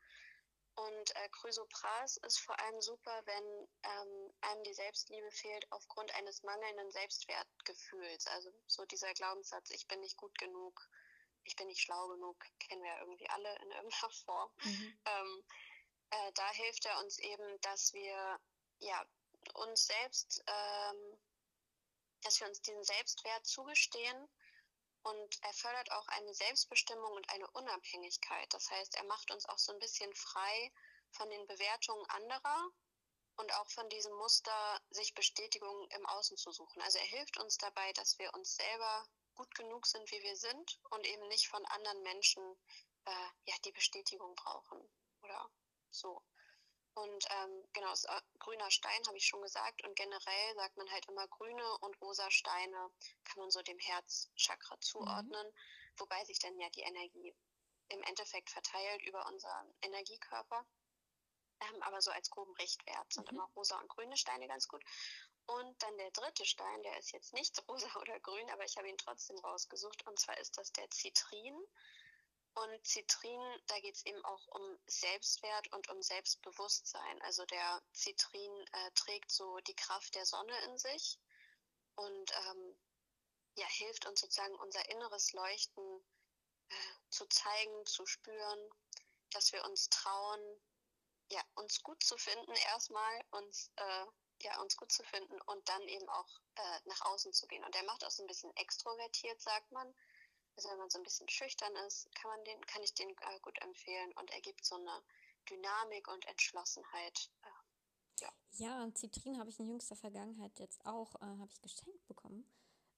Und 0.78 1.16
äh, 1.16 1.30
Chrysopras 1.30 2.18
ist 2.18 2.40
vor 2.40 2.60
allem 2.60 2.80
super, 2.82 3.22
wenn 3.26 3.68
ähm, 3.84 4.34
einem 4.42 4.64
die 4.64 4.76
Selbstliebe 4.76 5.32
fehlt 5.32 5.66
aufgrund 5.72 6.14
eines 6.14 6.44
mangelnden 6.44 6.92
Selbstwertgefühls. 6.92 8.28
Also 8.28 8.52
so 8.68 8.86
dieser 8.86 9.12
Glaubenssatz, 9.16 9.72
ich 9.72 9.88
bin 9.88 10.00
nicht 10.02 10.18
gut 10.18 10.38
genug, 10.38 10.88
ich 11.46 11.56
bin 11.56 11.66
nicht 11.66 11.82
schlau 11.82 12.08
genug, 12.10 12.38
kennen 12.60 12.84
wir 12.84 12.92
ja 12.92 13.00
irgendwie 13.00 13.28
alle 13.30 13.56
in 13.56 13.72
irgendeiner 13.72 14.12
Form. 14.26 14.52
Mhm. 14.64 15.00
Ähm, 15.06 15.44
äh, 16.12 16.32
da 16.36 16.52
hilft 16.52 16.86
er 16.86 17.00
uns 17.00 17.18
eben, 17.18 17.62
dass 17.62 17.94
wir 17.94 18.40
ja 18.78 19.04
uns 19.56 19.88
selbst, 19.88 20.44
ähm, 20.46 21.20
dass 22.22 22.40
wir 22.40 22.48
uns 22.48 22.62
diesen 22.62 22.84
Selbstwert 22.84 23.48
zugestehen 23.48 24.30
und 25.08 25.44
er 25.44 25.54
fördert 25.54 25.92
auch 25.92 26.08
eine 26.10 26.34
Selbstbestimmung 26.34 27.12
und 27.14 27.30
eine 27.30 27.50
Unabhängigkeit. 27.52 28.54
Das 28.54 28.70
heißt, 28.72 28.96
er 28.96 29.06
macht 29.06 29.32
uns 29.32 29.46
auch 29.46 29.58
so 29.58 29.74
ein 29.74 29.80
bisschen 29.80 30.14
frei 30.14 30.72
von 31.12 31.30
den 31.30 31.46
Bewertungen 31.48 32.06
anderer 32.10 32.70
und 33.38 33.54
auch 33.56 33.70
von 33.70 33.88
diesem 33.90 34.14
Muster, 34.16 34.82
sich 34.90 35.14
Bestätigung 35.14 35.88
im 35.92 36.06
Außen 36.08 36.38
zu 36.38 36.52
suchen. 36.52 36.82
Also 36.82 36.98
er 36.98 37.06
hilft 37.06 37.38
uns 37.38 37.58
dabei, 37.58 37.94
dass 37.94 38.18
wir 38.20 38.34
uns 38.34 38.56
selber 38.56 39.08
gut 39.36 39.54
genug 39.56 39.86
sind, 39.86 40.12
wie 40.12 40.22
wir 40.24 40.36
sind 40.36 40.80
und 40.90 41.06
eben 41.06 41.28
nicht 41.28 41.48
von 41.48 41.64
anderen 41.66 42.02
Menschen 42.04 42.44
äh, 43.06 43.28
ja, 43.46 43.56
die 43.64 43.72
Bestätigung 43.72 44.36
brauchen 44.36 44.82
oder 45.22 45.50
so. 45.92 46.22
Und 46.98 47.26
ähm, 47.30 47.64
genau, 47.74 47.94
ist, 47.94 48.06
äh, 48.06 48.22
grüner 48.40 48.72
Stein 48.72 49.06
habe 49.06 49.18
ich 49.18 49.26
schon 49.28 49.42
gesagt. 49.44 49.84
Und 49.86 49.96
generell 49.96 50.56
sagt 50.56 50.78
man 50.78 50.90
halt 50.92 51.06
immer 51.08 51.28
grüne 51.28 51.78
und 51.80 52.02
rosa 52.02 52.32
Steine 52.32 52.90
kann 53.24 53.40
man 53.40 53.52
so 53.52 53.62
dem 53.62 53.78
Herzchakra 53.78 54.80
zuordnen, 54.80 55.48
mhm. 55.48 56.00
wobei 56.00 56.26
sich 56.26 56.40
dann 56.40 56.58
ja 56.58 56.70
die 56.72 56.82
Energie 56.82 57.36
im 57.90 58.02
Endeffekt 58.02 58.50
verteilt 58.50 59.04
über 59.04 59.28
unseren 59.28 59.76
Energiekörper. 59.82 60.66
Ähm, 61.60 61.84
aber 61.84 62.02
so 62.02 62.10
als 62.10 62.32
groben 62.32 62.56
Richtwert 62.56 63.14
sind 63.14 63.32
mhm. 63.32 63.38
immer 63.38 63.50
rosa 63.56 63.80
und 63.80 63.90
grüne 63.90 64.18
Steine 64.18 64.48
ganz 64.48 64.68
gut. 64.68 64.84
Und 65.46 65.82
dann 65.84 65.98
der 65.98 66.10
dritte 66.12 66.46
Stein, 66.46 66.82
der 66.82 66.98
ist 66.98 67.12
jetzt 67.12 67.34
nicht 67.34 67.62
rosa 67.70 67.96
oder 68.02 68.20
grün, 68.22 68.50
aber 68.50 68.66
ich 68.66 68.76
habe 68.76 68.90
ihn 68.90 68.98
trotzdem 68.98 69.38
rausgesucht. 69.38 70.04
Und 70.08 70.20
zwar 70.20 70.38
ist 70.40 70.58
das 70.58 70.72
der 70.72 70.90
Zitrin. 70.90 71.56
Und 72.58 72.88
Zitrin, 72.88 73.40
da 73.68 73.80
geht 73.82 73.96
es 73.96 74.06
eben 74.08 74.24
auch 74.26 74.48
um 74.48 74.80
Selbstwert 74.88 75.72
und 75.74 75.90
um 75.90 76.02
Selbstbewusstsein. 76.02 77.22
Also 77.22 77.46
der 77.46 77.84
Zitrin 77.94 78.66
äh, 78.72 78.92
trägt 78.96 79.30
so 79.30 79.60
die 79.68 79.76
Kraft 79.76 80.16
der 80.16 80.26
Sonne 80.26 80.58
in 80.66 80.78
sich 80.80 81.20
und 81.96 82.32
ähm, 82.32 82.80
ja, 83.58 83.68
hilft 83.68 84.08
uns 84.08 84.22
sozusagen 84.22 84.56
unser 84.56 84.90
inneres 84.90 85.34
Leuchten 85.34 86.04
äh, 86.70 86.76
zu 87.12 87.28
zeigen, 87.28 87.86
zu 87.86 88.08
spüren, 88.08 88.70
dass 89.32 89.52
wir 89.52 89.64
uns 89.66 89.90
trauen, 89.90 90.42
ja, 91.30 91.44
uns 91.54 91.84
gut 91.84 92.04
zu 92.04 92.18
finden 92.18 92.54
erstmal, 92.54 93.22
uns 93.30 93.72
äh, 93.76 94.06
ja, 94.42 94.60
uns 94.62 94.78
gut 94.78 94.92
zu 94.92 95.04
finden 95.04 95.40
und 95.42 95.70
dann 95.70 95.82
eben 95.88 96.10
auch 96.10 96.40
äh, 96.56 96.80
nach 96.86 97.02
außen 97.02 97.34
zu 97.34 97.46
gehen. 97.46 97.64
Und 97.64 97.76
der 97.76 97.84
macht 97.84 98.04
auch 98.04 98.12
so 98.12 98.24
ein 98.24 98.28
bisschen 98.28 98.56
extrovertiert, 98.56 99.42
sagt 99.42 99.72
man. 99.72 99.94
Also 100.58 100.70
wenn 100.70 100.80
man 100.80 100.90
so 100.90 100.98
ein 100.98 101.04
bisschen 101.04 101.30
schüchtern 101.30 101.74
ist, 101.88 102.14
kann 102.16 102.32
man 102.32 102.44
den, 102.44 102.60
kann 102.66 102.82
ich 102.84 102.94
den 102.94 103.10
äh, 103.10 103.40
gut 103.42 103.62
empfehlen 103.62 104.12
und 104.14 104.32
er 104.32 104.42
gibt 104.42 104.66
so 104.66 104.76
eine 104.76 105.04
Dynamik 105.50 106.08
und 106.08 106.26
Entschlossenheit. 106.26 107.30
Äh, 107.44 108.22
ja. 108.22 108.34
ja, 108.54 108.94
Zitrin 108.96 109.40
habe 109.40 109.52
ich 109.52 109.60
in 109.60 109.68
jüngster 109.68 109.96
Vergangenheit 109.96 110.58
jetzt 110.60 110.84
auch, 110.86 111.16
äh, 111.16 111.26
habe 111.26 111.50
ich 111.52 111.62
geschenkt 111.62 112.06
bekommen. 112.08 112.50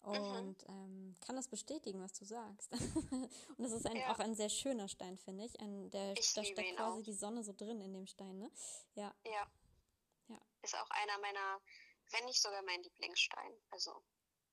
Mhm. 0.05 0.13
und 0.13 0.67
mhm. 0.67 0.73
ähm, 0.73 1.15
kann 1.19 1.35
das 1.35 1.49
bestätigen, 1.49 2.01
was 2.01 2.13
du 2.13 2.23
sagst. 2.23 2.71
und 2.71 3.29
das 3.57 3.73
ist 3.73 3.85
ein, 3.85 3.97
ja. 3.97 4.11
auch 4.11 4.19
ein 4.19 4.33
sehr 4.33 4.49
schöner 4.49 4.87
Stein, 4.87 5.17
finde 5.17 5.43
ich. 5.43 5.59
Ein, 5.59 5.89
der, 5.91 6.13
ich 6.13 6.33
da 6.33 6.43
steckt 6.43 6.77
quasi 6.77 6.99
auch. 6.99 7.03
die 7.03 7.13
Sonne 7.13 7.43
so 7.43 7.51
drin 7.51 7.81
in 7.81 7.93
dem 7.93 8.07
Stein, 8.07 8.37
ne? 8.39 8.49
Ja. 8.95 9.13
ja. 9.25 9.45
Ja. 10.29 10.39
Ist 10.61 10.75
auch 10.75 10.89
einer 10.91 11.17
meiner, 11.19 11.61
wenn 12.11 12.25
nicht 12.25 12.41
sogar 12.41 12.61
mein 12.63 12.81
Lieblingsstein. 12.81 13.53
Also 13.71 14.01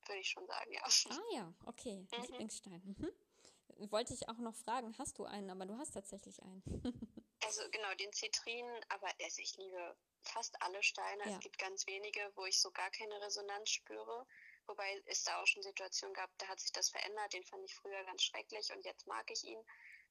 würde 0.08 0.20
ich 0.20 0.28
schon 0.28 0.46
sagen, 0.46 0.72
ja. 0.72 0.82
Ah 1.10 1.34
ja, 1.34 1.54
okay. 1.66 2.06
Mhm. 2.12 2.22
Lieblingsstein. 2.22 2.96
Mhm. 2.98 3.90
Wollte 3.90 4.14
ich 4.14 4.28
auch 4.28 4.38
noch 4.38 4.54
fragen, 4.54 4.96
hast 4.98 5.18
du 5.18 5.24
einen, 5.24 5.50
aber 5.50 5.66
du 5.66 5.76
hast 5.76 5.92
tatsächlich 5.92 6.42
einen. 6.42 6.62
also 7.44 7.62
genau, 7.70 7.94
den 7.94 8.12
Zitrin, 8.12 8.66
aber 8.88 9.08
also 9.22 9.42
ich 9.42 9.56
liebe 9.56 9.96
fast 10.22 10.60
alle 10.62 10.82
Steine. 10.82 11.22
Ja. 11.24 11.36
Es 11.36 11.40
gibt 11.40 11.58
ganz 11.58 11.86
wenige, 11.86 12.20
wo 12.36 12.46
ich 12.46 12.60
so 12.60 12.70
gar 12.70 12.90
keine 12.90 13.20
Resonanz 13.20 13.70
spüre. 13.70 14.26
Wobei 14.66 15.00
es 15.06 15.22
da 15.22 15.40
auch 15.40 15.46
schon 15.46 15.62
Situationen 15.62 16.14
gab, 16.14 16.30
da 16.38 16.48
hat 16.48 16.58
sich 16.58 16.72
das 16.72 16.90
verändert. 16.90 17.32
Den 17.32 17.44
fand 17.44 17.64
ich 17.64 17.74
früher 17.74 18.02
ganz 18.04 18.22
schrecklich 18.22 18.72
und 18.74 18.84
jetzt 18.84 19.06
mag 19.06 19.30
ich 19.30 19.44
ihn. 19.44 19.62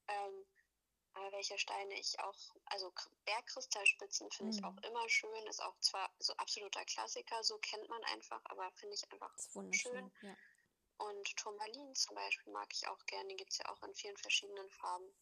Ähm, 0.08 0.46
aber 1.16 1.32
welche 1.32 1.58
Steine 1.58 1.98
ich 2.00 2.20
auch, 2.20 2.38
also 2.66 2.92
Bergkristallspitzen 3.26 4.30
finde 4.32 4.52
mhm. 4.52 4.60
ich 4.60 4.66
auch 4.66 4.78
immer 4.84 5.10
schön. 5.10 5.48
Ist 5.48 5.62
auch 5.62 5.80
zwar 5.80 6.10
so 6.20 6.34
absoluter 6.36 6.84
Klassiker, 6.86 7.44
so 7.44 7.58
kennt 7.60 7.88
man 7.90 8.04
einfach, 8.06 8.42
aber 8.46 8.70
finde 8.74 8.96
ich 8.96 9.12
einfach 9.12 9.34
schön. 9.72 10.12
Ja. 10.22 10.36
Und 10.98 11.36
Turmalin 11.38 11.96
zum 11.96 12.16
Beispiel 12.16 12.54
mag 12.54 12.68
ich 12.72 12.88
auch 12.88 13.06
gerne. 13.06 13.28
Den 13.30 13.38
gibt 13.38 13.52
es 13.52 13.58
ja 13.58 13.70
auch 13.70 13.82
in 13.84 13.94
vielen 13.96 14.18
verschiedenen 14.18 14.70
Farben. 14.70 15.14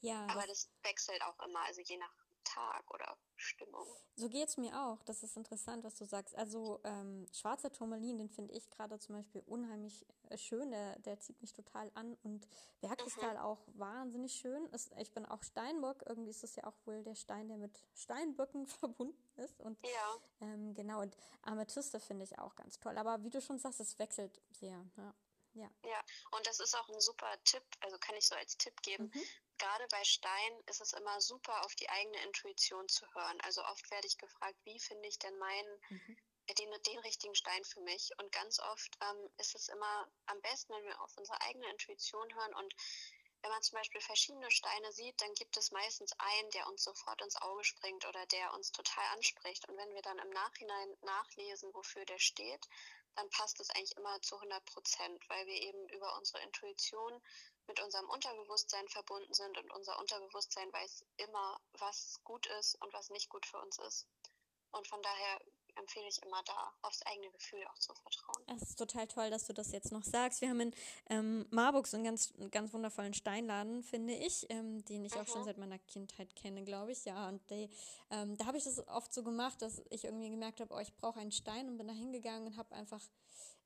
Ja. 0.00 0.26
Aber 0.28 0.46
das 0.46 0.70
wechselt 0.82 1.22
auch 1.22 1.38
immer, 1.40 1.60
also 1.60 1.80
je 1.80 1.96
nach 1.96 2.14
Tag 2.58 2.90
oder 2.90 3.16
Stimmung. 3.36 3.86
So 4.16 4.28
geht 4.28 4.48
es 4.48 4.56
mir 4.56 4.76
auch. 4.80 5.02
Das 5.04 5.22
ist 5.22 5.36
interessant, 5.36 5.84
was 5.84 5.94
du 5.94 6.04
sagst. 6.04 6.34
Also 6.34 6.80
ähm, 6.82 7.26
schwarzer 7.32 7.70
Turmalin, 7.70 8.18
den 8.18 8.28
finde 8.28 8.52
ich 8.54 8.68
gerade 8.70 8.98
zum 8.98 9.14
Beispiel 9.14 9.42
unheimlich 9.46 10.04
äh, 10.28 10.36
schön. 10.36 10.72
Der, 10.72 10.98
der 10.98 11.20
zieht 11.20 11.40
mich 11.40 11.52
total 11.52 11.90
an. 11.94 12.16
Und 12.24 12.48
Bergkristall 12.80 13.34
mhm. 13.34 13.40
auch 13.40 13.60
wahnsinnig 13.74 14.32
schön. 14.32 14.66
Ist, 14.66 14.92
ich 14.98 15.12
bin 15.12 15.24
auch 15.24 15.42
Steinbock. 15.44 16.02
Irgendwie 16.06 16.30
ist 16.30 16.42
das 16.42 16.56
ja 16.56 16.64
auch 16.64 16.74
wohl 16.84 17.04
der 17.04 17.14
Stein, 17.14 17.48
der 17.48 17.58
mit 17.58 17.80
Steinböcken 17.94 18.66
verbunden 18.66 19.16
ist. 19.36 19.60
Und 19.60 19.78
ja. 19.86 20.16
ähm, 20.40 20.74
genau, 20.74 21.00
und 21.00 21.16
Amethyste 21.42 22.00
finde 22.00 22.24
ich 22.24 22.38
auch 22.40 22.56
ganz 22.56 22.80
toll. 22.80 22.98
Aber 22.98 23.22
wie 23.22 23.30
du 23.30 23.40
schon 23.40 23.58
sagst, 23.58 23.78
es 23.80 23.98
wechselt 23.98 24.40
sehr. 24.50 24.84
Ja. 24.96 25.14
Ja. 25.54 25.68
ja, 25.82 26.00
und 26.32 26.46
das 26.46 26.60
ist 26.60 26.76
auch 26.76 26.88
ein 26.88 27.00
super 27.00 27.26
Tipp, 27.42 27.64
also 27.80 27.96
kann 27.98 28.14
ich 28.16 28.28
so 28.28 28.36
als 28.36 28.56
Tipp 28.58 28.80
geben. 28.82 29.10
Mhm 29.12 29.22
gerade 29.58 29.86
bei 29.90 30.04
Stein 30.04 30.62
ist 30.66 30.80
es 30.80 30.92
immer 30.92 31.20
super, 31.20 31.64
auf 31.64 31.74
die 31.74 31.88
eigene 31.90 32.22
Intuition 32.24 32.88
zu 32.88 33.06
hören. 33.14 33.40
Also 33.42 33.64
oft 33.64 33.90
werde 33.90 34.06
ich 34.06 34.18
gefragt, 34.18 34.56
wie 34.64 34.78
finde 34.78 35.08
ich 35.08 35.18
denn 35.18 35.36
meinen, 35.38 35.80
mhm. 35.88 36.18
den, 36.58 36.82
den 36.86 36.98
richtigen 37.00 37.34
Stein 37.34 37.64
für 37.64 37.80
mich? 37.80 38.10
Und 38.18 38.32
ganz 38.32 38.60
oft 38.60 38.96
ähm, 39.02 39.30
ist 39.38 39.54
es 39.54 39.68
immer 39.68 40.08
am 40.26 40.40
besten, 40.40 40.72
wenn 40.74 40.84
wir 40.84 41.00
auf 41.00 41.16
unsere 41.16 41.40
eigene 41.42 41.68
Intuition 41.70 42.34
hören 42.34 42.54
und 42.54 42.74
wenn 43.42 43.50
man 43.52 43.62
zum 43.62 43.78
Beispiel 43.78 44.00
verschiedene 44.00 44.50
Steine 44.50 44.92
sieht, 44.92 45.20
dann 45.20 45.32
gibt 45.34 45.56
es 45.56 45.70
meistens 45.70 46.12
einen, 46.18 46.50
der 46.50 46.66
uns 46.66 46.82
sofort 46.82 47.22
ins 47.22 47.36
Auge 47.36 47.62
springt 47.62 48.04
oder 48.06 48.26
der 48.26 48.52
uns 48.52 48.72
total 48.72 49.06
anspricht. 49.14 49.68
Und 49.68 49.76
wenn 49.76 49.94
wir 49.94 50.02
dann 50.02 50.18
im 50.18 50.30
Nachhinein 50.30 50.96
nachlesen, 51.02 51.72
wofür 51.72 52.04
der 52.04 52.18
steht, 52.18 52.68
dann 53.14 53.30
passt 53.30 53.60
es 53.60 53.70
eigentlich 53.70 53.96
immer 53.96 54.20
zu 54.22 54.36
100 54.36 54.64
Prozent, 54.64 55.28
weil 55.28 55.46
wir 55.46 55.54
eben 55.54 55.88
über 55.90 56.16
unsere 56.16 56.42
Intuition 56.42 57.22
mit 57.68 57.80
unserem 57.80 58.08
Unterbewusstsein 58.08 58.88
verbunden 58.88 59.32
sind 59.32 59.56
und 59.58 59.70
unser 59.72 59.98
Unterbewusstsein 59.98 60.72
weiß 60.72 61.04
immer, 61.18 61.60
was 61.78 62.20
gut 62.24 62.46
ist 62.58 62.74
und 62.82 62.92
was 62.92 63.10
nicht 63.10 63.28
gut 63.28 63.46
für 63.46 63.60
uns 63.60 63.78
ist. 63.78 64.06
Und 64.72 64.86
von 64.88 65.00
daher 65.02 65.40
empfehle 65.78 66.08
ich 66.08 66.20
immer 66.22 66.42
da, 66.44 66.72
aufs 66.82 67.02
eigene 67.02 67.30
Gefühl 67.30 67.64
auch 67.68 67.78
zu 67.78 67.94
vertrauen. 67.94 68.44
Es 68.56 68.62
ist 68.62 68.78
total 68.78 69.06
toll, 69.06 69.30
dass 69.30 69.46
du 69.46 69.52
das 69.52 69.72
jetzt 69.72 69.92
noch 69.92 70.02
sagst. 70.02 70.40
Wir 70.40 70.48
haben 70.48 70.60
in 70.60 70.74
ähm, 71.08 71.46
Marburg 71.50 71.86
so 71.86 71.96
einen 71.96 72.04
ganz, 72.04 72.34
ganz 72.50 72.72
wundervollen 72.72 73.14
Steinladen, 73.14 73.82
finde 73.82 74.14
ich, 74.14 74.46
ähm, 74.50 74.84
den 74.86 75.04
ich 75.04 75.14
mhm. 75.14 75.20
auch 75.20 75.26
schon 75.26 75.42
mhm. 75.42 75.44
seit 75.44 75.58
meiner 75.58 75.78
Kindheit 75.78 76.34
kenne, 76.34 76.64
glaube 76.64 76.92
ich. 76.92 77.04
Ja, 77.04 77.28
und 77.28 77.48
die, 77.50 77.70
ähm, 78.10 78.36
da 78.36 78.46
habe 78.46 78.58
ich 78.58 78.64
das 78.64 78.86
oft 78.88 79.12
so 79.12 79.22
gemacht, 79.22 79.62
dass 79.62 79.80
ich 79.90 80.04
irgendwie 80.04 80.30
gemerkt 80.30 80.60
habe, 80.60 80.74
oh, 80.74 80.80
ich 80.80 80.94
brauche 80.96 81.20
einen 81.20 81.32
Stein 81.32 81.68
und 81.68 81.78
bin 81.78 81.86
da 81.86 81.94
hingegangen 81.94 82.48
und 82.48 82.56
habe 82.56 82.74
einfach 82.74 83.02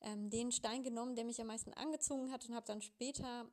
ähm, 0.03 0.31
den 0.31 0.53
Stein 0.53 0.83
genommen, 0.83 1.17
der 1.17 1.25
mich 1.25 1.41
am 1.41 1.47
meisten 1.47 1.73
angezogen 1.73 2.31
hat 2.31 2.49
und 2.49 2.55
habe 2.55 2.67
dann 2.67 2.83
später 2.83 3.47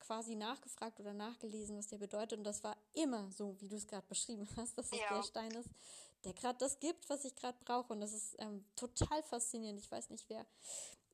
quasi 0.00 0.34
nachgefragt 0.34 0.98
oder 1.00 1.12
nachgelesen, 1.12 1.76
was 1.76 1.86
der 1.86 1.98
bedeutet. 1.98 2.38
Und 2.38 2.44
das 2.44 2.64
war 2.64 2.76
immer 2.94 3.30
so, 3.30 3.60
wie 3.60 3.68
du 3.68 3.76
es 3.76 3.86
gerade 3.86 4.06
beschrieben 4.06 4.48
hast, 4.56 4.76
dass 4.76 4.92
es 4.92 4.98
ja. 4.98 5.14
der 5.14 5.22
Stein 5.22 5.52
ist, 5.52 5.68
der 6.24 6.34
gerade 6.34 6.58
das 6.58 6.80
gibt, 6.80 7.08
was 7.08 7.24
ich 7.24 7.34
gerade 7.36 7.58
brauche. 7.64 7.92
Und 7.92 8.00
das 8.00 8.12
ist 8.12 8.36
ähm, 8.38 8.64
total 8.76 9.22
faszinierend. 9.22 9.80
Ich 9.80 9.90
weiß 9.90 10.10
nicht, 10.10 10.28
wer 10.28 10.46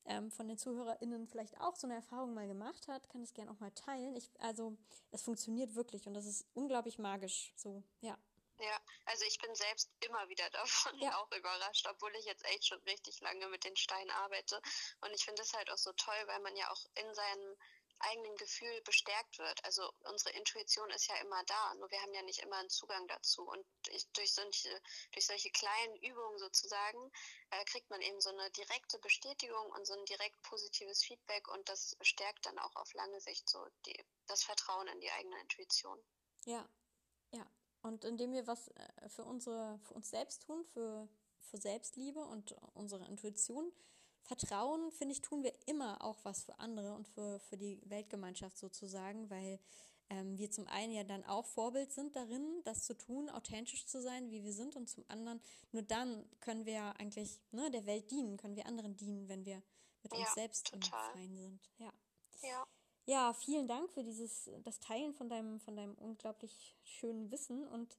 ähm, 0.07 0.31
von 0.31 0.49
den 0.49 0.59
ZuhörerInnen 0.59 1.27
vielleicht 1.27 1.61
auch 1.61 1.77
so 1.77 1.87
eine 1.87 1.97
Erfahrung 1.97 2.35
mal 2.35 2.47
gemacht 2.47 2.89
hat, 2.89 3.09
kann 3.09 3.23
es 3.23 3.35
gerne 3.35 3.51
auch 3.51 3.61
mal 3.61 3.73
teilen. 3.73 4.17
Ich, 4.17 4.31
also, 4.39 4.77
es 5.11 5.23
funktioniert 5.23 5.75
wirklich 5.75 6.07
und 6.07 6.15
das 6.15 6.27
ist 6.27 6.47
unglaublich 6.55 6.99
magisch. 6.99 7.53
So, 7.57 7.83
ja. 8.01 8.17
Ja, 8.59 8.81
also 9.05 9.25
ich 9.27 9.39
bin 9.39 9.55
selbst 9.55 9.91
immer 10.01 10.29
wieder 10.29 10.49
davon 10.51 10.99
ja. 10.99 11.17
auch 11.19 11.31
überrascht, 11.33 11.87
obwohl 11.91 12.15
ich 12.17 12.25
jetzt 12.25 12.45
echt 12.47 12.67
schon 12.67 12.81
richtig 12.83 13.21
lange 13.21 13.49
mit 13.49 13.65
den 13.65 13.77
Steinen 13.77 14.11
arbeite. 14.11 14.61
Und 15.03 15.13
ich 15.13 15.25
finde 15.25 15.43
es 15.43 15.53
halt 15.53 15.71
auch 15.71 15.79
so 15.79 15.93
toll, 15.93 16.23
weil 16.27 16.41
man 16.41 16.57
ja 16.57 16.71
auch 16.71 16.87
in 16.95 17.15
seinem 17.15 17.57
eigenen 17.99 18.37
Gefühl 18.37 18.81
bestärkt 18.83 19.39
wird. 19.39 19.65
Also 19.65 19.91
unsere 20.11 20.31
Intuition 20.37 20.89
ist 20.91 21.09
ja 21.09 21.17
immer 21.17 21.43
da, 21.45 21.75
nur 21.75 21.91
wir 21.91 22.01
haben 22.03 22.15
ja 22.15 22.23
nicht 22.23 22.41
immer 22.41 22.57
einen 22.57 22.71
Zugang 22.71 23.07
dazu. 23.09 23.43
Und 23.43 23.67
durch 24.15 24.33
solche, 24.33 24.81
durch 25.13 25.27
solche 25.27 25.51
kleinen 25.51 25.97
Übungen 25.97 26.39
sozusagen 26.39 27.11
äh, 27.51 27.65
kriegt 27.65 27.91
man 27.91 28.01
eben 28.01 28.21
so 28.21 28.31
eine 28.31 28.51
direkte 28.51 28.99
Bestätigung 28.99 29.71
und 29.73 29.87
so 29.87 29.95
ein 29.95 30.05
direkt 30.05 30.41
positives 30.43 31.03
Feedback 31.03 31.49
und 31.49 31.69
das 31.69 31.97
stärkt 32.01 32.47
dann 32.47 32.59
auch 32.59 32.75
auf 32.77 32.93
lange 32.95 33.21
Sicht 33.21 33.49
so 33.49 33.67
die, 33.87 34.05
das 34.27 34.43
Vertrauen 34.43 34.89
in 34.89 35.01
die 35.01 35.11
eigene 35.11 35.41
Intuition. 35.41 35.99
Ja, 36.45 36.69
ja. 37.31 37.47
Und 37.83 38.05
indem 38.05 38.33
wir 38.33 38.47
was 38.47 38.69
äh, 38.69 39.09
für 39.09 39.25
unsere, 39.25 39.79
für 39.81 39.95
uns 39.95 40.11
selbst 40.11 40.43
tun, 40.43 40.65
für, 40.65 41.09
für 41.39 41.59
Selbstliebe 41.59 42.25
und 42.25 42.53
unsere 42.75 43.07
Intuition, 43.07 43.73
Vertrauen, 44.27 44.91
finde 44.93 45.15
ich, 45.15 45.23
tun 45.23 45.43
wir 45.43 45.53
immer 45.67 46.03
auch 46.03 46.19
was 46.25 46.45
für 46.45 46.59
andere 46.59 46.95
und 46.95 47.07
für, 47.09 47.39
für 47.41 47.57
die 47.57 47.81
Weltgemeinschaft 47.85 48.59
sozusagen, 48.59 49.31
weil 49.31 49.59
ähm, 50.11 50.39
wir 50.39 50.51
zum 50.51 50.67
einen 50.69 50.93
ja 50.93 51.05
dann 51.05 51.25
auch 51.25 51.45
Vorbild 51.45 51.93
sind 51.93 52.15
darin, 52.15 52.63
das 52.65 52.85
zu 52.85 52.97
tun, 52.97 53.29
authentisch 53.29 53.87
zu 53.87 54.01
sein, 54.01 54.31
wie 54.31 54.45
wir 54.45 54.53
sind, 54.53 54.77
und 54.77 54.89
zum 54.89 55.05
anderen, 55.09 55.41
nur 55.73 55.83
dann 55.83 56.25
können 56.41 56.65
wir 56.65 56.99
eigentlich 57.01 57.41
ne, 57.51 57.71
der 57.71 57.87
Welt 57.87 58.11
dienen, 58.11 58.37
können 58.37 58.57
wir 58.57 58.67
anderen 58.67 58.97
dienen, 58.97 59.29
wenn 59.29 59.45
wir 59.45 59.63
mit 60.03 60.13
ja, 60.13 60.21
uns 60.21 60.35
selbst 60.35 60.67
total. 60.69 61.07
im 61.07 61.13
Freien 61.13 61.37
sind. 61.37 61.71
Ja. 61.79 61.93
ja. 62.43 62.67
Ja, 63.09 63.33
vielen 63.33 63.69
Dank 63.69 63.93
für 63.93 64.03
dieses, 64.03 64.51
das 64.65 64.81
Teilen 64.81 65.15
von 65.15 65.29
deinem, 65.29 65.61
von 65.61 65.77
deinem 65.77 65.95
unglaublich 65.95 66.77
schönen 66.83 67.31
Wissen 67.31 67.67
und 67.69 67.97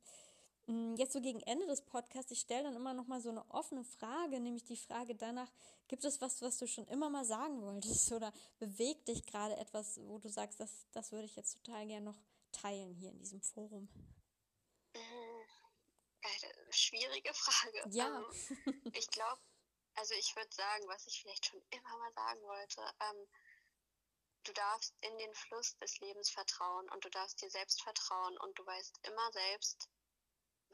jetzt 0.68 1.14
so 1.14 1.22
gegen 1.22 1.40
Ende 1.42 1.66
des 1.66 1.82
Podcasts, 1.82 2.32
ich 2.32 2.42
stelle 2.42 2.64
dann 2.64 2.76
immer 2.76 2.94
noch 2.94 3.08
mal 3.08 3.22
so 3.22 3.30
eine 3.30 3.50
offene 3.52 3.86
Frage, 3.86 4.40
nämlich 4.40 4.66
die 4.66 4.76
Frage 4.76 5.16
danach, 5.16 5.50
gibt 5.88 6.04
es 6.04 6.20
was, 6.20 6.42
was 6.42 6.58
du 6.58 6.68
schon 6.68 6.86
immer 6.88 7.10
mal 7.10 7.24
sagen 7.24 7.62
wolltest 7.62 8.12
oder 8.12 8.34
bewegt 8.60 9.08
dich 9.08 9.26
gerade 9.26 9.56
etwas, 9.56 10.00
wo 10.04 10.20
du 10.20 10.28
sagst, 10.28 10.60
das, 10.60 10.86
das 10.92 11.12
würde 11.14 11.26
ich 11.26 11.38
jetzt 11.38 11.64
total 11.64 11.88
gerne 11.88 12.06
noch 12.06 12.20
teilen 12.52 12.94
hier 12.96 13.12
in 13.12 13.20
diesem 13.20 13.42
Forum? 13.42 13.88
Eine 14.94 16.74
schwierige 16.74 17.34
Frage. 17.34 17.84
Ja. 17.90 18.26
Ähm, 18.66 18.92
ich 18.94 19.10
glaube, 19.10 19.40
also 19.96 20.14
ich 20.16 20.36
würde 20.36 20.54
sagen, 20.54 20.84
was 20.88 21.08
ich 21.08 21.22
vielleicht 21.22 21.46
schon 21.46 21.62
immer 21.70 21.98
mal 21.98 22.12
sagen 22.14 22.42
wollte, 22.42 22.82
ähm, 22.82 23.28
du 24.44 24.52
darfst 24.54 24.94
in 25.02 25.18
den 25.18 25.34
Fluss 25.34 25.78
des 25.78 26.00
Lebens 26.00 26.30
vertrauen 26.30 26.90
und 26.90 27.06
du 27.06 27.10
darfst 27.10 27.42
dir 27.42 27.50
selbst 27.50 27.82
vertrauen 27.82 28.38
und 28.40 28.60
du 28.60 28.66
weißt 28.66 29.00
immer 29.04 29.32
selbst, 29.32 29.90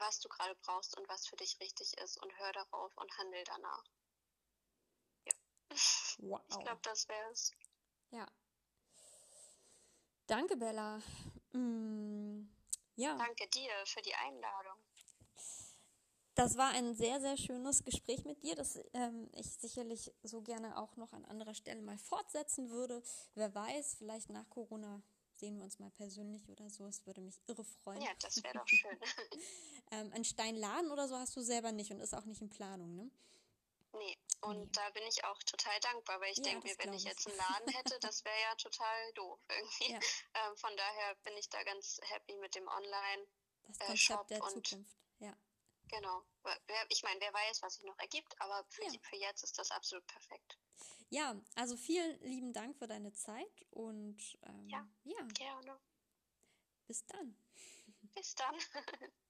was 0.06 0.20
du 0.20 0.28
gerade 0.28 0.54
brauchst 0.56 0.96
und 0.98 1.08
was 1.08 1.26
für 1.26 1.36
dich 1.36 1.58
richtig 1.60 1.96
ist 1.98 2.22
und 2.22 2.38
hör 2.38 2.52
darauf 2.52 2.96
und 2.96 3.18
handel 3.18 3.42
danach. 3.44 3.84
Ja. 5.26 5.32
Wow. 6.18 6.40
Ich 6.48 6.58
glaube, 6.60 6.80
das 6.82 7.08
wäre 7.08 7.30
es. 7.32 7.50
Ja. 8.10 8.26
Danke, 10.26 10.56
Bella. 10.56 11.02
Mm, 11.52 12.48
ja. 12.94 13.16
Danke 13.16 13.48
dir 13.48 13.72
für 13.84 14.00
die 14.00 14.14
Einladung. 14.14 14.78
Das 16.36 16.56
war 16.56 16.70
ein 16.70 16.94
sehr, 16.94 17.20
sehr 17.20 17.36
schönes 17.36 17.84
Gespräch 17.84 18.24
mit 18.24 18.42
dir, 18.42 18.56
das 18.56 18.80
ähm, 18.92 19.28
ich 19.32 19.54
sicherlich 19.54 20.12
so 20.22 20.42
gerne 20.42 20.76
auch 20.78 20.96
noch 20.96 21.12
an 21.12 21.24
anderer 21.24 21.54
Stelle 21.54 21.80
mal 21.80 21.98
fortsetzen 21.98 22.70
würde. 22.70 23.02
Wer 23.34 23.54
weiß, 23.54 23.96
vielleicht 23.98 24.30
nach 24.30 24.48
Corona 24.50 25.02
sehen 25.36 25.56
wir 25.56 25.64
uns 25.64 25.78
mal 25.78 25.90
persönlich 25.90 26.48
oder 26.48 26.70
so. 26.70 26.86
Es 26.86 27.04
würde 27.06 27.20
mich 27.20 27.40
irre 27.46 27.64
freuen. 27.64 28.02
Ja, 28.02 28.10
das 28.20 28.42
wäre 28.42 28.54
doch 28.54 28.68
schön. 28.68 28.98
ähm, 29.90 30.12
ein 30.12 30.24
Steinladen 30.24 30.90
oder 30.90 31.08
so 31.08 31.16
hast 31.16 31.36
du 31.36 31.42
selber 31.42 31.72
nicht 31.72 31.90
und 31.90 32.00
ist 32.00 32.14
auch 32.14 32.24
nicht 32.24 32.40
in 32.40 32.48
Planung, 32.48 32.94
ne? 32.94 33.10
Nee, 33.92 34.18
und 34.40 34.58
nee. 34.58 34.68
da 34.72 34.90
bin 34.90 35.04
ich 35.06 35.24
auch 35.24 35.40
total 35.44 35.78
dankbar, 35.80 36.20
weil 36.20 36.32
ich 36.32 36.38
ja, 36.38 36.44
denke 36.44 36.66
mir, 36.66 36.76
wenn 36.78 36.92
ich 36.92 37.04
jetzt 37.04 37.26
einen 37.28 37.36
Laden 37.36 37.72
hätte, 37.72 37.98
das 38.00 38.24
wäre 38.24 38.40
ja 38.40 38.54
total 38.56 39.12
doof 39.14 39.40
irgendwie. 39.48 39.92
Ja. 39.92 40.00
Ähm, 40.36 40.56
von 40.56 40.76
daher 40.76 41.14
bin 41.22 41.36
ich 41.36 41.48
da 41.48 41.62
ganz 41.62 42.00
happy 42.02 42.36
mit 42.38 42.56
dem 42.56 42.66
Online. 42.66 43.26
Das 43.68 43.78
äh, 43.78 43.86
Konzept 43.86 44.30
der 44.30 44.40
Zukunft, 44.40 44.96
ja. 45.20 45.32
Genau. 45.88 46.24
Ich 46.88 47.04
meine, 47.04 47.20
wer 47.20 47.32
weiß, 47.32 47.62
was 47.62 47.74
sich 47.74 47.84
noch 47.84 47.98
ergibt, 47.98 48.34
aber 48.40 48.64
für, 48.68 48.84
ja. 48.84 48.90
für 49.00 49.16
jetzt 49.16 49.44
ist 49.44 49.58
das 49.58 49.70
absolut 49.70 50.04
perfekt. 50.08 50.58
Ja, 51.10 51.40
also 51.54 51.76
vielen 51.76 52.20
lieben 52.22 52.52
Dank 52.52 52.76
für 52.76 52.86
deine 52.86 53.12
Zeit 53.12 53.66
und 53.70 54.16
ähm, 54.42 54.68
ja, 54.68 54.86
ja, 55.04 55.26
gerne. 55.34 55.78
Bis 56.86 57.04
dann. 57.06 57.36
Bis 58.14 58.34
dann. 58.34 58.54